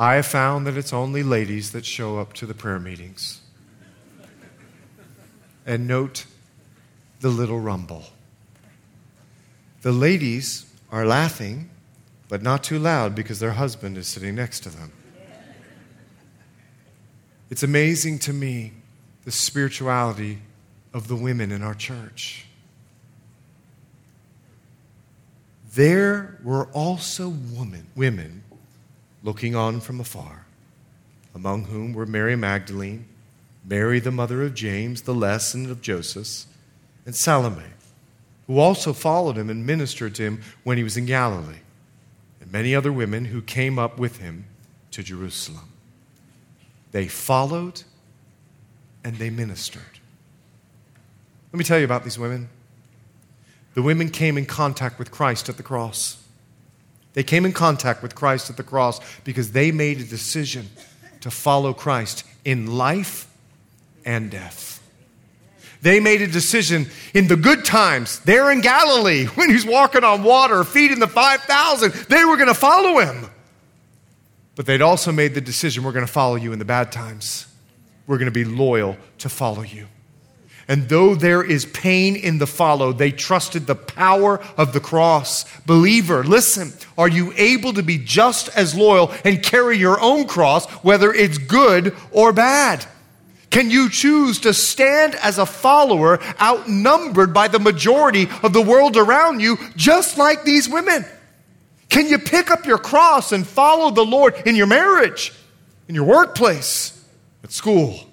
I 0.00 0.14
have 0.14 0.26
found 0.26 0.66
that 0.66 0.76
it's 0.78 0.92
only 0.92 1.22
ladies 1.22 1.72
that 1.72 1.84
show 1.84 2.18
up 2.18 2.32
to 2.34 2.46
the 2.46 2.54
prayer 2.54 2.80
meetings. 2.80 3.42
And 5.66 5.86
note 5.86 6.24
the 7.20 7.28
little 7.28 7.60
rumble. 7.60 8.04
The 9.82 9.92
ladies 9.92 10.64
are 10.90 11.04
laughing, 11.04 11.70
but 12.28 12.42
not 12.42 12.64
too 12.64 12.78
loud 12.78 13.14
because 13.14 13.38
their 13.40 13.52
husband 13.52 13.98
is 13.98 14.08
sitting 14.08 14.34
next 14.34 14.60
to 14.60 14.70
them. 14.70 14.90
It's 17.50 17.62
amazing 17.62 18.20
to 18.20 18.32
me 18.32 18.72
the 19.24 19.30
spirituality 19.30 20.38
of 20.94 21.08
the 21.08 21.16
women 21.16 21.52
in 21.52 21.62
our 21.62 21.74
church. 21.74 22.46
there 25.74 26.38
were 26.42 26.66
also 26.72 27.28
women, 27.28 27.86
women 27.94 28.42
looking 29.22 29.54
on 29.54 29.80
from 29.80 30.00
afar, 30.00 30.46
among 31.34 31.64
whom 31.64 31.92
were 31.92 32.06
Mary 32.06 32.36
Magdalene, 32.36 33.06
Mary 33.64 34.00
the 34.00 34.10
mother 34.10 34.42
of 34.42 34.54
James, 34.54 35.02
the 35.02 35.14
less 35.14 35.54
and 35.54 35.70
of 35.70 35.82
Joseph, 35.82 36.46
and 37.04 37.14
Salome, 37.14 37.62
who 38.46 38.58
also 38.58 38.92
followed 38.92 39.36
him 39.36 39.50
and 39.50 39.66
ministered 39.66 40.14
to 40.14 40.22
him 40.22 40.42
when 40.64 40.76
he 40.76 40.84
was 40.84 40.96
in 40.96 41.06
Galilee, 41.06 41.60
and 42.40 42.50
many 42.50 42.74
other 42.74 42.92
women 42.92 43.26
who 43.26 43.42
came 43.42 43.78
up 43.78 43.98
with 43.98 44.18
him 44.18 44.46
to 44.90 45.02
Jerusalem. 45.02 45.72
They 46.92 47.06
followed 47.06 47.82
and 49.04 49.16
they 49.16 49.30
ministered. 49.30 49.82
Let 51.52 51.58
me 51.58 51.64
tell 51.64 51.78
you 51.78 51.84
about 51.84 52.04
these 52.04 52.18
women. 52.18 52.48
The 53.74 53.82
women 53.82 54.10
came 54.10 54.36
in 54.36 54.46
contact 54.46 54.98
with 54.98 55.10
Christ 55.10 55.48
at 55.48 55.56
the 55.56 55.62
cross. 55.62 56.19
They 57.12 57.22
came 57.22 57.44
in 57.44 57.52
contact 57.52 58.02
with 58.02 58.14
Christ 58.14 58.50
at 58.50 58.56
the 58.56 58.62
cross 58.62 59.00
because 59.24 59.52
they 59.52 59.72
made 59.72 60.00
a 60.00 60.04
decision 60.04 60.68
to 61.20 61.30
follow 61.30 61.72
Christ 61.72 62.24
in 62.44 62.78
life 62.78 63.28
and 64.04 64.30
death. 64.30 64.76
They 65.82 65.98
made 65.98 66.20
a 66.22 66.26
decision 66.26 66.86
in 67.14 67.26
the 67.26 67.36
good 67.36 67.64
times, 67.64 68.20
there 68.20 68.50
in 68.50 68.60
Galilee, 68.60 69.24
when 69.34 69.50
he's 69.50 69.64
walking 69.64 70.04
on 70.04 70.22
water, 70.22 70.62
feeding 70.64 70.98
the 70.98 71.08
5,000, 71.08 71.92
they 72.08 72.24
were 72.24 72.36
going 72.36 72.48
to 72.48 72.54
follow 72.54 72.98
him. 73.00 73.30
But 74.56 74.66
they'd 74.66 74.82
also 74.82 75.10
made 75.10 75.34
the 75.34 75.40
decision 75.40 75.84
we're 75.84 75.92
going 75.92 76.06
to 76.06 76.12
follow 76.12 76.36
you 76.36 76.52
in 76.52 76.58
the 76.58 76.64
bad 76.64 76.92
times. 76.92 77.46
We're 78.06 78.18
going 78.18 78.26
to 78.26 78.32
be 78.32 78.44
loyal 78.44 78.96
to 79.18 79.28
follow 79.28 79.62
you. 79.62 79.86
And 80.70 80.88
though 80.88 81.16
there 81.16 81.42
is 81.42 81.66
pain 81.66 82.14
in 82.14 82.38
the 82.38 82.46
follow, 82.46 82.92
they 82.92 83.10
trusted 83.10 83.66
the 83.66 83.74
power 83.74 84.40
of 84.56 84.72
the 84.72 84.78
cross. 84.78 85.44
Believer, 85.66 86.22
listen, 86.22 86.72
are 86.96 87.08
you 87.08 87.32
able 87.36 87.72
to 87.72 87.82
be 87.82 87.98
just 87.98 88.48
as 88.50 88.72
loyal 88.72 89.12
and 89.24 89.42
carry 89.42 89.76
your 89.78 90.00
own 90.00 90.28
cross, 90.28 90.70
whether 90.84 91.12
it's 91.12 91.38
good 91.38 91.96
or 92.12 92.32
bad? 92.32 92.86
Can 93.50 93.68
you 93.68 93.90
choose 93.90 94.38
to 94.42 94.54
stand 94.54 95.16
as 95.16 95.38
a 95.38 95.44
follower 95.44 96.20
outnumbered 96.40 97.34
by 97.34 97.48
the 97.48 97.58
majority 97.58 98.28
of 98.44 98.52
the 98.52 98.62
world 98.62 98.96
around 98.96 99.40
you, 99.40 99.58
just 99.74 100.18
like 100.18 100.44
these 100.44 100.68
women? 100.68 101.04
Can 101.88 102.06
you 102.06 102.16
pick 102.16 102.48
up 102.48 102.64
your 102.64 102.78
cross 102.78 103.32
and 103.32 103.44
follow 103.44 103.90
the 103.90 104.04
Lord 104.04 104.34
in 104.46 104.54
your 104.54 104.68
marriage, 104.68 105.32
in 105.88 105.96
your 105.96 106.04
workplace, 106.04 107.04
at 107.42 107.50
school? 107.50 108.06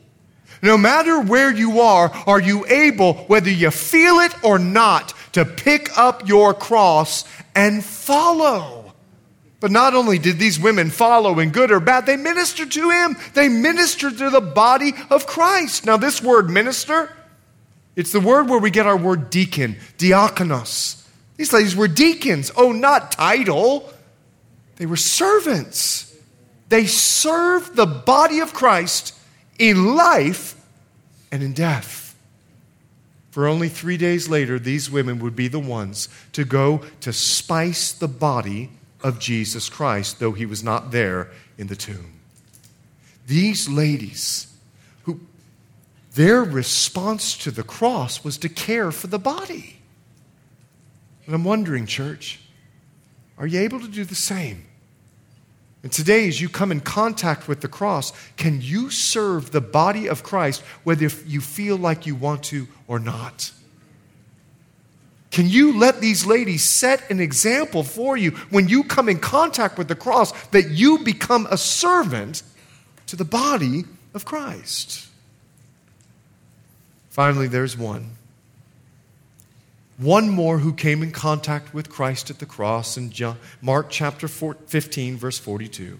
No 0.61 0.77
matter 0.77 1.21
where 1.21 1.51
you 1.51 1.81
are, 1.81 2.09
are 2.25 2.41
you 2.41 2.65
able, 2.67 3.13
whether 3.25 3.49
you 3.49 3.71
feel 3.71 4.19
it 4.19 4.33
or 4.43 4.57
not, 4.57 5.13
to 5.33 5.45
pick 5.45 5.97
up 5.97 6.27
your 6.27 6.53
cross 6.53 7.25
and 7.55 7.83
follow? 7.83 8.93
But 9.59 9.71
not 9.71 9.95
only 9.95 10.19
did 10.19 10.37
these 10.37 10.59
women 10.59 10.89
follow 10.89 11.39
in 11.39 11.49
good 11.49 11.71
or 11.71 11.79
bad, 11.79 12.05
they 12.05 12.15
ministered 12.15 12.71
to 12.71 12.89
him. 12.89 13.17
They 13.33 13.49
ministered 13.49 14.17
to 14.19 14.29
the 14.29 14.41
body 14.41 14.93
of 15.09 15.25
Christ. 15.25 15.85
Now, 15.85 15.97
this 15.97 16.21
word 16.21 16.49
minister, 16.49 17.11
it's 17.95 18.11
the 18.11 18.19
word 18.19 18.49
where 18.49 18.59
we 18.59 18.69
get 18.69 18.85
our 18.85 18.97
word 18.97 19.29
deacon, 19.29 19.77
diakonos. 19.97 21.03
These 21.37 21.53
ladies 21.53 21.75
were 21.75 21.87
deacons. 21.87 22.51
Oh, 22.55 22.71
not 22.71 23.11
title. 23.11 23.91
They 24.75 24.85
were 24.85 24.95
servants. 24.95 26.15
They 26.69 26.85
served 26.85 27.75
the 27.75 27.85
body 27.85 28.39
of 28.39 28.53
Christ 28.53 29.16
in 29.57 29.95
life 29.95 30.55
and 31.31 31.43
in 31.43 31.53
death. 31.53 32.15
For 33.31 33.47
only 33.47 33.69
three 33.69 33.97
days 33.97 34.27
later, 34.27 34.57
these 34.57 34.89
women 34.89 35.19
would 35.19 35.35
be 35.35 35.47
the 35.47 35.59
ones 35.59 36.09
to 36.33 36.43
go 36.43 36.81
to 37.01 37.13
spice 37.13 37.91
the 37.91 38.07
body 38.07 38.71
of 39.03 39.19
Jesus 39.19 39.69
Christ, 39.69 40.19
though 40.19 40.31
he 40.31 40.45
was 40.45 40.63
not 40.63 40.91
there 40.91 41.29
in 41.57 41.67
the 41.67 41.75
tomb. 41.75 42.13
These 43.27 43.69
ladies, 43.69 44.53
who 45.03 45.19
their 46.15 46.43
response 46.43 47.37
to 47.39 47.51
the 47.51 47.63
cross 47.63 48.23
was 48.23 48.37
to 48.39 48.49
care 48.49 48.91
for 48.91 49.07
the 49.07 49.19
body. 49.19 49.79
And 51.25 51.35
I'm 51.35 51.43
wondering, 51.43 51.85
church, 51.85 52.39
are 53.37 53.45
you 53.45 53.59
able 53.59 53.79
to 53.81 53.87
do 53.87 54.03
the 54.03 54.15
same? 54.15 54.66
And 55.87 55.91
today, 55.93 56.27
as 56.27 56.41
you 56.41 56.49
come 56.49 56.73
in 56.73 56.81
contact 56.81 57.47
with 57.47 57.61
the 57.61 57.69
cross, 57.69 58.11
can 58.35 58.59
you 58.59 58.89
serve 58.89 59.51
the 59.51 59.61
body 59.61 60.09
of 60.09 60.21
Christ 60.21 60.61
whether 60.83 61.05
you 61.25 61.39
feel 61.39 61.77
like 61.77 62.05
you 62.05 62.13
want 62.13 62.43
to 62.43 62.67
or 62.89 62.99
not? 62.99 63.53
Can 65.31 65.47
you 65.47 65.79
let 65.79 66.01
these 66.01 66.25
ladies 66.25 66.65
set 66.65 67.09
an 67.09 67.21
example 67.21 67.83
for 67.83 68.17
you 68.17 68.31
when 68.49 68.67
you 68.67 68.83
come 68.83 69.07
in 69.07 69.19
contact 69.19 69.77
with 69.77 69.87
the 69.87 69.95
cross 69.95 70.33
that 70.47 70.71
you 70.71 71.05
become 71.05 71.47
a 71.49 71.57
servant 71.57 72.43
to 73.05 73.15
the 73.15 73.23
body 73.23 73.85
of 74.13 74.25
Christ? 74.25 75.07
Finally, 77.07 77.47
there's 77.47 77.77
one 77.77 78.16
one 79.97 80.29
more 80.29 80.59
who 80.59 80.73
came 80.73 81.01
in 81.01 81.11
contact 81.11 81.73
with 81.73 81.89
Christ 81.89 82.29
at 82.29 82.39
the 82.39 82.45
cross 82.45 82.97
in 82.97 83.11
Mark 83.61 83.87
chapter 83.89 84.27
15, 84.27 85.17
verse 85.17 85.39
42. 85.39 85.97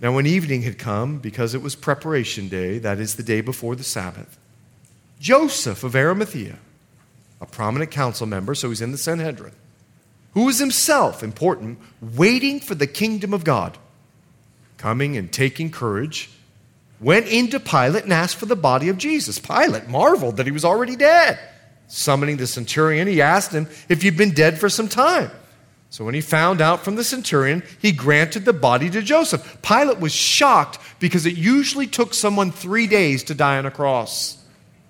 Now, 0.00 0.12
when 0.12 0.26
evening 0.26 0.62
had 0.62 0.78
come, 0.78 1.18
because 1.18 1.54
it 1.54 1.62
was 1.62 1.74
preparation 1.74 2.48
day, 2.48 2.78
that 2.78 3.00
is 3.00 3.16
the 3.16 3.22
day 3.22 3.40
before 3.40 3.74
the 3.74 3.82
Sabbath, 3.82 4.38
Joseph 5.18 5.82
of 5.82 5.96
Arimathea, 5.96 6.58
a 7.40 7.46
prominent 7.46 7.90
council 7.90 8.26
member, 8.26 8.54
so 8.54 8.68
he's 8.68 8.80
in 8.80 8.92
the 8.92 8.98
Sanhedrin, 8.98 9.54
who 10.34 10.44
was 10.44 10.58
himself 10.58 11.22
important, 11.22 11.78
waiting 12.00 12.60
for 12.60 12.74
the 12.74 12.86
kingdom 12.86 13.34
of 13.34 13.42
God, 13.42 13.76
coming 14.76 15.16
and 15.16 15.32
taking 15.32 15.70
courage, 15.70 16.30
went 17.00 17.26
into 17.26 17.58
Pilate 17.58 18.04
and 18.04 18.12
asked 18.12 18.36
for 18.36 18.46
the 18.46 18.54
body 18.54 18.88
of 18.88 18.98
Jesus. 18.98 19.38
Pilate 19.38 19.88
marveled 19.88 20.36
that 20.36 20.46
he 20.46 20.52
was 20.52 20.64
already 20.64 20.94
dead. 20.94 21.38
Summoning 21.88 22.36
the 22.36 22.46
centurion, 22.46 23.08
he 23.08 23.20
asked 23.20 23.52
him 23.52 23.66
if 23.88 24.02
he'd 24.02 24.16
been 24.16 24.32
dead 24.32 24.58
for 24.58 24.68
some 24.68 24.88
time. 24.88 25.30
So 25.90 26.04
when 26.04 26.14
he 26.14 26.20
found 26.20 26.60
out 26.60 26.84
from 26.84 26.96
the 26.96 27.04
centurion, 27.04 27.62
he 27.80 27.92
granted 27.92 28.44
the 28.44 28.52
body 28.52 28.90
to 28.90 29.00
Joseph. 29.00 29.62
Pilate 29.62 29.98
was 29.98 30.12
shocked 30.12 30.78
because 31.00 31.24
it 31.24 31.36
usually 31.36 31.86
took 31.86 32.12
someone 32.12 32.52
three 32.52 32.86
days 32.86 33.24
to 33.24 33.34
die 33.34 33.56
on 33.56 33.64
a 33.64 33.70
cross. 33.70 34.36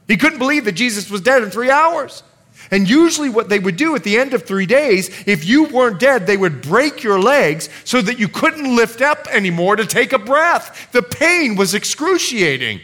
He 0.09 0.17
couldn't 0.17 0.41
believe 0.41 0.65
that 0.65 0.73
Jesus 0.73 1.09
was 1.09 1.21
dead 1.21 1.45
in 1.45 1.51
three 1.51 1.71
hours. 1.71 2.25
And 2.73 2.91
usually, 2.91 3.29
what 3.29 3.49
they 3.49 3.61
would 3.61 3.77
do 3.77 3.95
at 3.95 4.03
the 4.03 4.19
end 4.19 4.35
of 4.35 4.43
three 4.43 4.67
days, 4.67 5.09
if 5.27 5.47
you 5.47 5.65
weren't 5.65 6.01
dead, 6.01 6.27
they 6.27 6.37
would 6.37 6.61
break 6.61 7.05
your 7.05 7.21
legs 7.21 7.69
so 7.85 8.03
that 8.03 8.19
you 8.19 8.27
couldn't 8.27 8.75
lift 8.75 9.01
up 9.01 9.29
anymore 9.29 9.77
to 9.77 9.87
take 9.87 10.13
a 10.13 10.19
breath. 10.19 10.91
The 10.91 11.03
pain 11.03 11.55
was 11.55 11.75
excruciating. 11.75 12.81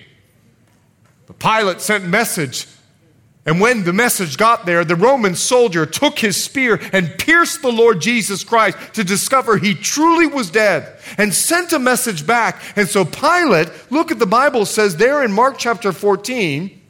But 1.26 1.40
Pilate 1.40 1.80
sent 1.80 2.04
a 2.04 2.08
message. 2.08 2.68
And 3.46 3.60
when 3.60 3.84
the 3.84 3.92
message 3.92 4.38
got 4.38 4.64
there, 4.64 4.84
the 4.84 4.96
Roman 4.96 5.34
soldier 5.34 5.84
took 5.84 6.18
his 6.18 6.42
spear 6.42 6.80
and 6.92 7.18
pierced 7.18 7.60
the 7.60 7.72
Lord 7.72 8.00
Jesus 8.00 8.42
Christ 8.42 8.78
to 8.94 9.04
discover 9.04 9.58
he 9.58 9.74
truly 9.74 10.26
was 10.26 10.50
dead 10.50 10.98
and 11.18 11.34
sent 11.34 11.72
a 11.72 11.78
message 11.78 12.26
back. 12.26 12.62
And 12.74 12.88
so 12.88 13.04
Pilate, 13.04 13.68
look 13.90 14.10
at 14.10 14.18
the 14.18 14.26
Bible 14.26 14.64
says 14.64 14.96
there 14.96 15.22
in 15.22 15.30
Mark 15.30 15.58
chapter 15.58 15.92
14 15.92 16.80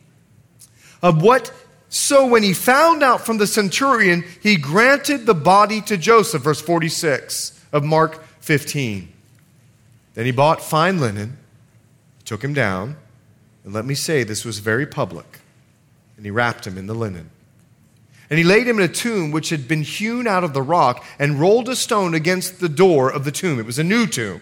of 1.02 1.22
what 1.22 1.52
so 1.94 2.26
when 2.26 2.42
he 2.42 2.54
found 2.54 3.04
out 3.04 3.24
from 3.24 3.38
the 3.38 3.46
centurion, 3.46 4.24
he 4.42 4.56
granted 4.56 5.26
the 5.26 5.34
body 5.34 5.80
to 5.82 5.96
Joseph, 5.96 6.42
verse 6.42 6.60
46 6.60 7.64
of 7.72 7.84
Mark 7.84 8.24
15. 8.40 9.12
Then 10.14 10.26
he 10.26 10.32
bought 10.32 10.60
fine 10.60 10.98
linen, 10.98 11.38
took 12.24 12.42
him 12.42 12.52
down, 12.52 12.96
and 13.62 13.72
let 13.72 13.84
me 13.84 13.94
say 13.94 14.24
this 14.24 14.44
was 14.44 14.58
very 14.58 14.86
public, 14.86 15.38
and 16.16 16.24
he 16.24 16.30
wrapped 16.30 16.66
him 16.66 16.78
in 16.78 16.86
the 16.86 16.94
linen. 16.94 17.30
And 18.30 18.38
he 18.38 18.44
laid 18.44 18.66
him 18.66 18.78
in 18.78 18.84
a 18.84 18.92
tomb 18.92 19.30
which 19.30 19.50
had 19.50 19.68
been 19.68 19.82
hewn 19.82 20.26
out 20.26 20.44
of 20.44 20.54
the 20.54 20.62
rock 20.62 21.04
and 21.18 21.40
rolled 21.40 21.68
a 21.68 21.76
stone 21.76 22.14
against 22.14 22.60
the 22.60 22.68
door 22.68 23.10
of 23.10 23.24
the 23.24 23.30
tomb. 23.30 23.58
It 23.58 23.66
was 23.66 23.78
a 23.78 23.84
new 23.84 24.06
tomb. 24.06 24.40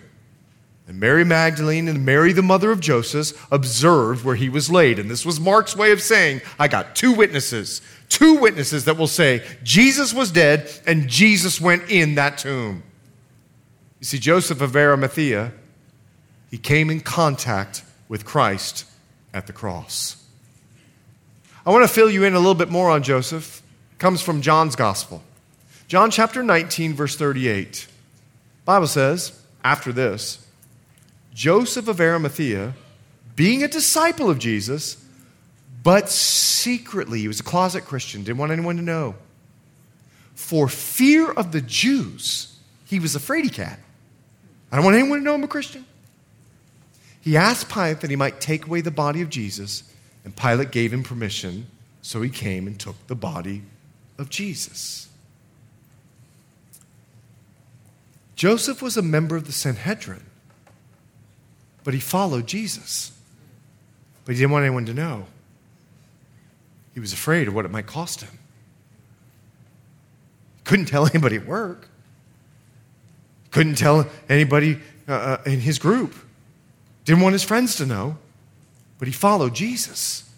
And 0.87 0.99
Mary 0.99 1.25
Magdalene 1.25 1.89
and 1.89 2.05
Mary, 2.05 2.33
the 2.33 2.43
mother 2.43 2.71
of 2.71 2.81
Joseph, 2.81 3.47
observed 3.53 4.25
where 4.25 4.35
he 4.35 4.49
was 4.49 4.71
laid. 4.71 4.99
And 4.99 5.11
this 5.11 5.25
was 5.25 5.41
Mark's 5.41 5.77
way 5.77 5.93
of 5.93 6.01
saying, 6.01 6.43
I 6.59 6.69
got 6.69 6.95
two 6.97 7.13
witnesses, 7.13 7.83
two 8.09 8.39
witnesses 8.39 8.85
that 8.85 8.97
will 8.97 9.07
say 9.07 9.45
Jesus 9.63 10.13
was 10.13 10.31
dead 10.31 10.71
and 10.87 11.09
Jesus 11.09 11.61
went 11.61 11.91
in 11.91 12.17
that 12.17 12.39
tomb. 12.39 12.83
You 14.01 14.07
see, 14.07 14.19
Joseph 14.19 14.61
of 14.61 14.75
Arimathea, 14.75 15.53
he 16.51 16.59
came 16.59 16.91
in 16.91 17.01
contact 17.01 17.85
with 18.09 18.25
Christ 18.25 18.85
at 19.33 19.47
the 19.47 19.53
cross. 19.53 20.22
I 21.65 21.71
want 21.71 21.87
to 21.87 21.93
fill 21.93 22.11
you 22.11 22.25
in 22.25 22.35
a 22.35 22.39
little 22.39 22.55
bit 22.55 22.71
more 22.71 22.91
on 22.91 23.03
Joseph. 23.03 23.63
It 23.93 23.99
comes 23.99 24.21
from 24.21 24.43
John's 24.43 24.75
gospel. 24.75 25.23
John 25.87 26.11
chapter 26.11 26.43
19, 26.43 26.95
verse 26.95 27.17
38. 27.17 27.87
Bible 28.65 28.87
says, 28.87 29.39
after 29.63 29.93
this, 29.93 30.47
Joseph 31.35 31.89
of 31.89 32.01
Arimathea, 32.01 32.75
being 33.37 33.63
a 33.63 33.69
disciple 33.69 34.29
of 34.29 34.39
Jesus, 34.39 35.03
but 35.83 36.09
secretly, 36.09 37.21
he 37.21 37.29
was 37.29 37.41
a 37.41 37.45
closet 37.45 37.85
Christian, 37.85 38.25
didn't 38.25 38.39
want 38.39 38.53
anyone 38.53 38.77
to 38.77 38.83
know. 38.83 39.15
For 40.35 40.69
fear 40.69 41.31
of 41.31 41.53
the 41.53 41.61
Jews, 41.61 42.59
he 42.87 42.99
was 42.99 43.15
a 43.15 43.19
fraidy 43.21 43.53
cat. 43.53 43.79
I 44.71 44.77
don't 44.77 44.85
want 44.85 44.97
anyone 44.97 45.19
to 45.19 45.25
know 45.25 45.35
I'm 45.35 45.45
a 45.45 45.49
Christian. 45.49 45.85
He 47.21 47.37
asked 47.37 47.69
Pilate 47.69 48.01
that 48.01 48.11
he 48.11 48.17
might 48.17 48.41
take 48.41 48.67
away 48.67 48.81
the 48.81 48.91
body 48.91 49.23
of 49.23 49.31
Jesus, 49.31 49.85
and 50.25 50.37
Pilate 50.37 50.71
gave 50.71 50.93
him 50.93 51.03
permission, 51.03 51.67
so 52.01 52.23
he 52.23 52.31
came 52.31 52.67
and 52.67 52.79
took 52.79 53.07
the 53.07 53.15
body 53.15 53.63
of 54.19 54.31
Jesus. 54.31 55.09
Joseph 58.37 58.83
was 58.83 58.97
a 58.97 59.03
member 59.03 59.37
of 59.37 59.47
the 59.47 59.53
Sanhedrin. 59.53 60.25
But 61.85 61.95
he 61.95 62.01
followed 62.01 62.47
Jesus. 62.47 63.13
But 64.25 64.35
he 64.35 64.41
didn't 64.41 64.53
want 64.53 64.65
anyone 64.65 64.87
to 64.87 64.95
know. 64.95 65.27
He 66.95 67.01
was 67.01 67.13
afraid 67.13 67.49
of 67.49 67.55
what 67.55 67.65
it 67.65 67.71
might 67.71 67.87
cost 67.87 68.21
him. 68.21 68.39
Couldn't 70.65 70.87
tell 70.87 71.07
anybody 71.13 71.37
at 71.37 71.47
work. 71.47 71.89
Couldn't 73.51 73.77
tell 73.77 74.09
anybody 74.29 74.79
uh, 75.09 75.13
uh, 75.13 75.43
in 75.45 75.61
his 75.61 75.79
group. 75.79 76.15
Didn't 77.05 77.23
want 77.23 77.33
his 77.33 77.43
friends 77.43 77.77
to 77.77 77.87
know. 77.87 78.17
But 79.03 79.09
he 79.09 79.15
followed 79.15 79.53
Jesus. 79.53 80.31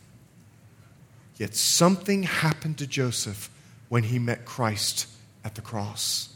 Yet 1.37 1.55
something 1.55 2.23
happened 2.23 2.79
to 2.79 2.87
Joseph 2.87 3.51
when 3.91 4.05
he 4.05 4.19
met 4.19 4.47
Christ 4.47 5.07
at 5.45 5.55
the 5.55 5.61
cross. 5.61 6.35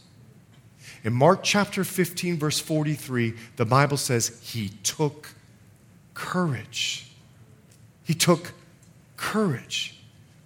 In 1.05 1.15
Mark 1.15 1.43
chapter 1.43 1.85
15, 1.85 2.37
verse 2.37 2.61
43, 2.61 3.33
the 3.57 3.65
Bible 3.65 3.97
says 3.97 4.39
he 4.43 4.69
took 4.83 5.31
courage. 6.13 7.11
He 8.05 8.13
took 8.13 8.53
courage 9.17 9.99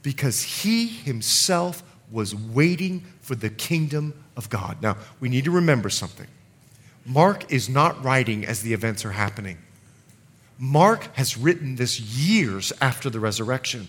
because 0.03 0.41
he 0.41 0.87
himself 0.87 1.83
was 2.12 2.33
waiting 2.33 3.03
for 3.22 3.35
the 3.35 3.51
kingdom 3.51 4.14
of 4.37 4.49
God. 4.49 4.80
Now, 4.80 4.99
we 5.18 5.28
need 5.28 5.47
to 5.47 5.51
remember 5.51 5.91
something. 5.91 6.28
Mark 7.05 7.53
is 7.53 7.68
not 7.68 8.05
writing 8.05 8.47
as 8.47 8.62
the 8.62 8.72
events 8.72 9.05
are 9.05 9.11
happening. 9.11 9.59
Mark 10.59 11.15
has 11.17 11.37
written 11.37 11.77
this 11.77 12.01
years 12.01 12.73
after 12.81 13.11
the 13.11 13.21
resurrection. 13.21 13.89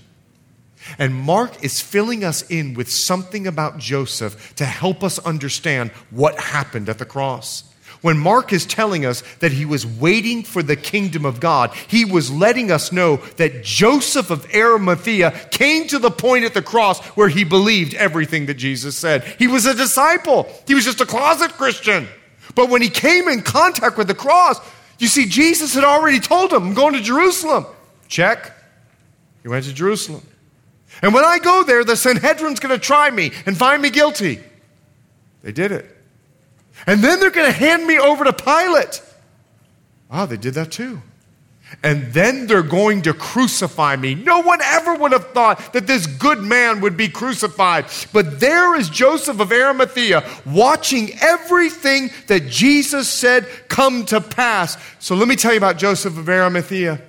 And 0.97 1.15
Mark 1.15 1.63
is 1.63 1.81
filling 1.81 2.23
us 2.23 2.41
in 2.49 2.73
with 2.73 2.91
something 2.91 3.47
about 3.47 3.77
Joseph 3.77 4.55
to 4.55 4.65
help 4.65 5.03
us 5.03 5.19
understand 5.19 5.91
what 6.09 6.39
happened 6.39 6.89
at 6.89 6.97
the 6.97 7.05
cross. 7.05 7.63
When 8.01 8.17
Mark 8.17 8.51
is 8.51 8.65
telling 8.65 9.05
us 9.05 9.23
that 9.39 9.53
he 9.53 9.63
was 9.63 9.87
waiting 9.87 10.43
for 10.43 10.61
the 10.61 10.75
kingdom 10.75 11.25
of 11.25 11.39
God, 11.39 11.73
he 11.87 12.03
was 12.03 12.29
letting 12.29 12.69
us 12.69 12.91
know 12.91 13.15
that 13.37 13.63
Joseph 13.63 14.29
of 14.29 14.45
Arimathea 14.53 15.31
came 15.51 15.87
to 15.87 15.99
the 15.99 16.11
point 16.11 16.43
at 16.43 16.53
the 16.53 16.61
cross 16.61 16.99
where 17.15 17.29
he 17.29 17.45
believed 17.45 17.93
everything 17.93 18.47
that 18.47 18.55
Jesus 18.55 18.97
said. 18.97 19.23
He 19.39 19.47
was 19.47 19.65
a 19.65 19.73
disciple, 19.73 20.49
he 20.67 20.75
was 20.75 20.83
just 20.83 20.99
a 20.99 21.05
closet 21.05 21.51
Christian. 21.51 22.09
But 22.55 22.69
when 22.69 22.81
he 22.81 22.89
came 22.89 23.29
in 23.29 23.41
contact 23.41 23.97
with 23.97 24.07
the 24.07 24.13
cross, 24.13 24.59
you 24.99 25.07
see, 25.07 25.25
Jesus 25.25 25.73
had 25.73 25.83
already 25.83 26.19
told 26.19 26.51
him, 26.53 26.63
I'm 26.63 26.73
going 26.73 26.93
to 26.93 27.01
Jerusalem. 27.01 27.65
Check. 28.07 28.51
He 29.41 29.47
went 29.47 29.65
to 29.65 29.73
Jerusalem. 29.73 30.25
And 31.01 31.13
when 31.13 31.25
I 31.25 31.39
go 31.39 31.63
there, 31.63 31.83
the 31.83 31.95
Sanhedrin's 31.95 32.59
going 32.59 32.73
to 32.73 32.79
try 32.79 33.09
me 33.09 33.31
and 33.45 33.57
find 33.57 33.81
me 33.81 33.89
guilty. 33.89 34.39
They 35.41 35.51
did 35.51 35.71
it. 35.71 35.85
And 36.87 37.03
then 37.03 37.19
they're 37.19 37.31
going 37.31 37.51
to 37.51 37.57
hand 37.57 37.85
me 37.85 37.97
over 37.97 38.23
to 38.23 38.33
Pilate. 38.33 39.01
Ah, 40.09 40.25
they 40.25 40.37
did 40.37 40.53
that 40.53 40.71
too. 40.71 41.01
And 41.81 42.13
then 42.13 42.47
they're 42.47 42.61
going 42.61 43.01
to 43.03 43.13
crucify 43.13 43.95
me. 43.95 44.15
No 44.15 44.41
one 44.41 44.61
ever 44.61 44.95
would 44.95 45.11
have 45.11 45.31
thought 45.31 45.73
that 45.73 45.87
this 45.87 46.05
good 46.05 46.39
man 46.39 46.81
would 46.81 46.95
be 46.95 47.09
crucified. 47.09 47.85
But 48.11 48.39
there 48.39 48.75
is 48.75 48.89
Joseph 48.89 49.39
of 49.39 49.51
Arimathea 49.51 50.23
watching 50.45 51.11
everything 51.21 52.11
that 52.27 52.47
Jesus 52.47 53.09
said 53.09 53.47
come 53.67 54.05
to 54.05 54.21
pass. 54.21 54.77
So 54.99 55.15
let 55.15 55.27
me 55.27 55.35
tell 55.35 55.51
you 55.51 55.57
about 55.57 55.77
Joseph 55.77 56.17
of 56.17 56.29
Arimathea 56.29 57.01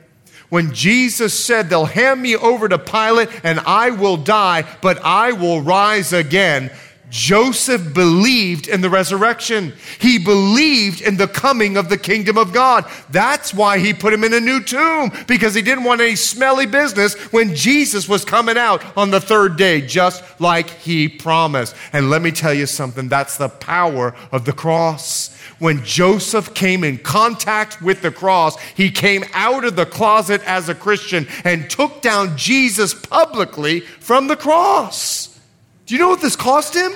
when 0.55 0.73
Jesus 0.73 1.39
said, 1.39 1.69
They'll 1.69 1.85
hand 1.85 2.23
me 2.23 2.37
over 2.37 2.69
to 2.69 2.79
Pilate 2.79 3.29
and 3.43 3.59
I 3.61 3.91
will 3.91 4.17
die, 4.17 4.65
but 4.83 5.01
I 5.03 5.33
will 5.33 5.61
rise 5.61 6.12
again. 6.12 6.71
Joseph 7.15 7.95
believed 7.95 8.67
in 8.67 8.81
the 8.81 8.91
resurrection. 8.91 9.73
He 10.01 10.19
believed 10.19 11.01
in 11.01 11.17
the 11.17 11.29
coming 11.29 11.77
of 11.77 11.89
the 11.89 11.97
kingdom 11.97 12.37
of 12.37 12.53
God. 12.53 12.91
That's 13.09 13.55
why 13.55 13.79
he 13.79 13.95
put 13.95 14.12
him 14.12 14.25
in 14.25 14.35
a 14.35 14.41
new 14.41 14.61
tomb, 14.61 15.12
because 15.29 15.55
he 15.55 15.62
didn't 15.62 15.85
want 15.85 16.01
any 16.01 16.17
smelly 16.17 16.67
business 16.67 17.15
when 17.33 17.55
Jesus 17.55 18.09
was 18.09 18.25
coming 18.25 18.59
out 18.59 18.83
on 18.97 19.12
the 19.12 19.21
third 19.21 19.57
day, 19.57 19.81
just 19.81 20.25
like 20.41 20.69
he 20.69 21.09
promised. 21.09 21.77
And 21.93 22.11
let 22.11 22.21
me 22.21 22.33
tell 22.33 22.53
you 22.53 22.67
something 22.67 23.09
that's 23.09 23.39
the 23.39 23.49
power 23.49 24.12
of 24.33 24.45
the 24.45 24.53
cross 24.53 25.31
when 25.61 25.85
Joseph 25.85 26.53
came 26.53 26.83
in 26.83 26.99
contact 26.99 27.81
with 27.81 28.03
the 28.03 28.11
cross, 28.11 28.61
he 28.75 28.91
came 28.91 29.23
out 29.33 29.65
of 29.65 29.77
the 29.77 29.87
closet 29.87 30.43
as 30.47 30.69
a 30.69 30.75
Christian 30.75 31.29
and 31.45 31.71
took 31.71 32.03
down 32.03 32.37
Jesus 32.37 32.93
publicly 32.93 33.81
from 33.81 34.27
the 34.27 34.35
cross. 34.35 35.39
Do 35.87 35.95
you 35.95 36.01
know 36.01 36.09
what 36.09 36.21
this 36.21 36.35
cost 36.35 36.75
him? 36.75 36.93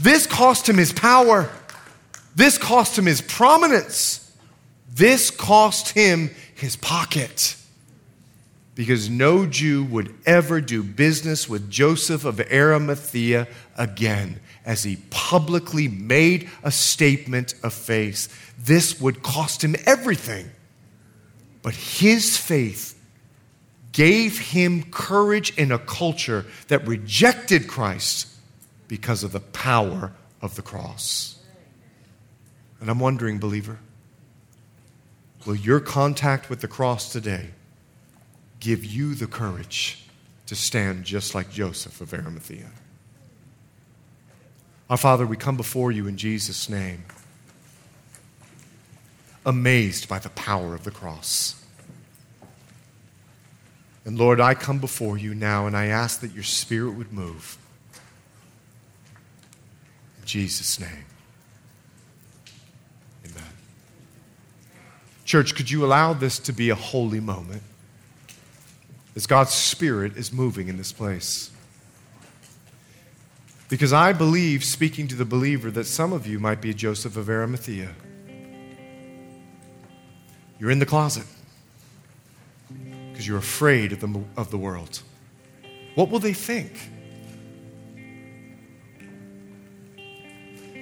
This 0.00 0.26
cost 0.26 0.68
him 0.68 0.76
his 0.76 0.92
power. 0.92 1.50
This 2.34 2.58
cost 2.58 2.98
him 2.98 3.06
his 3.06 3.20
prominence. 3.20 4.32
This 4.92 5.30
cost 5.30 5.90
him 5.90 6.30
his 6.54 6.76
pocket. 6.76 7.56
Because 8.74 9.08
no 9.08 9.46
Jew 9.46 9.84
would 9.84 10.12
ever 10.26 10.60
do 10.60 10.82
business 10.82 11.48
with 11.48 11.70
Joseph 11.70 12.24
of 12.24 12.40
Arimathea 12.40 13.46
again 13.76 14.40
as 14.64 14.82
he 14.82 14.96
publicly 15.10 15.88
made 15.88 16.50
a 16.62 16.72
statement 16.72 17.54
of 17.62 17.72
faith. 17.72 18.52
This 18.58 19.00
would 19.00 19.22
cost 19.22 19.62
him 19.62 19.76
everything. 19.86 20.50
But 21.62 21.74
his 21.74 22.36
faith 22.36 23.00
gave 23.92 24.38
him 24.38 24.90
courage 24.90 25.56
in 25.56 25.70
a 25.70 25.78
culture 25.78 26.44
that 26.68 26.86
rejected 26.86 27.68
Christ 27.68 28.26
because 28.94 29.24
of 29.24 29.32
the 29.32 29.40
power 29.40 30.12
of 30.40 30.54
the 30.54 30.62
cross. 30.62 31.36
And 32.80 32.88
I'm 32.88 33.00
wondering, 33.00 33.40
believer, 33.40 33.80
will 35.44 35.56
your 35.56 35.80
contact 35.80 36.48
with 36.48 36.60
the 36.60 36.68
cross 36.68 37.10
today 37.10 37.48
give 38.60 38.84
you 38.84 39.16
the 39.16 39.26
courage 39.26 40.06
to 40.46 40.54
stand 40.54 41.02
just 41.02 41.34
like 41.34 41.50
Joseph 41.50 42.00
of 42.00 42.14
Arimathea? 42.14 42.70
Our 44.88 44.96
Father, 44.96 45.26
we 45.26 45.36
come 45.36 45.56
before 45.56 45.90
you 45.90 46.06
in 46.06 46.16
Jesus' 46.16 46.68
name, 46.68 47.04
amazed 49.44 50.08
by 50.08 50.20
the 50.20 50.30
power 50.30 50.72
of 50.72 50.84
the 50.84 50.92
cross. 50.92 51.60
And 54.04 54.16
Lord, 54.16 54.38
I 54.38 54.54
come 54.54 54.78
before 54.78 55.18
you 55.18 55.34
now 55.34 55.66
and 55.66 55.76
I 55.76 55.86
ask 55.86 56.20
that 56.20 56.32
your 56.32 56.44
Spirit 56.44 56.92
would 56.92 57.12
move. 57.12 57.58
Jesus' 60.24 60.80
name. 60.80 61.04
Amen. 63.24 63.42
Church, 65.24 65.54
could 65.54 65.70
you 65.70 65.84
allow 65.84 66.12
this 66.12 66.38
to 66.40 66.52
be 66.52 66.70
a 66.70 66.74
holy 66.74 67.20
moment 67.20 67.62
as 69.16 69.26
God's 69.26 69.52
Spirit 69.52 70.16
is 70.16 70.32
moving 70.32 70.68
in 70.68 70.76
this 70.76 70.92
place? 70.92 71.50
Because 73.68 73.92
I 73.92 74.12
believe, 74.12 74.62
speaking 74.62 75.08
to 75.08 75.14
the 75.14 75.24
believer, 75.24 75.70
that 75.70 75.84
some 75.84 76.12
of 76.12 76.26
you 76.26 76.38
might 76.38 76.60
be 76.60 76.74
Joseph 76.74 77.16
of 77.16 77.28
Arimathea. 77.28 77.90
You're 80.58 80.70
in 80.70 80.78
the 80.78 80.86
closet 80.86 81.26
because 83.10 83.26
you're 83.26 83.38
afraid 83.38 83.92
of 83.92 84.00
the, 84.00 84.22
of 84.36 84.50
the 84.50 84.58
world. 84.58 85.02
What 85.94 86.10
will 86.10 86.18
they 86.18 86.32
think? 86.32 86.90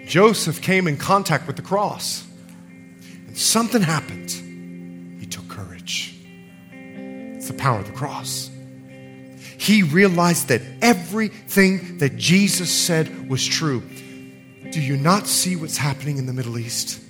Joseph 0.07 0.61
came 0.61 0.87
in 0.87 0.97
contact 0.97 1.47
with 1.47 1.57
the 1.57 1.63
cross, 1.63 2.27
and 3.27 3.37
something 3.37 3.83
happened. 3.83 4.31
He 5.21 5.27
took 5.27 5.49
courage. 5.49 6.15
It's 6.73 7.49
the 7.49 7.55
power 7.55 7.79
of 7.79 7.87
the 7.87 7.93
cross. 7.93 8.51
He 9.59 9.83
realized 9.83 10.49
that 10.49 10.61
everything 10.81 11.99
that 11.99 12.17
Jesus 12.17 12.71
said 12.71 13.29
was 13.29 13.47
true. 13.47 13.81
Do 14.71 14.81
you 14.81 14.97
not 14.97 15.27
see 15.27 15.55
what's 15.55 15.77
happening 15.77 16.19
in 16.19 16.27
the 16.27 16.33
Middle 16.33 16.59
East? 16.59 17.01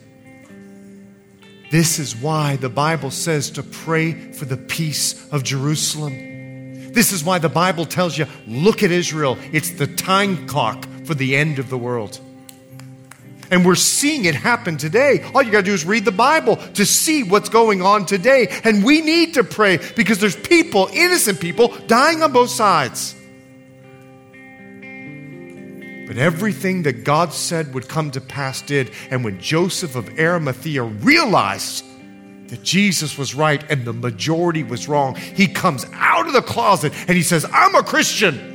This 1.70 1.98
is 1.98 2.14
why 2.14 2.56
the 2.56 2.68
Bible 2.68 3.10
says 3.10 3.50
to 3.52 3.62
pray 3.62 4.32
for 4.32 4.44
the 4.44 4.58
peace 4.58 5.26
of 5.32 5.42
Jerusalem. 5.42 6.92
This 6.92 7.12
is 7.12 7.24
why 7.24 7.38
the 7.38 7.48
Bible 7.48 7.86
tells 7.86 8.18
you 8.18 8.26
look 8.46 8.82
at 8.82 8.90
Israel. 8.90 9.38
It's 9.52 9.70
the 9.70 9.86
time 9.86 10.46
clock 10.46 10.86
for 11.04 11.14
the 11.14 11.34
end 11.34 11.58
of 11.58 11.70
the 11.70 11.78
world. 11.78 12.20
And 13.52 13.66
we're 13.66 13.74
seeing 13.74 14.24
it 14.24 14.34
happen 14.34 14.78
today. 14.78 15.22
All 15.34 15.42
you 15.42 15.52
got 15.52 15.58
to 15.58 15.64
do 15.64 15.74
is 15.74 15.84
read 15.84 16.06
the 16.06 16.10
Bible 16.10 16.56
to 16.56 16.86
see 16.86 17.22
what's 17.22 17.50
going 17.50 17.82
on 17.82 18.06
today. 18.06 18.48
And 18.64 18.82
we 18.82 19.02
need 19.02 19.34
to 19.34 19.44
pray 19.44 19.78
because 19.94 20.18
there's 20.20 20.34
people, 20.34 20.88
innocent 20.90 21.38
people, 21.38 21.68
dying 21.86 22.22
on 22.22 22.32
both 22.32 22.48
sides. 22.48 23.14
But 26.06 26.16
everything 26.16 26.84
that 26.84 27.04
God 27.04 27.34
said 27.34 27.74
would 27.74 27.88
come 27.88 28.10
to 28.12 28.22
pass 28.22 28.62
did. 28.62 28.90
And 29.10 29.22
when 29.22 29.38
Joseph 29.38 29.96
of 29.96 30.18
Arimathea 30.18 30.82
realized 30.82 31.84
that 32.48 32.62
Jesus 32.62 33.18
was 33.18 33.34
right 33.34 33.62
and 33.70 33.84
the 33.84 33.92
majority 33.92 34.62
was 34.62 34.88
wrong, 34.88 35.14
he 35.14 35.46
comes 35.46 35.84
out 35.92 36.26
of 36.26 36.32
the 36.32 36.40
closet 36.40 36.94
and 37.06 37.18
he 37.18 37.22
says, 37.22 37.44
I'm 37.52 37.74
a 37.74 37.82
Christian. 37.82 38.51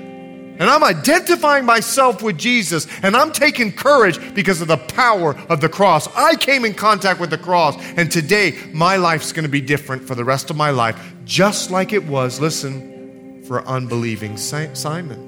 And 0.59 0.69
I'm 0.69 0.83
identifying 0.83 1.65
myself 1.65 2.23
with 2.23 2.37
Jesus, 2.37 2.87
and 3.03 3.15
I'm 3.15 3.31
taking 3.31 3.71
courage 3.71 4.33
because 4.33 4.59
of 4.59 4.67
the 4.67 4.77
power 4.77 5.37
of 5.49 5.61
the 5.61 5.69
cross. 5.69 6.07
I 6.15 6.35
came 6.35 6.65
in 6.65 6.73
contact 6.73 7.19
with 7.19 7.29
the 7.29 7.37
cross, 7.37 7.75
and 7.95 8.11
today 8.11 8.57
my 8.73 8.95
life's 8.95 9.31
going 9.31 9.43
to 9.43 9.49
be 9.49 9.61
different 9.61 10.07
for 10.07 10.15
the 10.15 10.25
rest 10.25 10.49
of 10.49 10.55
my 10.55 10.71
life, 10.71 10.99
just 11.25 11.69
like 11.69 11.93
it 11.93 12.05
was, 12.05 12.39
listen, 12.39 13.43
for 13.43 13.63
unbelieving 13.67 14.35
Simon. 14.35 15.27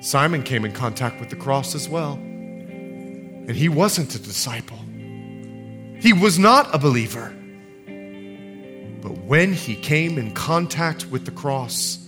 Simon 0.00 0.42
came 0.42 0.64
in 0.64 0.72
contact 0.72 1.20
with 1.20 1.30
the 1.30 1.36
cross 1.36 1.76
as 1.76 1.88
well. 1.88 2.14
And 2.14 3.52
he 3.52 3.68
wasn't 3.68 4.14
a 4.14 4.18
disciple, 4.18 4.78
he 6.00 6.12
was 6.12 6.38
not 6.38 6.74
a 6.74 6.78
believer. 6.78 7.32
But 9.00 9.18
when 9.18 9.52
he 9.52 9.76
came 9.76 10.18
in 10.18 10.32
contact 10.32 11.06
with 11.06 11.24
the 11.24 11.30
cross, 11.30 12.01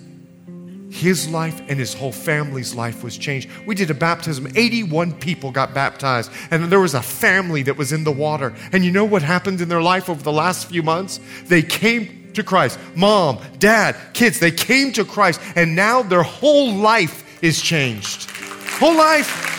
his 0.95 1.29
life 1.29 1.61
and 1.69 1.77
his 1.77 1.93
whole 1.93 2.13
family's 2.13 2.73
life 2.73 3.03
was 3.03 3.19
changed. 3.19 3.51
We 3.67 3.75
did 3.75 3.91
a 3.91 3.95
baptism. 3.95 4.47
81 4.55 5.15
people 5.15 5.51
got 5.51 5.75
baptized, 5.75 6.31
and 6.53 6.71
there 6.71 6.79
was 6.79 6.95
a 6.95 7.03
family 7.03 7.65
that 7.65 7.77
was 7.77 7.93
in 7.93 8.05
the 8.05 8.13
water. 8.13 8.55
And 8.71 8.85
you 8.85 8.93
know 8.93 9.05
what 9.05 9.21
happened 9.21 9.61
in 9.61 9.69
their 9.69 9.83
life 9.83 10.09
over 10.09 10.23
the 10.23 10.31
last 10.31 10.69
few 10.69 10.85
months? 10.85 11.19
They 11.47 11.63
came 11.63 12.31
to 12.35 12.45
Christ. 12.45 12.79
Mom, 12.95 13.41
dad, 13.59 13.97
kids, 14.13 14.39
they 14.39 14.53
came 14.53 14.93
to 14.93 15.05
Christ, 15.05 15.41
and 15.57 15.75
now 15.75 16.05
their 16.05 16.23
whole 16.23 16.73
life 16.73 17.43
is 17.43 17.61
changed. 17.61 18.31
Whole 18.79 18.97
life. 18.97 19.51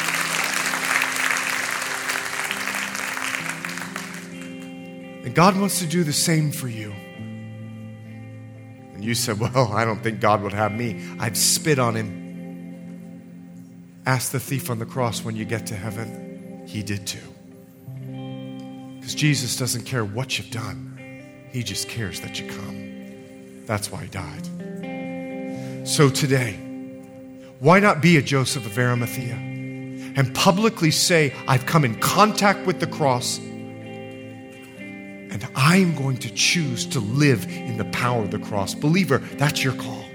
And 5.25 5.35
God 5.35 5.59
wants 5.59 5.79
to 5.79 5.85
do 5.85 6.05
the 6.05 6.13
same 6.13 6.53
for 6.53 6.69
you. 6.69 6.93
You 9.05 9.13
said, 9.13 9.39
Well, 9.39 9.71
I 9.71 9.85
don't 9.85 10.01
think 10.01 10.19
God 10.19 10.41
would 10.41 10.53
have 10.53 10.71
me. 10.71 10.99
I'd 11.19 11.37
spit 11.37 11.77
on 11.77 11.95
him. 11.95 12.23
Ask 14.07 14.31
the 14.31 14.39
thief 14.39 14.69
on 14.71 14.79
the 14.79 14.85
cross 14.85 15.23
when 15.23 15.35
you 15.35 15.45
get 15.45 15.67
to 15.67 15.75
heaven. 15.75 16.63
He 16.67 16.81
did 16.81 17.05
too. 17.05 17.19
Because 18.95 19.13
Jesus 19.13 19.57
doesn't 19.57 19.83
care 19.83 20.03
what 20.03 20.37
you've 20.37 20.49
done, 20.49 21.23
He 21.51 21.61
just 21.61 21.87
cares 21.87 22.21
that 22.21 22.39
you 22.39 22.49
come. 22.49 23.65
That's 23.67 23.91
why 23.91 24.03
He 24.03 24.09
died. 24.09 25.87
So 25.87 26.09
today, 26.09 26.53
why 27.59 27.79
not 27.79 28.01
be 28.01 28.17
a 28.17 28.23
Joseph 28.23 28.65
of 28.65 28.77
Arimathea 28.77 29.35
and 29.35 30.33
publicly 30.33 30.89
say, 30.89 31.31
I've 31.47 31.67
come 31.67 31.85
in 31.85 31.99
contact 31.99 32.65
with 32.65 32.79
the 32.79 32.87
cross 32.87 33.39
and 35.35 35.45
I'm 35.53 35.95
going 35.95 36.15
to 36.19 36.33
choose 36.33 36.85
to 36.85 37.01
live 37.01 37.45
in 37.45 37.75
the 37.75 37.83
power 37.85 38.23
of 38.23 38.31
the 38.31 38.39
cross? 38.39 38.73
Believer, 38.73 39.17
that's 39.17 39.65
your 39.65 39.73
call. 39.73 40.05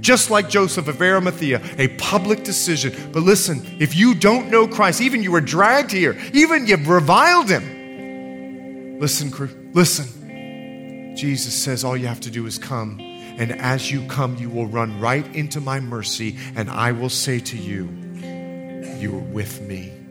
Just 0.00 0.30
like 0.30 0.48
Joseph 0.48 0.88
of 0.88 1.00
Arimathea, 1.00 1.62
a 1.78 1.86
public 1.96 2.42
decision. 2.42 2.92
But 3.12 3.22
listen, 3.22 3.64
if 3.78 3.94
you 3.94 4.16
don't 4.16 4.50
know 4.50 4.66
Christ, 4.66 5.00
even 5.00 5.22
you 5.22 5.30
were 5.30 5.40
dragged 5.40 5.92
here, 5.92 6.18
even 6.32 6.66
you've 6.66 6.88
reviled 6.88 7.48
him, 7.48 8.98
listen, 8.98 9.30
crew, 9.30 9.48
listen. 9.74 11.14
Jesus 11.16 11.54
says 11.54 11.84
all 11.84 11.96
you 11.96 12.08
have 12.08 12.20
to 12.22 12.30
do 12.32 12.44
is 12.46 12.58
come 12.58 12.98
and 13.38 13.52
as 13.52 13.92
you 13.92 14.04
come, 14.08 14.36
you 14.36 14.50
will 14.50 14.66
run 14.66 15.00
right 15.00 15.24
into 15.34 15.60
my 15.60 15.80
mercy, 15.80 16.36
and 16.54 16.68
I 16.68 16.92
will 16.92 17.08
say 17.08 17.40
to 17.40 17.56
you, 17.56 17.88
You 18.98 19.16
are 19.16 19.32
with 19.32 19.62
me. 19.62 20.01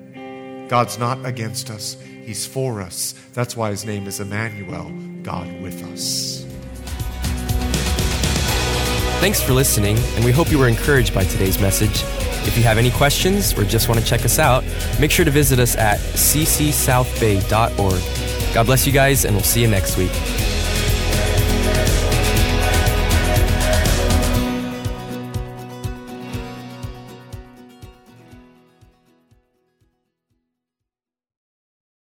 God's 0.71 0.97
not 0.97 1.23
against 1.25 1.69
us, 1.69 1.97
He's 2.23 2.47
for 2.47 2.79
us. 2.79 3.13
That's 3.33 3.57
why 3.57 3.71
His 3.71 3.83
name 3.83 4.07
is 4.07 4.21
Emmanuel, 4.21 4.89
God 5.21 5.61
with 5.61 5.83
us. 5.91 6.45
Thanks 9.19 9.43
for 9.43 9.51
listening, 9.51 9.97
and 10.15 10.23
we 10.23 10.31
hope 10.31 10.49
you 10.49 10.57
were 10.57 10.69
encouraged 10.69 11.13
by 11.13 11.25
today's 11.25 11.59
message. 11.59 12.03
If 12.47 12.55
you 12.55 12.63
have 12.63 12.77
any 12.77 12.91
questions 12.91 13.51
or 13.59 13.65
just 13.65 13.89
want 13.89 13.99
to 13.99 14.05
check 14.05 14.23
us 14.23 14.39
out, 14.39 14.63
make 14.97 15.11
sure 15.11 15.25
to 15.25 15.31
visit 15.31 15.59
us 15.59 15.75
at 15.75 15.99
ccsouthbay.org. 15.99 18.53
God 18.53 18.65
bless 18.65 18.87
you 18.87 18.93
guys, 18.93 19.25
and 19.25 19.35
we'll 19.35 19.43
see 19.43 19.63
you 19.63 19.67
next 19.67 19.97
week. 19.97 20.13